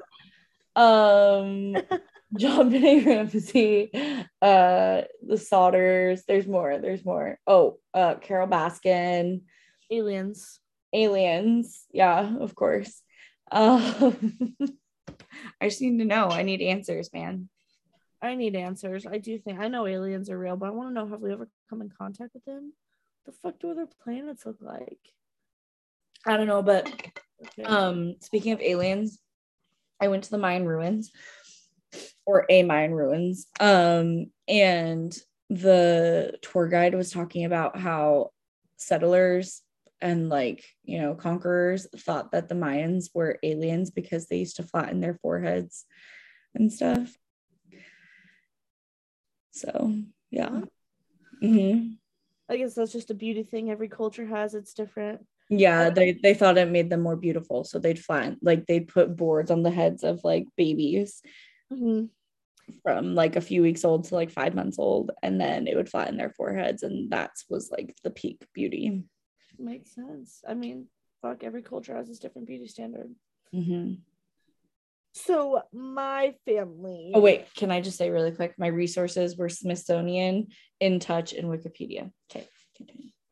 um 0.76 1.76
JonBenét 2.38 3.06
Ramsey, 3.06 3.90
uh 4.42 5.02
the 5.26 5.36
Sodders, 5.36 6.22
there's 6.28 6.48
more, 6.48 6.78
there's 6.78 7.04
more. 7.04 7.40
Oh, 7.48 7.80
uh 7.94 8.16
Carole 8.16 8.48
Baskin, 8.48 9.42
aliens. 9.90 10.60
aliens, 10.94 11.86
yeah, 11.92 12.38
of 12.40 12.56
course. 12.56 13.02
Um 13.52 14.56
I 15.62 15.70
just 15.70 15.82
need 15.82 15.98
to 16.00 16.06
know. 16.06 16.28
I 16.30 16.44
need 16.44 16.62
answers, 16.62 17.12
man. 17.14 17.50
I 18.22 18.36
need 18.36 18.56
answers. 18.56 19.06
I 19.06 19.18
do 19.18 19.38
think 19.40 19.60
I 19.60 19.68
know 19.70 19.88
aliens 19.88 20.30
are 20.30 20.38
real, 20.38 20.56
but 20.56 20.68
I 20.68 20.72
want 20.72 20.90
to 20.90 20.94
know 20.94 21.08
have 21.08 21.22
we 21.22 21.32
ever 21.32 21.50
come 21.70 21.82
in 21.82 21.90
contact 21.90 22.34
with 22.34 22.46
them? 22.46 22.74
The 23.26 23.32
fuck 23.32 23.60
do 23.60 23.72
other 23.72 23.88
planets 24.04 24.46
look 24.46 24.58
like? 24.62 25.00
I 26.26 26.38
don't 26.38 26.48
know, 26.48 26.62
but 26.62 26.86
Okay. 27.42 27.64
um 27.64 28.16
speaking 28.20 28.52
of 28.52 28.62
aliens, 28.62 29.20
I 30.00 30.08
went 30.08 30.24
to 30.26 30.32
the 30.32 30.38
Mayan 30.38 30.66
ruins 30.66 31.12
or 32.26 32.46
a 32.50 32.64
Mayan 32.64 32.94
ruins. 32.94 33.48
Um 33.60 34.28
and 34.48 35.16
the 35.50 36.38
tour 36.42 36.68
guide 36.68 36.94
was 36.96 37.12
talking 37.12 37.46
about 37.46 37.78
how 37.78 38.30
settlers 38.78 39.62
and 40.02 40.30
like 40.30 40.64
you 40.84 41.02
know 41.02 41.16
conquerors 41.16 41.88
thought 41.98 42.32
that 42.32 42.48
the 42.48 42.56
mayans 42.56 43.10
were 43.14 43.40
aliens 43.44 43.90
because 43.92 44.28
they 44.28 44.38
used 44.38 44.56
to 44.56 44.64
flatten 44.64 45.02
their 45.02 45.16
foreheads 45.16 45.86
and 46.56 46.72
stuff 46.72 47.18
so 49.52 49.94
yeah 50.32 50.62
Mhm. 51.44 51.98
I 52.50 52.58
guess 52.58 52.74
that's 52.76 52.92
just 52.92 53.12
a 53.12 53.14
beauty 53.14 53.44
thing. 53.44 53.70
Every 53.70 53.88
culture 53.88 54.26
has. 54.26 54.54
It's 54.56 54.74
different. 54.74 55.26
Yeah 55.50 55.90
they 55.90 56.12
they 56.24 56.34
thought 56.34 56.58
it 56.58 56.70
made 56.70 56.90
them 56.90 57.02
more 57.02 57.16
beautiful 57.16 57.64
so 57.64 57.80
they'd 57.80 57.98
flatten 58.04 58.38
like 58.42 58.66
they'd 58.68 58.88
put 58.88 59.16
boards 59.16 59.50
on 59.52 59.64
the 59.64 59.72
heads 59.72 60.04
of 60.04 60.22
like 60.24 60.46
babies 60.56 61.22
Mm-hmm. 61.74 62.06
from 62.84 63.16
like 63.16 63.36
a 63.36 63.42
few 63.42 63.62
weeks 63.62 63.84
old 63.86 64.04
to 64.06 64.16
like 64.16 64.32
five 64.32 64.56
months 64.56 64.78
old 64.80 65.12
and 65.24 65.40
then 65.42 65.68
it 65.68 65.76
would 65.76 65.90
flatten 65.90 66.18
their 66.18 66.32
foreheads 66.32 66.84
and 66.84 67.12
that 67.12 67.32
was 67.50 67.70
like 67.72 67.96
the 68.04 68.12
peak 68.12 68.46
beauty 68.54 69.04
Makes 69.62 69.94
sense. 69.94 70.42
I 70.48 70.54
mean, 70.54 70.88
fuck. 71.22 71.44
Every 71.44 71.62
culture 71.62 71.94
has 71.96 72.08
its 72.08 72.20
different 72.20 72.48
beauty 72.48 72.68
standard. 72.68 73.14
Mhm. 73.54 73.98
So 75.14 75.62
my 75.74 76.34
family. 76.46 77.12
Oh 77.14 77.20
wait, 77.20 77.54
can 77.56 77.72
I 77.72 77.82
just 77.82 77.98
say 77.98 78.10
really 78.10 78.32
quick? 78.32 78.54
My 78.58 78.68
resources 78.68 79.36
were 79.36 79.50
Smithsonian, 79.50 80.48
In 80.80 81.00
Touch, 81.00 81.34
and 81.34 81.48
Wikipedia. 81.50 82.12
Okay, 82.32 82.48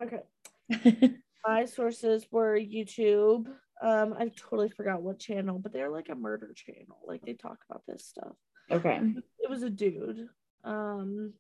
Okay. 0.03 0.21
My 1.45 1.65
sources 1.65 2.25
were 2.31 2.57
YouTube. 2.57 3.47
Um, 3.81 4.15
I 4.17 4.31
totally 4.35 4.69
forgot 4.69 5.01
what 5.01 5.19
channel, 5.19 5.59
but 5.59 5.71
they're 5.71 5.91
like 5.91 6.09
a 6.09 6.15
murder 6.15 6.53
channel. 6.55 6.97
Like 7.05 7.21
they 7.25 7.33
talk 7.33 7.59
about 7.69 7.83
this 7.87 8.05
stuff. 8.05 8.35
okay. 8.71 8.99
It 9.39 9.49
was 9.49 9.63
a 9.63 9.69
dude. 9.69 10.27
Um, 10.63 11.33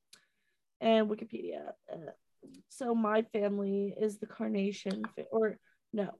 and 0.79 1.09
Wikipedia. 1.09 1.71
Uh, 1.91 2.11
so 2.69 2.93
my 2.93 3.23
family 3.33 3.93
is 3.99 4.19
the 4.19 4.27
Carnation, 4.27 5.03
or 5.31 5.57
no, 5.91 6.11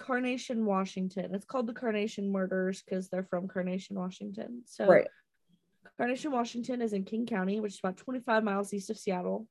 Carnation, 0.00 0.64
Washington. 0.64 1.34
It's 1.34 1.44
called 1.44 1.66
the 1.66 1.72
Carnation 1.72 2.30
Murders 2.30 2.82
because 2.82 3.08
they're 3.08 3.26
from 3.28 3.48
Carnation, 3.48 3.96
Washington. 3.96 4.62
So 4.66 4.86
Right. 4.86 5.06
Carnation, 5.98 6.32
Washington 6.32 6.80
is 6.82 6.92
in 6.92 7.04
King 7.04 7.26
County, 7.26 7.60
which 7.60 7.74
is 7.74 7.78
about 7.78 7.96
25 7.96 8.42
miles 8.42 8.72
east 8.72 8.90
of 8.90 8.98
Seattle. 8.98 9.46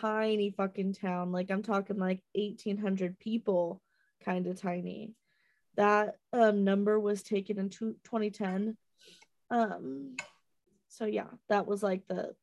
Tiny 0.00 0.50
fucking 0.50 0.94
town. 0.94 1.32
Like 1.32 1.50
I'm 1.50 1.62
talking 1.62 1.98
like 1.98 2.20
1800 2.34 3.18
people, 3.18 3.82
kind 4.24 4.46
of 4.46 4.60
tiny. 4.60 5.14
That 5.76 6.16
um, 6.32 6.64
number 6.64 6.98
was 6.98 7.22
taken 7.22 7.58
in 7.58 7.70
two- 7.70 7.96
2010. 8.04 8.76
Um, 9.50 10.16
so 10.88 11.04
yeah, 11.04 11.28
that 11.48 11.66
was 11.66 11.82
like 11.82 12.06
the 12.08 12.34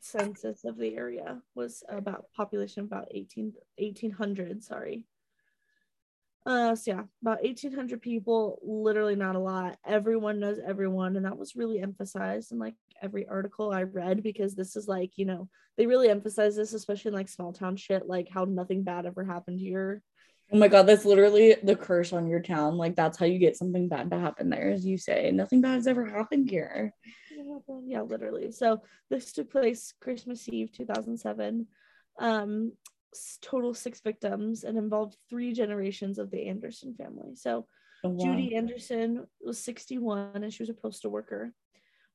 census 0.00 0.64
of 0.64 0.76
the 0.76 0.96
area 0.96 1.40
was 1.54 1.82
about 1.88 2.26
population 2.36 2.84
about 2.84 3.08
18 3.10 3.54
1800 3.78 4.62
sorry 4.62 5.04
uh 6.46 6.74
so 6.74 6.90
yeah 6.90 7.02
about 7.22 7.42
1800 7.42 8.02
people 8.02 8.58
literally 8.62 9.16
not 9.16 9.36
a 9.36 9.38
lot 9.38 9.78
everyone 9.86 10.40
knows 10.40 10.58
everyone 10.66 11.16
and 11.16 11.24
that 11.24 11.38
was 11.38 11.56
really 11.56 11.80
emphasized 11.80 12.52
in 12.52 12.58
like 12.58 12.74
every 13.02 13.26
article 13.26 13.72
i 13.72 13.82
read 13.82 14.22
because 14.22 14.54
this 14.54 14.76
is 14.76 14.86
like 14.86 15.12
you 15.16 15.24
know 15.24 15.48
they 15.76 15.86
really 15.86 16.08
emphasize 16.08 16.54
this 16.56 16.74
especially 16.74 17.08
in 17.08 17.14
like 17.14 17.28
small 17.28 17.52
town 17.52 17.76
shit 17.76 18.06
like 18.06 18.28
how 18.28 18.44
nothing 18.44 18.82
bad 18.82 19.06
ever 19.06 19.24
happened 19.24 19.58
here 19.58 20.02
Oh 20.52 20.58
my 20.58 20.68
god, 20.68 20.82
that's 20.82 21.04
literally 21.04 21.56
the 21.62 21.74
curse 21.74 22.12
on 22.12 22.26
your 22.26 22.40
town. 22.40 22.76
Like 22.76 22.94
that's 22.94 23.18
how 23.18 23.26
you 23.26 23.38
get 23.38 23.56
something 23.56 23.88
bad 23.88 24.10
to 24.10 24.18
happen 24.18 24.50
there, 24.50 24.70
as 24.70 24.84
you 24.84 24.98
say. 24.98 25.30
Nothing 25.30 25.60
bad 25.60 25.74
has 25.74 25.86
ever 25.86 26.04
happened 26.04 26.50
here. 26.50 26.92
Yeah, 27.86 28.02
literally. 28.02 28.52
So 28.52 28.82
this 29.10 29.32
took 29.32 29.50
place 29.50 29.94
Christmas 30.00 30.48
Eve 30.48 30.70
2007. 30.70 31.66
Um, 32.20 32.72
total 33.42 33.74
six 33.74 34.00
victims 34.00 34.64
and 34.64 34.76
involved 34.76 35.16
three 35.28 35.52
generations 35.52 36.18
of 36.18 36.30
the 36.30 36.46
Anderson 36.46 36.94
family. 36.94 37.34
So 37.36 37.66
Oh, 38.04 38.10
wow. 38.10 38.24
Judy 38.26 38.54
Anderson 38.54 39.26
was 39.40 39.58
61 39.58 40.30
and 40.34 40.52
she 40.52 40.62
was 40.62 40.68
a 40.68 40.74
postal 40.74 41.10
worker. 41.10 41.54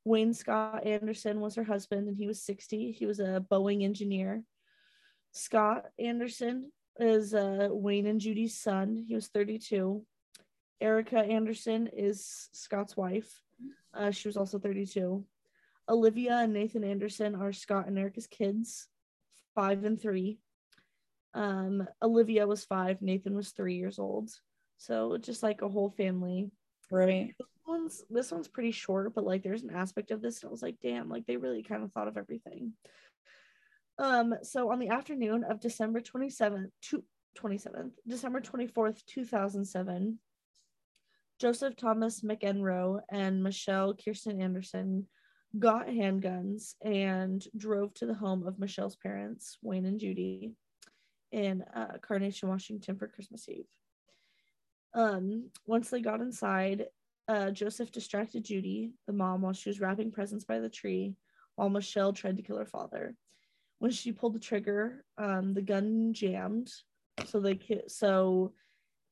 Wayne 0.05 0.33
Scott 0.33 0.85
Anderson 0.85 1.39
was 1.39 1.55
her 1.55 1.63
husband 1.63 2.07
and 2.07 2.15
he 2.15 2.27
was 2.27 2.43
60. 2.43 2.91
He 2.91 3.05
was 3.07 3.19
a 3.19 3.43
Boeing 3.51 3.83
engineer. 3.83 4.43
Scott 5.31 5.85
Anderson 5.97 6.71
is 6.99 7.33
uh, 7.33 7.69
Wayne 7.71 8.05
and 8.05 8.21
Judy's 8.21 8.55
son. 8.55 9.03
He 9.07 9.15
was 9.15 9.29
32. 9.29 10.05
Erica 10.79 11.19
Anderson 11.19 11.89
is 11.91 12.49
Scott's 12.53 12.95
wife. 12.95 13.41
Uh, 13.93 14.11
she 14.11 14.27
was 14.27 14.37
also 14.37 14.59
32. 14.59 15.25
Olivia 15.89 16.37
and 16.37 16.53
Nathan 16.53 16.83
Anderson 16.83 17.33
are 17.33 17.51
Scott 17.51 17.87
and 17.87 17.97
Erica's 17.97 18.27
kids, 18.27 18.87
five 19.55 19.83
and 19.83 19.99
three. 19.99 20.39
Um, 21.33 21.87
Olivia 22.01 22.47
was 22.47 22.65
five, 22.65 23.01
Nathan 23.01 23.35
was 23.35 23.51
three 23.51 23.75
years 23.75 23.99
old. 23.99 24.31
So 24.77 25.17
just 25.17 25.43
like 25.43 25.61
a 25.61 25.69
whole 25.69 25.91
family. 25.91 26.51
Right. 26.91 27.35
This 27.37 27.47
one's 27.67 28.03
this 28.09 28.31
one's 28.31 28.47
pretty 28.47 28.71
short, 28.71 29.13
but 29.13 29.25
like 29.25 29.43
there's 29.43 29.63
an 29.63 29.75
aspect 29.75 30.11
of 30.11 30.21
this, 30.21 30.41
and 30.41 30.49
I 30.49 30.51
was 30.51 30.63
like, 30.63 30.77
damn, 30.81 31.09
like 31.09 31.25
they 31.27 31.37
really 31.37 31.61
kind 31.61 31.83
of 31.83 31.91
thought 31.91 32.07
of 32.07 32.17
everything. 32.17 32.73
Um, 33.99 34.33
so 34.43 34.71
on 34.71 34.79
the 34.79 34.89
afternoon 34.89 35.43
of 35.43 35.59
December 35.59 35.99
27th, 35.99 36.69
to 36.83 37.03
27th, 37.37 37.91
December 38.07 38.39
24th, 38.39 39.05
2007, 39.05 40.17
Joseph 41.39 41.75
Thomas 41.75 42.21
McEnroe 42.21 43.01
and 43.11 43.43
Michelle 43.43 43.93
Kirsten 43.93 44.41
Anderson 44.41 45.05
got 45.57 45.87
handguns 45.87 46.75
and 46.83 47.45
drove 47.57 47.93
to 47.95 48.05
the 48.05 48.13
home 48.13 48.47
of 48.47 48.59
Michelle's 48.59 48.95
parents, 48.95 49.57
Wayne 49.61 49.85
and 49.85 49.99
Judy, 49.99 50.53
in 51.31 51.63
uh, 51.75 51.97
Carnation, 52.01 52.49
Washington 52.49 52.95
for 52.95 53.07
Christmas 53.07 53.47
Eve. 53.47 53.67
Um, 54.93 55.49
once 55.67 55.89
they 55.89 56.01
got 56.01 56.21
inside, 56.21 56.87
uh, 57.27 57.51
Joseph 57.51 57.91
distracted 57.91 58.43
Judy, 58.43 58.93
the 59.05 59.13
mom, 59.13 59.41
while 59.41 59.53
she 59.53 59.69
was 59.69 59.79
wrapping 59.79 60.11
presents 60.11 60.45
by 60.45 60.59
the 60.59 60.69
tree, 60.69 61.15
while 61.55 61.69
Michelle 61.69 62.13
tried 62.13 62.37
to 62.37 62.43
kill 62.43 62.57
her 62.57 62.65
father. 62.65 63.15
When 63.77 63.91
she 63.91 64.11
pulled 64.11 64.33
the 64.33 64.39
trigger, 64.39 65.05
um, 65.17 65.53
the 65.53 65.61
gun 65.61 66.13
jammed, 66.13 66.71
so 67.25 67.39
they 67.39 67.59
so 67.87 68.53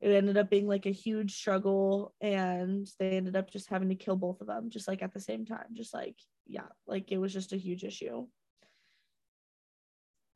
it 0.02 0.10
ended 0.10 0.38
up 0.38 0.50
being 0.50 0.68
like 0.68 0.86
a 0.86 0.92
huge 0.92 1.36
struggle, 1.36 2.16
and 2.20 2.90
they 3.00 3.12
ended 3.12 3.36
up 3.36 3.52
just 3.52 3.70
having 3.70 3.90
to 3.90 3.96
kill 3.96 4.16
both 4.16 4.42
of 4.42 4.48
them, 4.48 4.70
just 4.70 4.88
like 4.88 5.04
at 5.04 5.14
the 5.14 5.20
same 5.20 5.46
time, 5.46 5.68
just 5.74 5.94
like 5.94 6.16
yeah, 6.48 6.68
like 6.88 7.12
it 7.12 7.18
was 7.18 7.34
just 7.34 7.54
a 7.54 7.58
huge 7.58 7.84
issue. 7.84 8.26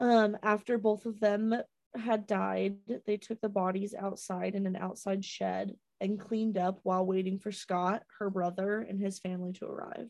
Um, 0.01 0.35
after 0.41 0.79
both 0.79 1.05
of 1.05 1.19
them 1.19 1.55
had 1.95 2.25
died, 2.25 2.77
they 3.05 3.17
took 3.17 3.39
the 3.39 3.49
bodies 3.49 3.93
outside 3.93 4.55
in 4.55 4.65
an 4.65 4.75
outside 4.75 5.23
shed 5.23 5.75
and 6.01 6.19
cleaned 6.19 6.57
up 6.57 6.79
while 6.81 7.05
waiting 7.05 7.37
for 7.37 7.51
Scott, 7.51 8.01
her 8.17 8.31
brother, 8.31 8.81
and 8.81 8.99
his 8.99 9.19
family 9.19 9.53
to 9.53 9.65
arrive. 9.65 10.09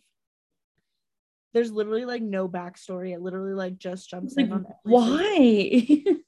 There's 1.53 1.73
literally 1.73 2.05
like 2.05 2.21
no 2.21 2.47
backstory. 2.47 3.13
It 3.13 3.21
literally 3.21 3.53
like 3.53 3.77
just 3.77 4.09
jumps 4.09 4.37
in 4.37 4.53
on 4.53 4.65
every 4.65 4.73
Why? 4.83 5.25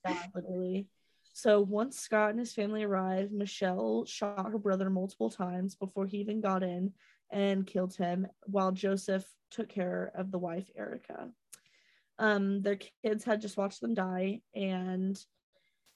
yeah, 0.05 0.23
literally. 0.35 0.87
So 1.31 1.61
once 1.61 1.97
Scott 1.97 2.31
and 2.31 2.39
his 2.39 2.53
family 2.53 2.83
arrived, 2.83 3.31
Michelle 3.31 4.03
shot 4.05 4.51
her 4.51 4.57
brother 4.57 4.89
multiple 4.89 5.29
times 5.29 5.75
before 5.75 6.05
he 6.05 6.17
even 6.17 6.41
got 6.41 6.61
in 6.61 6.91
and 7.31 7.65
killed 7.65 7.95
him, 7.95 8.27
while 8.43 8.73
Joseph 8.73 9.25
took 9.49 9.69
care 9.69 10.11
of 10.15 10.31
the 10.31 10.37
wife, 10.37 10.69
Erica. 10.77 11.29
Um, 12.19 12.61
their 12.61 12.79
kids 13.03 13.23
had 13.23 13.41
just 13.41 13.57
watched 13.57 13.81
them 13.81 13.93
die, 13.93 14.41
and 14.53 15.19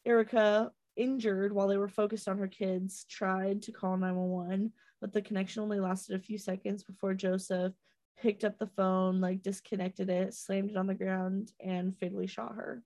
Erica, 0.05 0.71
injured 0.95 1.53
while 1.53 1.67
they 1.67 1.77
were 1.77 1.87
focused 1.87 2.27
on 2.27 2.37
her 2.39 2.47
kids, 2.47 3.05
tried 3.09 3.61
to 3.63 3.71
call 3.71 3.97
911, 3.97 4.71
but 4.99 5.13
the 5.13 5.21
connection 5.21 5.61
only 5.61 5.79
lasted 5.79 6.15
a 6.15 6.23
few 6.23 6.37
seconds 6.37 6.83
before 6.83 7.13
Joseph 7.13 7.73
picked 8.19 8.43
up 8.43 8.57
the 8.57 8.67
phone, 8.67 9.21
like 9.21 9.43
disconnected 9.43 10.09
it, 10.09 10.33
slammed 10.33 10.71
it 10.71 10.77
on 10.77 10.87
the 10.87 10.95
ground, 10.95 11.51
and 11.63 11.97
fatally 11.97 12.27
shot 12.27 12.55
her. 12.55 12.81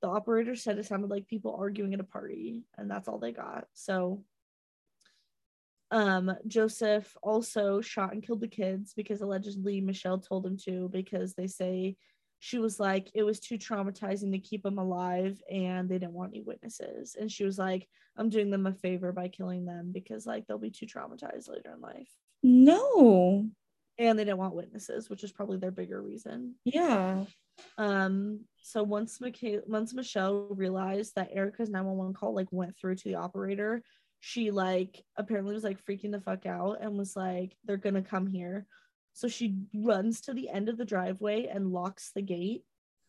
The 0.00 0.08
operator 0.08 0.56
said 0.56 0.78
it 0.78 0.86
sounded 0.86 1.10
like 1.10 1.28
people 1.28 1.56
arguing 1.58 1.94
at 1.94 2.00
a 2.00 2.04
party, 2.04 2.62
and 2.76 2.90
that's 2.90 3.06
all 3.06 3.18
they 3.18 3.32
got. 3.32 3.66
So, 3.72 4.24
um, 5.92 6.32
Joseph 6.48 7.16
also 7.22 7.80
shot 7.80 8.12
and 8.12 8.22
killed 8.22 8.40
the 8.40 8.48
kids 8.48 8.94
because 8.94 9.20
allegedly 9.20 9.80
Michelle 9.80 10.18
told 10.18 10.44
him 10.44 10.56
to, 10.64 10.88
because 10.92 11.34
they 11.34 11.46
say 11.46 11.96
she 12.44 12.58
was 12.58 12.80
like, 12.80 13.08
it 13.14 13.22
was 13.22 13.38
too 13.38 13.56
traumatizing 13.56 14.32
to 14.32 14.38
keep 14.40 14.64
them 14.64 14.76
alive 14.78 15.40
and 15.48 15.88
they 15.88 15.96
didn't 15.96 16.12
want 16.12 16.32
any 16.34 16.42
witnesses. 16.42 17.14
And 17.18 17.30
she 17.30 17.44
was 17.44 17.56
like, 17.56 17.86
I'm 18.16 18.30
doing 18.30 18.50
them 18.50 18.66
a 18.66 18.74
favor 18.74 19.12
by 19.12 19.28
killing 19.28 19.64
them 19.64 19.92
because, 19.92 20.26
like, 20.26 20.48
they'll 20.48 20.58
be 20.58 20.72
too 20.72 20.86
traumatized 20.86 21.48
later 21.48 21.72
in 21.72 21.80
life. 21.80 22.08
no. 22.42 23.46
And 23.96 24.18
they 24.18 24.24
didn't 24.24 24.38
want 24.38 24.56
witnesses, 24.56 25.08
which 25.08 25.22
is 25.22 25.30
probably 25.30 25.58
their 25.58 25.70
bigger 25.70 26.02
reason. 26.02 26.56
Yeah. 26.64 27.26
Um, 27.78 28.40
so 28.60 28.82
once 28.82 29.20
Micha- 29.20 29.64
once 29.68 29.94
Michelle 29.94 30.48
realized 30.50 31.12
that 31.14 31.30
Erica's 31.32 31.70
911 31.70 32.14
call 32.14 32.34
like 32.34 32.50
went 32.50 32.76
through 32.76 32.96
to 32.96 33.04
the 33.04 33.14
operator, 33.14 33.84
she 34.18 34.50
like 34.50 35.00
apparently 35.16 35.54
was 35.54 35.62
like 35.62 35.84
freaking 35.84 36.10
the 36.10 36.20
fuck 36.20 36.44
out 36.44 36.78
and 36.80 36.98
was 36.98 37.14
like, 37.14 37.54
they're 37.64 37.76
gonna 37.76 38.02
come 38.02 38.26
here. 38.26 38.66
So 39.12 39.28
she 39.28 39.56
runs 39.74 40.22
to 40.22 40.34
the 40.34 40.48
end 40.48 40.68
of 40.68 40.78
the 40.78 40.84
driveway 40.84 41.46
and 41.46 41.72
locks 41.72 42.12
the 42.14 42.22
gate 42.22 42.64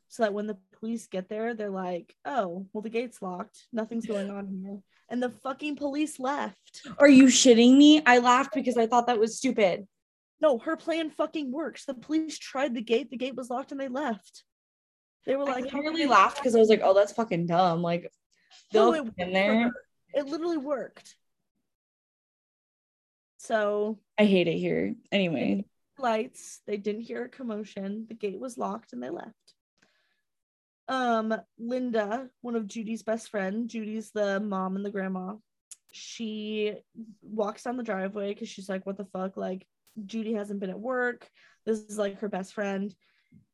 so 0.09 0.23
that 0.23 0.33
when 0.33 0.47
the 0.47 0.57
police 0.79 1.07
get 1.07 1.29
there, 1.29 1.53
they're 1.53 1.69
like, 1.69 2.15
oh, 2.25 2.67
well, 2.71 2.81
the 2.81 2.89
gate's 2.89 3.21
locked. 3.21 3.65
Nothing's 3.71 4.05
going 4.05 4.29
on 4.29 4.47
here. 4.47 4.79
And 5.09 5.23
the 5.23 5.29
fucking 5.29 5.75
police 5.75 6.19
left. 6.19 6.87
Are 6.99 7.09
you 7.09 7.25
shitting 7.25 7.77
me? 7.77 8.01
I 8.05 8.19
laughed 8.19 8.53
because 8.53 8.77
I 8.77 8.87
thought 8.87 9.07
that 9.07 9.19
was 9.19 9.37
stupid. 9.37 9.87
No, 10.41 10.57
her 10.59 10.75
plan 10.75 11.09
fucking 11.09 11.51
works. 11.51 11.85
The 11.85 11.93
police 11.93 12.37
tried 12.37 12.75
the 12.75 12.81
gate, 12.81 13.09
the 13.09 13.17
gate 13.17 13.35
was 13.35 13.49
locked, 13.49 13.71
and 13.71 13.79
they 13.79 13.87
left. 13.87 14.43
They 15.25 15.35
were 15.35 15.45
like, 15.45 15.73
I 15.73 15.79
we- 15.79 16.05
laughed 16.05 16.37
because 16.37 16.55
I 16.55 16.59
was 16.59 16.69
like, 16.69 16.81
oh, 16.83 16.93
that's 16.93 17.13
fucking 17.13 17.47
dumb. 17.47 17.81
Like, 17.81 18.11
they'll 18.71 18.93
it 18.93 19.05
in 19.17 19.31
there. 19.31 19.71
It 20.13 20.25
literally 20.27 20.57
worked. 20.57 21.15
So 23.37 23.99
I 24.17 24.25
hate 24.25 24.47
it 24.47 24.57
here. 24.57 24.95
Anyway. 25.11 25.65
Lights, 25.99 26.61
they 26.67 26.77
didn't 26.77 27.01
hear 27.01 27.25
a 27.25 27.29
commotion. 27.29 28.05
The 28.07 28.15
gate 28.15 28.39
was 28.39 28.57
locked 28.57 28.93
and 28.93 29.01
they 29.01 29.09
left. 29.09 29.53
Um, 30.87 31.33
Linda, 31.57 32.29
one 32.41 32.55
of 32.55 32.67
Judy's 32.67 33.03
best 33.03 33.29
friend, 33.29 33.69
Judy's 33.69 34.11
the 34.11 34.39
mom 34.39 34.75
and 34.75 34.85
the 34.85 34.91
grandma. 34.91 35.35
She 35.91 36.73
walks 37.21 37.63
down 37.63 37.77
the 37.77 37.83
driveway 37.83 38.33
because 38.33 38.49
she's 38.49 38.67
like, 38.67 38.85
what 38.85 38.97
the 38.97 39.05
fuck? 39.05 39.37
Like, 39.37 39.65
Judy 40.05 40.33
hasn't 40.33 40.59
been 40.59 40.71
at 40.71 40.79
work. 40.79 41.29
This 41.65 41.79
is 41.79 41.97
like 41.97 42.19
her 42.19 42.29
best 42.29 42.53
friend. 42.53 42.93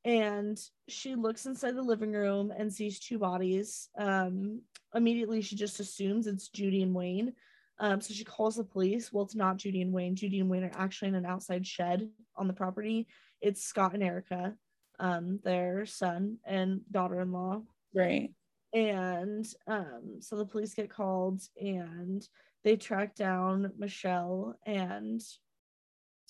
And 0.06 0.60
she 0.88 1.16
looks 1.16 1.46
inside 1.46 1.76
the 1.76 1.82
living 1.82 2.14
room 2.14 2.52
and 2.58 2.74
sees 2.74 3.00
two 3.00 3.20
bodies. 3.20 3.90
Um, 3.98 4.62
immediately 4.96 5.42
she 5.42 5.56
just 5.56 5.80
assumes 5.80 6.28
it's 6.28 6.48
Judy 6.48 6.82
and 6.82 6.96
Wayne. 6.96 7.34
Um, 7.80 8.01
so 8.01 8.13
she 8.13 8.25
calls 8.25 8.57
the 8.57 8.63
police. 8.63 9.13
Well, 9.13 9.23
it's 9.23 9.36
not 9.36 9.57
Judy 9.57 9.82
and 9.82 9.93
Wayne. 9.93 10.15
Judy 10.15 10.41
and 10.41 10.49
Wayne 10.49 10.65
are 10.65 10.71
actually 10.75 11.07
in 11.09 11.15
an 11.15 11.25
outside 11.25 11.65
shed 11.65 12.09
on 12.36 12.47
the 12.47 12.53
property. 12.53 13.07
It's 13.41 13.63
Scott 13.63 13.93
and 13.93 14.03
Erica, 14.03 14.53
um, 14.99 15.39
their 15.43 15.86
son 15.86 16.39
and 16.45 16.82
daughter-in-law. 16.91 17.61
Right. 17.95 18.32
And 18.73 19.47
um, 19.65 20.17
so 20.19 20.36
the 20.36 20.45
police 20.45 20.73
get 20.73 20.89
called 20.89 21.41
and 21.59 22.27
they 22.65 22.75
track 22.75 23.15
down 23.15 23.71
Michelle 23.77 24.57
and 24.65 25.21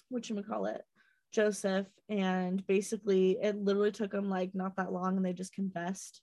what 0.09 0.29
you 0.29 0.41
call 0.43 0.65
it, 0.67 0.83
Joseph. 1.33 1.87
And 2.09 2.65
basically, 2.67 3.39
it 3.41 3.57
literally 3.57 3.91
took 3.91 4.11
them 4.11 4.29
like 4.29 4.53
not 4.53 4.75
that 4.75 4.93
long, 4.93 5.17
and 5.17 5.25
they 5.25 5.33
just 5.33 5.53
confessed, 5.53 6.21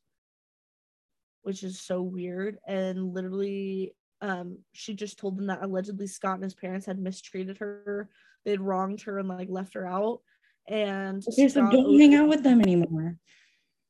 which 1.43 1.65
is 1.65 1.81
so 1.81 2.01
weird. 2.01 2.59
And 2.67 3.13
literally, 3.13 3.96
um, 4.21 4.59
she 4.73 4.95
just 4.95 5.19
told 5.19 5.37
them 5.37 5.47
that 5.47 5.63
allegedly 5.63 6.07
Scott 6.07 6.35
and 6.37 6.45
his 6.45 6.55
parents 6.55 6.87
had 6.87 6.99
mistreated 6.99 7.59
her, 7.59 8.09
they'd 8.45 8.61
wronged 8.61 9.03
her 9.03 9.19
and 9.19 9.29
like 9.29 9.49
left 9.51 9.75
her 9.75 9.87
out. 9.87 10.21
And 10.69 11.23
Okay, 11.33 11.49
so 11.49 11.61
don't 11.71 11.87
owed 11.87 12.01
hang 12.01 12.15
out 12.15 12.29
with 12.29 12.43
them 12.43 12.61
anymore. 12.61 13.17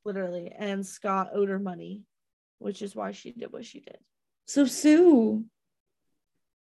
literally, 0.05 0.51
and 0.57 0.85
Scott 0.85 1.29
owed 1.33 1.49
her 1.49 1.59
money, 1.59 2.03
which 2.59 2.81
is 2.81 2.95
why 2.95 3.11
she 3.11 3.31
did 3.31 3.51
what 3.51 3.65
she 3.65 3.79
did. 3.79 3.97
So 4.45 4.65
sue. 4.65 5.45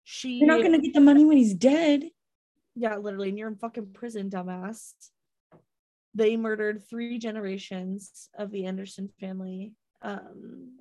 She 0.05 0.39
You're 0.39 0.49
not 0.49 0.63
gonna 0.63 0.81
get 0.81 0.93
the 0.95 1.01
money 1.01 1.25
when 1.25 1.37
he's 1.39 1.55
dead. 1.55 2.05
Yeah, 2.75 2.97
literally, 2.97 3.29
and 3.31 3.39
you're 3.39 3.49
in 3.49 3.57
fucking 3.57 3.93
prison, 3.95 4.29
dumbass. 4.31 4.93
They 6.15 6.37
murdered 6.37 6.83
three 6.89 7.19
generations 7.19 8.29
of 8.37 8.51
the 8.51 8.67
Anderson 8.67 9.09
family. 9.21 9.73
Um, 10.03 10.79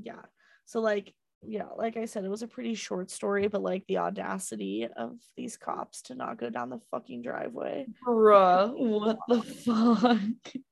yeah. 0.00 0.22
So 0.66 0.80
like 0.80 1.14
yeah, 1.46 1.68
like 1.76 1.96
I 1.96 2.04
said, 2.04 2.24
it 2.24 2.30
was 2.30 2.42
a 2.42 2.48
pretty 2.48 2.74
short 2.74 3.10
story, 3.10 3.48
but 3.48 3.62
like 3.62 3.84
the 3.86 3.98
audacity 3.98 4.88
of 4.96 5.18
these 5.36 5.56
cops 5.56 6.02
to 6.02 6.14
not 6.14 6.38
go 6.38 6.50
down 6.50 6.70
the 6.70 6.80
fucking 6.90 7.22
driveway. 7.22 7.86
Bruh, 8.06 8.72
what 8.76 9.18
the 9.28 9.42
fuck? 9.42 10.62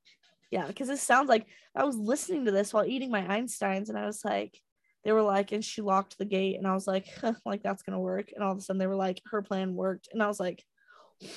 Yeah, 0.51 0.67
because 0.67 0.89
it 0.89 0.99
sounds 0.99 1.29
like 1.29 1.47
I 1.75 1.85
was 1.85 1.97
listening 1.97 2.45
to 2.45 2.51
this 2.51 2.73
while 2.73 2.85
eating 2.85 3.11
my 3.11 3.23
Einsteins, 3.23 3.89
and 3.89 3.99
I 3.99 4.07
was 4.07 4.25
like, 4.25 4.59
they 5.05 5.13
were 5.13 5.23
like, 5.23 5.53
and 5.53 5.65
she 5.65 5.83
locked 5.83 6.19
the 6.19 6.25
gate, 6.25 6.57
and 6.57 6.67
I 6.67 6.75
was 6.75 6.87
like, 6.87 7.07
huh, 7.21 7.35
like 7.45 7.63
that's 7.63 7.83
gonna 7.83 8.01
work. 8.01 8.31
And 8.35 8.45
all 8.45 8.53
of 8.53 8.59
a 8.59 8.61
sudden, 8.61 8.79
they 8.79 8.87
were 8.87 8.97
like, 8.97 9.21
her 9.31 9.43
plan 9.43 9.75
worked, 9.75 10.09
and 10.13 10.23
I 10.23 10.27
was 10.27 10.41
like, 10.41 10.65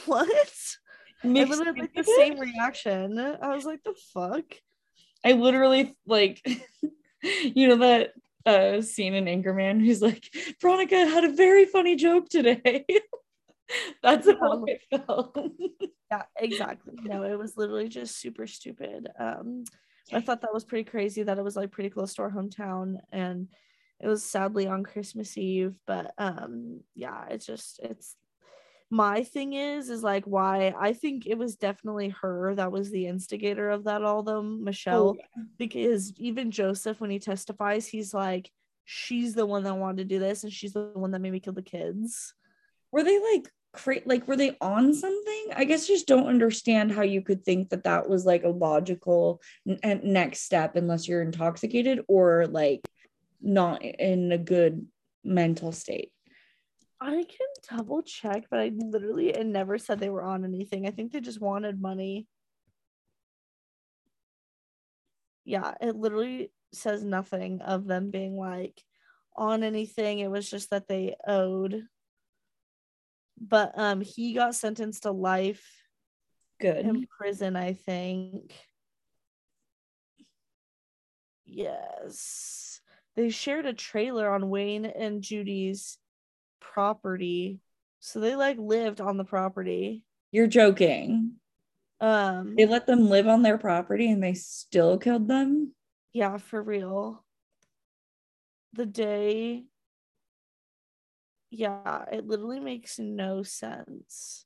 what? 0.05 0.27
I 1.23 1.27
literally 1.27 1.81
like 1.81 1.93
the 1.95 2.03
same 2.03 2.39
reaction. 2.39 3.17
I 3.17 3.55
was 3.55 3.65
like, 3.65 3.83
the 3.83 3.95
fuck? 4.13 4.45
I 5.23 5.31
literally 5.31 5.95
like, 6.05 6.45
you 7.23 7.67
know 7.67 7.77
that 7.77 8.11
uh 8.45 8.81
scene 8.81 9.13
in 9.13 9.25
Anchorman 9.25 9.83
who's 9.83 10.01
like, 10.01 10.23
Veronica 10.61 11.07
had 11.07 11.23
a 11.23 11.33
very 11.33 11.65
funny 11.65 11.95
joke 11.95 12.29
today. 12.29 12.85
That's 14.03 14.27
how 14.27 14.65
I 14.65 14.97
felt. 14.97 15.37
Yeah, 16.11 16.21
exactly. 16.37 16.93
No, 17.01 17.23
it 17.23 17.37
was 17.37 17.57
literally 17.57 17.89
just 17.89 18.21
super 18.21 18.45
stupid. 18.45 19.07
Um, 19.19 19.63
I 20.13 20.21
thought 20.21 20.41
that 20.41 20.53
was 20.53 20.63
pretty 20.63 20.83
crazy 20.87 21.23
that 21.23 21.39
it 21.39 21.43
was 21.43 21.55
like 21.55 21.71
pretty 21.71 21.89
close 21.89 22.13
to 22.13 22.21
our 22.21 22.29
hometown 22.29 22.97
and 23.11 23.47
it 23.99 24.07
was 24.07 24.23
sadly 24.23 24.67
on 24.67 24.83
Christmas 24.83 25.35
Eve. 25.35 25.73
But 25.87 26.13
um, 26.19 26.81
yeah, 26.93 27.25
it's 27.31 27.45
just 27.45 27.79
it's 27.81 28.15
my 28.95 29.23
thing 29.23 29.51
is 29.53 29.89
is 29.89 30.03
like 30.03 30.23
why 30.23 30.73
I 30.79 30.93
think 30.93 31.27
it 31.27 31.37
was 31.37 31.57
definitely 31.57 32.09
her 32.21 32.55
that 32.55 32.71
was 32.71 32.89
the 32.89 33.07
instigator 33.07 33.69
of 33.69 33.83
that 33.83 34.03
all 34.03 34.23
though 34.23 34.37
oh, 34.37 34.41
Michelle 34.41 35.09
Oh, 35.09 35.15
yeah. 35.17 35.43
because 35.57 36.13
even 36.17 36.49
Joseph 36.49 37.01
when 37.01 37.09
he 37.09 37.19
testifies 37.19 37.85
he's 37.85 38.13
like 38.13 38.49
she's 38.85 39.33
the 39.33 39.45
one 39.45 39.63
that 39.63 39.75
wanted 39.75 39.97
to 39.97 40.05
do 40.05 40.19
this 40.19 40.43
and 40.45 40.53
she's 40.53 40.71
the 40.71 40.91
one 40.93 41.11
that 41.11 41.19
made 41.19 41.33
me 41.33 41.41
kill 41.41 41.53
the 41.53 41.61
kids. 41.61 42.33
Were 42.93 43.03
they 43.03 43.19
like 43.19 43.51
cra- 43.73 44.05
like 44.05 44.27
were 44.29 44.37
they 44.37 44.55
on 44.61 44.93
something? 44.93 45.45
I 45.53 45.65
guess 45.65 45.87
just 45.87 46.07
don't 46.07 46.27
understand 46.27 46.93
how 46.93 47.01
you 47.01 47.21
could 47.21 47.43
think 47.43 47.69
that 47.71 47.83
that 47.83 48.07
was 48.07 48.25
like 48.25 48.43
a 48.43 48.49
logical 48.49 49.41
n- 49.67 49.79
n- 49.83 50.01
next 50.03 50.41
step 50.41 50.77
unless 50.77 51.05
you're 51.05 51.21
intoxicated 51.21 51.99
or 52.07 52.47
like 52.47 52.81
not 53.41 53.83
in 53.83 54.31
a 54.31 54.37
good 54.37 54.87
mental 55.25 55.73
state. 55.73 56.11
I 57.07 57.23
can 57.23 57.77
double 57.77 58.01
check, 58.01 58.45
but 58.49 58.59
I 58.59 58.71
literally 58.75 59.29
it 59.29 59.45
never 59.45 59.77
said 59.77 59.99
they 59.99 60.09
were 60.09 60.23
on 60.23 60.43
anything. 60.43 60.87
I 60.87 60.91
think 60.91 61.11
they 61.11 61.19
just 61.19 61.39
wanted 61.39 61.79
money. 61.79 62.27
Yeah, 65.43 65.75
it 65.79 65.95
literally 65.95 66.51
says 66.73 67.03
nothing 67.03 67.61
of 67.61 67.85
them 67.85 68.09
being 68.09 68.35
like 68.35 68.81
on 69.35 69.61
anything. 69.63 70.19
It 70.19 70.31
was 70.31 70.49
just 70.49 70.71
that 70.71 70.87
they 70.87 71.15
owed. 71.27 71.83
But 73.39 73.73
um 73.77 74.01
he 74.01 74.33
got 74.33 74.55
sentenced 74.55 75.03
to 75.03 75.11
life 75.11 75.63
Good. 76.59 76.85
in 76.85 77.05
prison, 77.19 77.55
I 77.55 77.73
think. 77.73 78.53
Yes. 81.45 82.81
They 83.15 83.29
shared 83.29 83.67
a 83.67 83.73
trailer 83.73 84.29
on 84.29 84.49
Wayne 84.49 84.85
and 84.85 85.21
Judy's 85.21 85.99
property. 86.73 87.59
So 87.99 88.19
they 88.19 88.35
like 88.35 88.57
lived 88.57 89.01
on 89.01 89.17
the 89.17 89.23
property. 89.23 90.03
You're 90.31 90.47
joking. 90.47 91.33
Um 92.01 92.55
They 92.57 92.65
let 92.65 92.87
them 92.87 93.09
live 93.09 93.27
on 93.27 93.41
their 93.41 93.57
property 93.57 94.11
and 94.11 94.21
they 94.21 94.33
still 94.33 94.97
killed 94.97 95.27
them. 95.27 95.73
yeah, 96.13 96.37
for 96.37 96.61
real. 96.61 97.23
The 98.73 98.85
day 98.85 99.65
Yeah, 101.51 102.05
it 102.11 102.27
literally 102.27 102.59
makes 102.59 102.99
no 102.99 103.43
sense. 103.43 104.45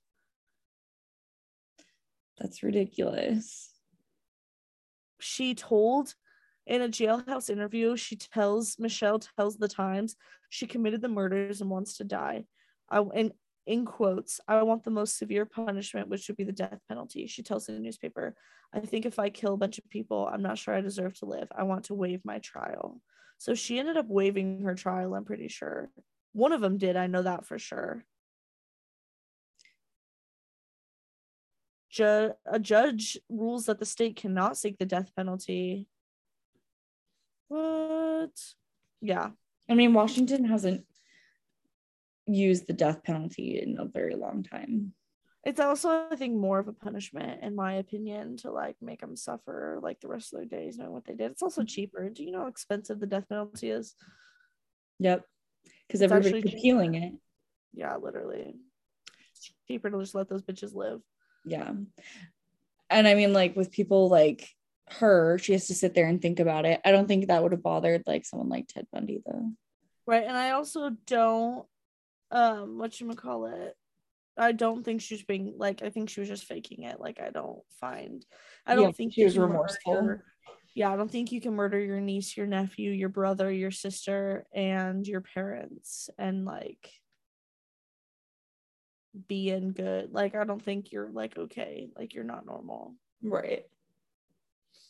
That's 2.38 2.64
ridiculous. 2.64 3.74
she 5.20 5.54
told 5.54 6.14
in 6.70 6.84
a 6.84 6.88
jailhouse 6.88 7.50
interview, 7.50 7.98
she 7.98 8.16
tells 8.16 8.78
Michelle 8.80 9.20
tells 9.20 9.58
the 9.58 9.68
Times 9.68 10.16
she 10.50 10.68
committed 10.68 11.02
the 11.02 11.10
murders 11.10 11.62
and 11.62 11.70
wants 11.70 11.98
to 11.98 12.04
die. 12.04 12.46
I 12.90 13.02
in 13.66 13.86
quotes, 13.86 14.40
I 14.48 14.64
want 14.64 14.84
the 14.84 14.90
most 14.90 15.18
severe 15.18 15.46
punishment, 15.46 16.08
which 16.08 16.28
would 16.28 16.38
be 16.38 16.44
the 16.44 16.52
death 16.52 16.80
penalty. 16.88 17.28
She 17.28 17.44
tells 17.44 17.68
the 17.68 17.74
newspaper, 17.74 18.36
I 18.74 18.80
think 18.80 19.06
if 19.06 19.20
I 19.20 19.30
kill 19.30 19.54
a 19.54 19.58
bunch 19.58 19.78
of 19.78 19.88
people, 19.90 20.28
I'm 20.32 20.42
not 20.42 20.58
sure 20.58 20.74
I 20.74 20.82
deserve 20.82 21.14
to 21.20 21.26
live. 21.26 21.48
I 21.56 21.64
want 21.64 21.86
to 21.86 21.94
waive 21.94 22.22
my 22.24 22.40
trial. 22.40 23.00
So 23.38 23.54
she 23.54 23.78
ended 23.78 23.96
up 23.96 24.08
waiving 24.08 24.64
her 24.64 24.74
trial, 24.74 25.14
I'm 25.14 25.24
pretty 25.24 25.50
sure. 25.50 25.92
One 26.34 26.52
of 26.52 26.62
them 26.62 26.78
did, 26.78 26.96
I 26.96 27.08
know 27.08 27.22
that 27.22 27.46
for 27.46 27.60
sure. 27.60 28.06
Ju- 31.92 32.34
a 32.46 32.60
judge 32.60 33.18
rules 33.30 33.66
that 33.66 33.80
the 33.80 33.86
state 33.86 34.16
cannot 34.16 34.58
seek 34.58 34.78
the 34.78 34.86
death 34.86 35.12
penalty. 35.16 35.88
What? 37.50 38.40
Yeah. 39.02 39.32
I 39.70 39.76
mean, 39.76 39.94
Washington 39.94 40.46
hasn't 40.46 40.86
used 42.26 42.68
the 42.68 42.74
death 42.74 43.04
penalty 43.04 43.62
in 43.62 43.78
a 43.80 43.86
very 43.86 44.16
long 44.16 44.44
time. 44.44 44.94
It's 45.46 45.60
also, 45.60 46.08
I 46.12 46.16
think, 46.16 46.36
more 46.36 46.60
of 46.60 46.68
a 46.68 46.74
punishment, 46.74 47.44
in 47.44 47.56
my 47.56 47.76
opinion, 47.76 48.38
to 48.38 48.52
like 48.52 48.76
make 48.82 49.02
them 49.02 49.16
suffer 49.16 49.80
like 49.82 50.00
the 50.02 50.08
rest 50.08 50.34
of 50.34 50.40
their 50.40 50.60
days 50.60 50.78
knowing 50.78 50.92
what 50.92 51.06
they 51.06 51.14
did. 51.14 51.32
It's 51.32 51.42
also 51.42 51.62
mm-hmm. 51.62 51.68
cheaper. 51.68 52.10
Do 52.10 52.24
you 52.24 52.32
know 52.32 52.42
how 52.42 52.48
expensive 52.48 53.00
the 53.00 53.08
death 53.08 53.30
penalty 53.30 53.70
is? 53.70 53.96
Yep. 55.00 55.24
Because 55.88 56.02
everybody's 56.02 56.54
appealing 56.54 56.96
it. 56.96 57.14
Yeah, 57.74 57.96
literally. 57.96 58.56
It's 59.32 59.52
cheaper 59.68 59.90
to 59.90 60.00
just 60.00 60.14
let 60.14 60.30
those 60.30 60.44
bitches 60.44 60.76
live. 60.76 61.02
Yeah. 61.46 61.72
And 62.90 63.08
I 63.08 63.14
mean, 63.16 63.32
like 63.34 63.56
with 63.56 63.72
people 63.72 64.10
like 64.10 64.48
her, 64.94 65.38
she 65.38 65.54
has 65.54 65.68
to 65.68 65.74
sit 65.76 65.94
there 65.94 66.08
and 66.08 66.22
think 66.22 66.40
about 66.40 66.66
it. 66.66 66.82
I 66.84 66.92
don't 66.92 67.08
think 67.08 67.28
that 67.28 67.42
would 67.42 67.52
have 67.52 67.64
bothered 67.64 68.04
like 68.08 68.26
someone 68.26 68.50
like 68.50 68.68
Ted 68.68 68.88
Bundy 68.92 69.22
though. 69.26 69.52
Right. 70.06 70.24
And 70.26 70.36
I 70.38 70.52
also 70.52 70.92
don't 71.06 71.66
um 72.32 72.78
what 72.78 73.00
you 73.00 73.08
call 73.14 73.46
it. 73.48 73.76
I 74.38 74.52
don't 74.54 74.84
think 74.84 75.02
she 75.02 75.16
was 75.16 75.24
being 75.24 75.56
like 75.58 75.82
I 75.84 75.90
think 75.90 76.10
she 76.10 76.20
was 76.20 76.30
just 76.30 76.46
faking 76.46 76.84
it. 76.84 77.00
Like 77.00 77.20
I 77.20 77.30
don't 77.30 77.62
find 77.80 78.26
I 78.66 78.76
don't 78.76 78.88
Yeah, 78.88 78.92
think 78.92 79.14
she 79.14 79.24
was 79.26 79.38
murder 79.38 79.52
remorseful. 79.54 80.18
yeah, 80.76 80.92
I 80.92 80.96
don't 80.96 81.12
think 81.12 81.32
you 81.32 81.42
can 81.42 81.56
murder 81.56 81.80
your 81.80 82.00
niece, 82.00 82.38
your 82.38 82.48
nephew, 82.48 82.92
your 82.92 83.10
brother, 83.10 83.52
your 83.52 83.72
sister, 83.72 84.46
and 84.54 85.06
your 85.06 85.22
parents 85.22 86.10
and 86.18 86.46
like 86.46 86.92
being 89.28 89.72
good. 89.72 90.14
Like 90.14 90.36
I 90.36 90.44
don't 90.44 90.64
think 90.64 90.92
you're 90.92 91.10
like 91.12 91.38
okay. 91.38 91.90
Like 91.98 92.14
you're 92.14 92.24
not 92.24 92.46
normal. 92.46 92.96
Right. 93.22 93.66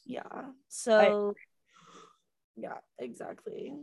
Yeah. 0.10 0.48
So 0.70 1.36
yeah, 2.58 2.80
exactly. 2.98 3.74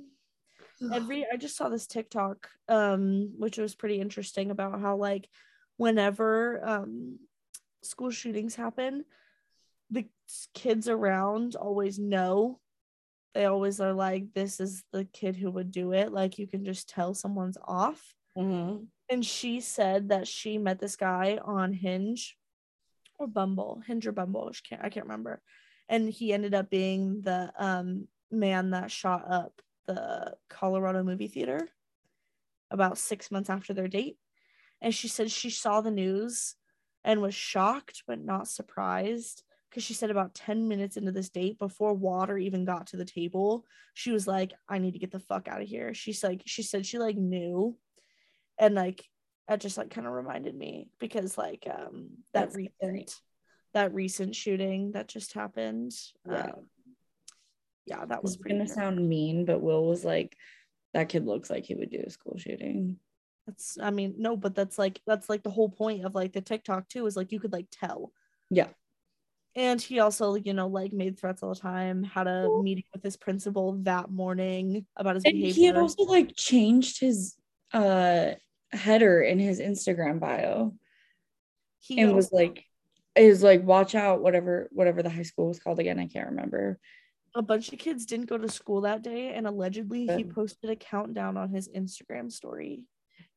Every 0.92 1.24
I 1.32 1.36
just 1.36 1.56
saw 1.56 1.68
this 1.68 1.86
TikTok 1.86 2.50
um 2.68 3.32
which 3.38 3.58
was 3.58 3.76
pretty 3.76 4.00
interesting 4.00 4.50
about 4.50 4.80
how 4.80 4.96
like 4.96 5.28
whenever 5.76 6.60
um 6.66 7.20
school 7.82 8.10
shootings 8.10 8.56
happen, 8.56 9.04
the 9.90 10.06
kids 10.52 10.88
around 10.88 11.54
always 11.54 11.96
know. 11.98 12.58
They 13.32 13.44
always 13.44 13.80
are 13.80 13.92
like 13.92 14.34
this 14.34 14.58
is 14.58 14.82
the 14.92 15.04
kid 15.04 15.36
who 15.36 15.52
would 15.52 15.70
do 15.70 15.92
it. 15.92 16.10
Like 16.12 16.38
you 16.38 16.48
can 16.48 16.64
just 16.64 16.88
tell 16.88 17.14
someone's 17.14 17.58
off. 17.62 18.02
Mhm. 18.36 18.88
And 19.08 19.24
she 19.24 19.60
said 19.60 20.08
that 20.08 20.26
she 20.26 20.58
met 20.58 20.80
this 20.80 20.96
guy 20.96 21.38
on 21.44 21.72
Hinge 21.72 22.36
or 23.16 23.28
Bumble, 23.28 23.80
Hinge 23.86 24.08
or 24.08 24.12
Bumble. 24.12 24.50
She 24.52 24.62
can't, 24.68 24.84
I 24.84 24.88
can't 24.88 25.06
remember. 25.06 25.40
And 25.88 26.08
he 26.08 26.32
ended 26.32 26.54
up 26.54 26.70
being 26.70 27.22
the 27.22 27.52
um, 27.58 28.08
man 28.30 28.70
that 28.70 28.90
shot 28.90 29.24
up 29.30 29.60
the 29.86 30.34
Colorado 30.48 31.02
movie 31.02 31.28
theater 31.28 31.68
about 32.70 32.98
six 32.98 33.30
months 33.30 33.50
after 33.50 33.72
their 33.72 33.88
date. 33.88 34.16
And 34.80 34.94
she 34.94 35.08
said 35.08 35.30
she 35.30 35.50
saw 35.50 35.80
the 35.80 35.90
news 35.90 36.56
and 37.04 37.22
was 37.22 37.34
shocked 37.34 38.02
but 38.06 38.22
not 38.22 38.48
surprised 38.48 39.44
because 39.70 39.84
she 39.84 39.94
said 39.94 40.10
about 40.10 40.34
10 40.34 40.68
minutes 40.68 40.96
into 40.96 41.12
this 41.12 41.30
date 41.30 41.58
before 41.58 41.94
water 41.94 42.36
even 42.36 42.64
got 42.64 42.88
to 42.88 42.96
the 42.96 43.04
table 43.04 43.64
she 43.94 44.10
was 44.10 44.26
like 44.26 44.52
i 44.68 44.78
need 44.78 44.92
to 44.92 44.98
get 44.98 45.10
the 45.10 45.20
fuck 45.20 45.48
out 45.48 45.62
of 45.62 45.68
here 45.68 45.94
she's 45.94 46.22
like 46.22 46.42
she 46.46 46.62
said 46.62 46.84
she 46.84 46.98
like 46.98 47.16
knew 47.16 47.76
and 48.58 48.74
like 48.74 49.04
that 49.48 49.60
just 49.60 49.78
like 49.78 49.90
kind 49.90 50.06
of 50.06 50.12
reminded 50.12 50.54
me 50.54 50.88
because 50.98 51.38
like 51.38 51.66
um 51.70 52.08
that 52.34 52.46
That's 52.46 52.56
recent 52.56 52.74
scary. 52.82 53.06
That 53.76 53.92
recent 53.92 54.34
shooting 54.34 54.92
that 54.92 55.06
just 55.06 55.34
happened 55.34 55.92
Yeah. 56.26 56.44
um, 56.46 56.66
yeah 57.84 58.04
that 58.06 58.22
was 58.22 58.38
pretty 58.38 58.56
gonna 58.56 58.68
sound 58.68 59.06
mean, 59.06 59.44
but 59.44 59.60
Will 59.60 59.86
was 59.86 60.02
like, 60.02 60.34
that 60.94 61.10
kid 61.10 61.26
looks 61.26 61.50
like 61.50 61.66
he 61.66 61.74
would 61.74 61.90
do 61.90 62.02
a 62.06 62.10
school 62.10 62.38
shooting. 62.38 62.98
that's 63.46 63.76
i 63.80 63.90
mean 63.90 64.14
no 64.16 64.34
but 64.36 64.54
that's 64.54 64.78
like 64.78 65.00
that's 65.06 65.28
like 65.28 65.42
the 65.42 65.50
whole 65.50 65.68
point 65.68 66.04
of 66.06 66.14
like 66.14 66.32
the 66.32 66.40
tiktok 66.40 66.88
too 66.88 67.04
is 67.06 67.16
like 67.16 67.30
you 67.32 67.38
could 67.38 67.52
like 67.52 67.66
tell 67.70 68.12
Yeah. 68.50 68.68
and 69.54 69.80
he 69.80 70.00
also, 70.00 70.34
you 70.36 70.52
know, 70.54 70.68
like 70.68 70.92
made 70.92 71.18
threats 71.18 71.42
all 71.42 71.54
the 71.54 71.60
time, 71.60 72.02
had 72.02 72.26
a 72.26 72.48
Well- 72.48 72.62
meeting 72.62 72.84
with 72.94 73.02
his 73.02 73.16
principal 73.16 73.72
that 73.90 74.10
morning 74.10 74.86
about 74.96 75.14
his 75.16 75.24
And 75.24 75.34
behavior. 75.34 75.54
he 75.54 75.64
had 75.66 75.76
also 75.76 76.02
like 76.04 76.34
changed 76.34 77.00
his 77.00 77.36
uh 77.74 78.32
header 78.72 79.20
in 79.22 79.38
his 79.38 79.60
Instagram 79.60 80.18
bio 80.18 80.74
He 81.80 82.00
and 82.00 82.14
was 82.16 82.32
like 82.32 82.65
is 83.16 83.42
like 83.42 83.62
watch 83.62 83.94
out 83.94 84.22
whatever 84.22 84.68
whatever 84.72 85.02
the 85.02 85.10
high 85.10 85.22
school 85.22 85.48
was 85.48 85.58
called 85.58 85.78
again 85.78 85.98
I 85.98 86.06
can't 86.06 86.30
remember. 86.30 86.78
a 87.34 87.42
bunch 87.42 87.72
of 87.72 87.78
kids 87.78 88.06
didn't 88.06 88.26
go 88.30 88.38
to 88.38 88.48
school 88.48 88.82
that 88.82 89.02
day, 89.02 89.32
and 89.34 89.46
allegedly 89.46 90.06
he 90.06 90.24
posted 90.24 90.70
a 90.70 90.76
countdown 90.76 91.36
on 91.36 91.50
his 91.50 91.68
Instagram 91.68 92.32
story. 92.32 92.84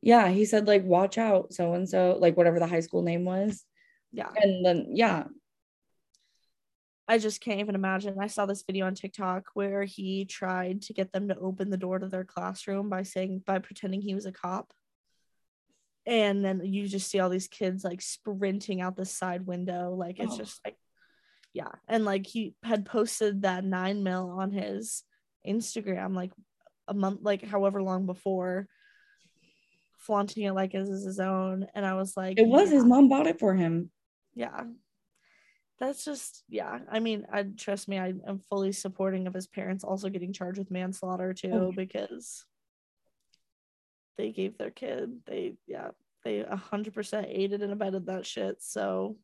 Yeah, 0.01 0.29
he 0.29 0.45
said 0.45 0.67
like 0.67 0.83
watch 0.85 1.17
out 1.17 1.53
so 1.53 1.73
and 1.73 1.87
so 1.87 2.17
like 2.19 2.37
whatever 2.37 2.59
the 2.59 2.67
high 2.67 2.79
school 2.79 3.01
name 3.01 3.25
was. 3.25 3.65
Yeah, 4.11 4.29
And 4.35 4.65
then 4.65 4.87
yeah, 4.95 5.25
I 7.07 7.17
just 7.17 7.41
can't 7.41 7.59
even 7.59 7.75
imagine. 7.75 8.15
I 8.19 8.27
saw 8.27 8.45
this 8.45 8.63
video 8.63 8.85
on 8.85 8.95
TikTok 8.95 9.47
where 9.55 9.83
he 9.83 10.25
tried 10.25 10.83
to 10.83 10.93
get 10.93 11.11
them 11.11 11.27
to 11.27 11.37
open 11.37 11.69
the 11.69 11.77
door 11.77 11.99
to 11.99 12.07
their 12.07 12.23
classroom 12.23 12.89
by 12.89 13.03
saying 13.03 13.43
by 13.45 13.59
pretending 13.59 14.01
he 14.01 14.15
was 14.15 14.25
a 14.25 14.31
cop. 14.31 14.73
And 16.09 16.43
then 16.43 16.61
you 16.65 16.87
just 16.87 17.09
see 17.11 17.19
all 17.19 17.29
these 17.29 17.47
kids 17.47 17.83
like 17.83 18.01
sprinting 18.01 18.81
out 18.81 18.95
the 18.97 19.05
side 19.05 19.45
window. 19.45 19.93
Like 19.93 20.19
it's 20.19 20.33
Oh. 20.33 20.37
just 20.37 20.59
like 20.65 20.75
yeah. 21.53 21.71
And 21.87 22.03
like 22.03 22.25
he 22.25 22.55
had 22.63 22.85
posted 22.85 23.43
that 23.43 23.63
nine 23.63 24.01
mil 24.03 24.31
on 24.31 24.51
his 24.51 25.03
Instagram 25.47 26.15
like 26.15 26.31
a 26.87 26.93
month 26.95 27.19
like 27.21 27.43
however 27.43 27.83
long 27.83 28.07
before 28.07 28.67
flaunting 29.99 30.43
it 30.45 30.53
like 30.53 30.73
as 30.73 30.89
his 30.89 31.19
own. 31.19 31.67
And 31.75 31.85
I 31.85 31.93
was 31.93 32.17
like 32.17 32.39
it 32.39 32.47
was 32.47 32.71
his 32.71 32.83
mom 32.85 33.07
bought 33.09 33.27
it 33.27 33.39
for 33.39 33.53
him. 33.53 33.91
yeah 34.35 34.63
that's 35.79 36.03
just 36.03 36.43
yeah 36.49 36.79
i 36.91 36.99
mean 36.99 37.25
i 37.31 37.41
trust 37.57 37.87
me 37.87 37.97
i 37.97 38.09
am 38.27 38.39
fully 38.49 38.73
supporting 38.73 39.27
of 39.27 39.33
his 39.33 39.47
parents 39.47 39.85
also 39.85 40.09
getting 40.09 40.33
charged 40.33 40.59
with 40.59 40.69
manslaughter 40.69 41.29
oh, 41.29 41.33
too 41.41 41.51
Oh. 41.53 41.71
because 41.73 42.43
they 44.19 44.31
gave 44.33 44.57
their 44.57 44.69
kid 44.69 45.21
they 45.25 45.53
yeah 45.65 45.91
they 46.25 46.43
100% 46.43 47.25
aided 47.29 47.61
and 47.63 47.71
abetted 47.71 48.05
that 48.07 48.25
shit 48.25 48.61
so 48.61 49.15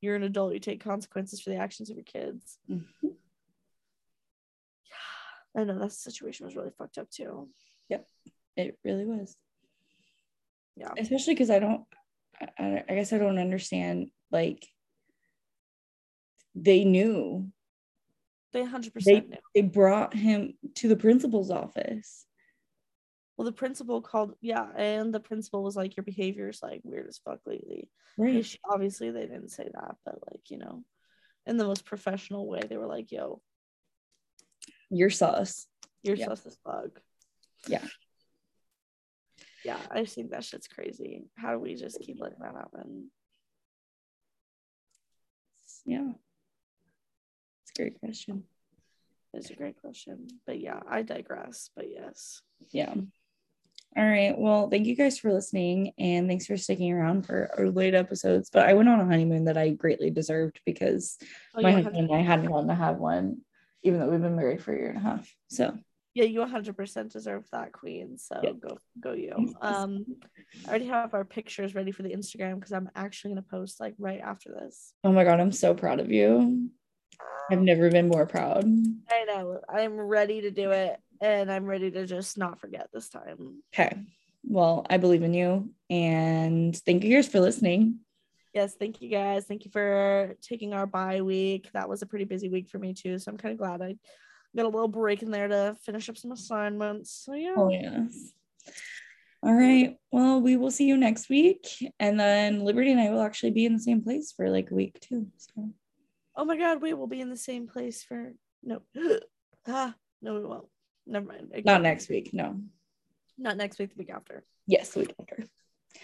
you're 0.00 0.16
an 0.16 0.22
adult 0.22 0.54
you 0.54 0.58
take 0.58 0.82
consequences 0.82 1.42
for 1.42 1.50
the 1.50 1.56
actions 1.56 1.90
of 1.90 1.96
your 1.96 2.04
kids 2.04 2.58
Mhm. 2.70 2.84
i 5.54 5.64
know 5.64 5.78
that 5.78 5.92
situation 5.92 6.46
was 6.46 6.56
really 6.56 6.70
fucked 6.78 6.96
up 6.98 7.10
too 7.10 7.48
Yep. 7.88 8.08
It 8.56 8.78
really 8.84 9.04
was. 9.04 9.36
yeah 10.76 10.92
Especially 10.98 11.34
because 11.34 11.50
I 11.50 11.58
don't 11.58 11.84
I, 12.40 12.48
I 12.58 12.84
I 12.88 12.94
guess 12.94 13.12
I 13.12 13.18
don't 13.18 13.38
understand 13.38 14.10
like 14.32 14.66
they 16.54 16.84
knew 16.84 17.52
they 18.52 18.62
100% 18.64 19.04
They- 19.04 19.20
knew 19.20 19.36
they 19.54 19.60
brought 19.60 20.14
him 20.14 20.54
to 20.76 20.88
the 20.88 20.96
principal's 20.96 21.50
office. 21.50 22.24
Well 23.36 23.44
the 23.44 23.52
principal 23.52 24.00
called 24.00 24.34
yeah 24.40 24.66
and 24.76 25.12
the 25.14 25.20
principal 25.20 25.62
was 25.62 25.76
like 25.76 25.96
your 25.96 26.04
behavior 26.04 26.48
is 26.48 26.62
like 26.62 26.80
weird 26.84 27.06
as 27.08 27.18
fuck 27.18 27.40
lately 27.46 27.88
Right. 28.18 28.36
Ish- 28.36 28.58
obviously 28.64 29.10
they 29.10 29.22
didn't 29.26 29.50
say 29.50 29.68
that 29.74 29.96
but 30.04 30.18
like 30.30 30.50
you 30.50 30.58
know 30.58 30.84
in 31.44 31.58
the 31.58 31.64
most 31.66 31.84
professional 31.84 32.46
way 32.48 32.60
they 32.66 32.76
were 32.78 32.86
like 32.86 33.12
yo 33.12 33.40
You're 34.90 35.10
sus. 35.10 35.66
you're 36.02 36.16
Yeah. 36.16 36.26
sus 36.28 36.46
as 36.46 36.56
fuck 36.64 37.00
Yeah. 37.68 37.84
yeah 39.64 39.78
i 39.90 40.02
just 40.02 40.14
think 40.14 40.30
that 40.30 40.44
shit's 40.44 40.66
crazy 40.68 41.24
how 41.36 41.52
do 41.52 41.58
we 41.58 41.74
just 41.74 42.00
keep 42.00 42.18
letting 42.20 42.38
that 42.40 42.54
happen 42.54 43.10
Yeah. 45.84 46.10
It's 47.62 47.70
a 47.78 47.82
great 47.82 48.00
question. 48.00 48.44
it's 49.34 49.50
a 49.50 49.54
great 49.54 49.76
question 49.80 50.26
but 50.46 50.58
yeah 50.58 50.80
i 50.88 51.02
digress 51.02 51.70
but 51.76 51.86
yes 51.90 52.40
Yeah. 52.72 52.94
All 53.96 54.04
right. 54.04 54.36
Well, 54.36 54.68
thank 54.68 54.86
you 54.86 54.94
guys 54.94 55.18
for 55.18 55.32
listening 55.32 55.92
and 55.98 56.28
thanks 56.28 56.44
for 56.46 56.58
sticking 56.58 56.92
around 56.92 57.26
for 57.26 57.50
our 57.56 57.70
late 57.70 57.94
episodes. 57.94 58.50
But 58.52 58.68
I 58.68 58.74
went 58.74 58.90
on 58.90 59.00
a 59.00 59.06
honeymoon 59.06 59.46
that 59.46 59.56
I 59.56 59.70
greatly 59.70 60.10
deserved 60.10 60.60
because 60.66 61.16
oh, 61.54 61.62
my 61.62 61.72
husband 61.72 61.96
and 61.96 62.14
I 62.14 62.20
hadn't 62.20 62.50
gotten 62.50 62.68
to 62.68 62.74
have 62.74 62.98
one, 62.98 63.38
even 63.82 64.00
though 64.00 64.10
we've 64.10 64.20
been 64.20 64.36
married 64.36 64.62
for 64.62 64.74
a 64.74 64.78
year 64.78 64.88
and 64.90 64.98
a 64.98 65.00
half. 65.00 65.34
So 65.48 65.78
yeah 66.16 66.24
you 66.24 66.40
100% 66.40 67.12
deserve 67.12 67.44
that 67.52 67.72
queen 67.72 68.16
so 68.16 68.40
Yeah. 68.42 68.52
go 68.52 68.78
go 68.98 69.12
you 69.12 69.54
um 69.60 70.06
i 70.64 70.68
already 70.70 70.86
have 70.86 71.12
our 71.12 71.26
pictures 71.26 71.74
ready 71.74 71.92
for 71.92 72.02
the 72.02 72.14
instagram 72.14 72.54
because 72.54 72.72
i'm 72.72 72.88
actually 72.96 73.34
going 73.34 73.42
to 73.44 73.50
post 73.50 73.80
like 73.80 73.94
right 73.98 74.20
after 74.20 74.50
this 74.50 74.94
oh 75.04 75.12
my 75.12 75.24
god, 75.24 75.40
I'm 75.40 75.52
so 75.52 75.74
proud 75.74 76.00
of 76.00 76.10
you. 76.10 76.70
I've 77.50 77.60
never 77.60 77.90
been 77.90 78.08
more 78.08 78.24
proud. 78.24 78.64
i 79.10 79.24
know 79.26 79.60
i'm 79.68 80.00
ready 80.00 80.40
to 80.40 80.50
do 80.50 80.70
it 80.70 80.98
and 81.20 81.50
i'm 81.50 81.64
ready 81.64 81.90
to 81.90 82.06
just 82.06 82.38
not 82.38 82.60
forget 82.60 82.88
this 82.92 83.08
time 83.08 83.62
Okay. 83.74 83.96
Well, 84.48 84.86
I 84.88 84.96
believe 84.96 85.22
in 85.22 85.34
you. 85.34 85.70
And 85.90 86.74
thank 86.74 87.04
you 87.04 87.14
guys 87.14 87.28
for 87.28 87.40
listening. 87.40 88.00
Yes, 88.54 88.74
thank 88.78 89.02
you 89.02 89.10
guys. 89.10 89.44
Thank 89.44 89.64
you 89.64 89.70
for 89.70 90.36
taking 90.40 90.72
our 90.72 90.86
bye 90.86 91.20
week. 91.20 91.68
That 91.74 91.88
was 91.88 92.02
a 92.02 92.06
pretty 92.06 92.24
busy 92.24 92.48
week 92.48 92.68
for 92.68 92.78
me 92.78 92.94
too. 92.94 93.18
So 93.18 93.30
I'm 93.30 93.36
kind 93.36 93.52
of 93.52 93.58
glad 93.58 93.82
I 93.82 93.96
got 94.56 94.64
a 94.64 94.68
little 94.68 94.88
break 94.88 95.22
in 95.22 95.30
there 95.30 95.48
to 95.48 95.76
finish 95.84 96.08
up 96.08 96.16
some 96.16 96.32
assignments. 96.32 97.10
So 97.24 97.34
yeah. 97.34 97.54
Oh, 97.56 97.68
yes. 97.68 98.32
All 99.42 99.52
right. 99.52 99.96
Well, 100.10 100.40
we 100.40 100.56
will 100.56 100.70
see 100.70 100.86
you 100.86 100.96
next 100.96 101.28
week. 101.28 101.68
And 102.00 102.18
then 102.18 102.60
Liberty 102.60 102.92
and 102.92 103.00
I 103.00 103.10
will 103.10 103.20
actually 103.22 103.50
be 103.50 103.66
in 103.66 103.74
the 103.74 103.80
same 103.80 104.02
place 104.02 104.32
for 104.32 104.48
like 104.48 104.70
a 104.70 104.74
week 104.74 104.98
too. 105.00 105.26
So 105.36 105.70
Oh 106.38 106.44
my 106.44 106.56
god, 106.56 106.82
we 106.82 106.94
will 106.94 107.06
be 107.06 107.20
in 107.20 107.30
the 107.30 107.36
same 107.36 107.66
place 107.66 108.02
for 108.02 108.32
no. 108.62 108.82
ah, 109.66 109.94
no, 110.22 110.34
we 110.34 110.44
won't. 110.44 110.66
Never 111.06 111.26
mind. 111.26 111.50
Ignore 111.52 111.74
not 111.74 111.82
next 111.82 112.08
week. 112.08 112.30
No. 112.32 112.60
Not 113.38 113.56
next 113.56 113.78
week, 113.78 113.90
the 113.90 113.98
week 113.98 114.10
after. 114.10 114.44
Yes, 114.66 114.90
the 114.90 115.00
week 115.00 115.14
after. 115.20 115.44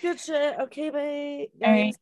Good 0.01 0.21
shit. 0.21 0.59
Okay, 0.61 0.91
bye. 0.91 1.49
All 1.67 1.73
right. 1.73 1.97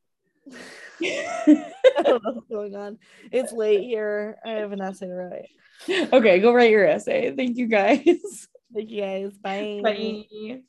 I 1.02 2.02
don't 2.02 2.24
know 2.24 2.32
what's 2.32 2.48
going 2.48 2.76
on. 2.76 2.98
It's 3.30 3.52
late 3.52 3.82
here. 3.82 4.38
I 4.44 4.50
have 4.52 4.72
an 4.72 4.80
essay 4.80 5.06
to 5.06 5.14
write. 5.14 5.50
okay, 6.12 6.40
go 6.40 6.52
write 6.52 6.70
your 6.70 6.86
essay. 6.86 7.34
Thank 7.34 7.56
you 7.56 7.66
guys. 7.66 8.48
Thank 8.74 8.90
you 8.90 9.00
guys. 9.00 9.38
Bye. 9.38 9.80
Bye. 9.82 10.62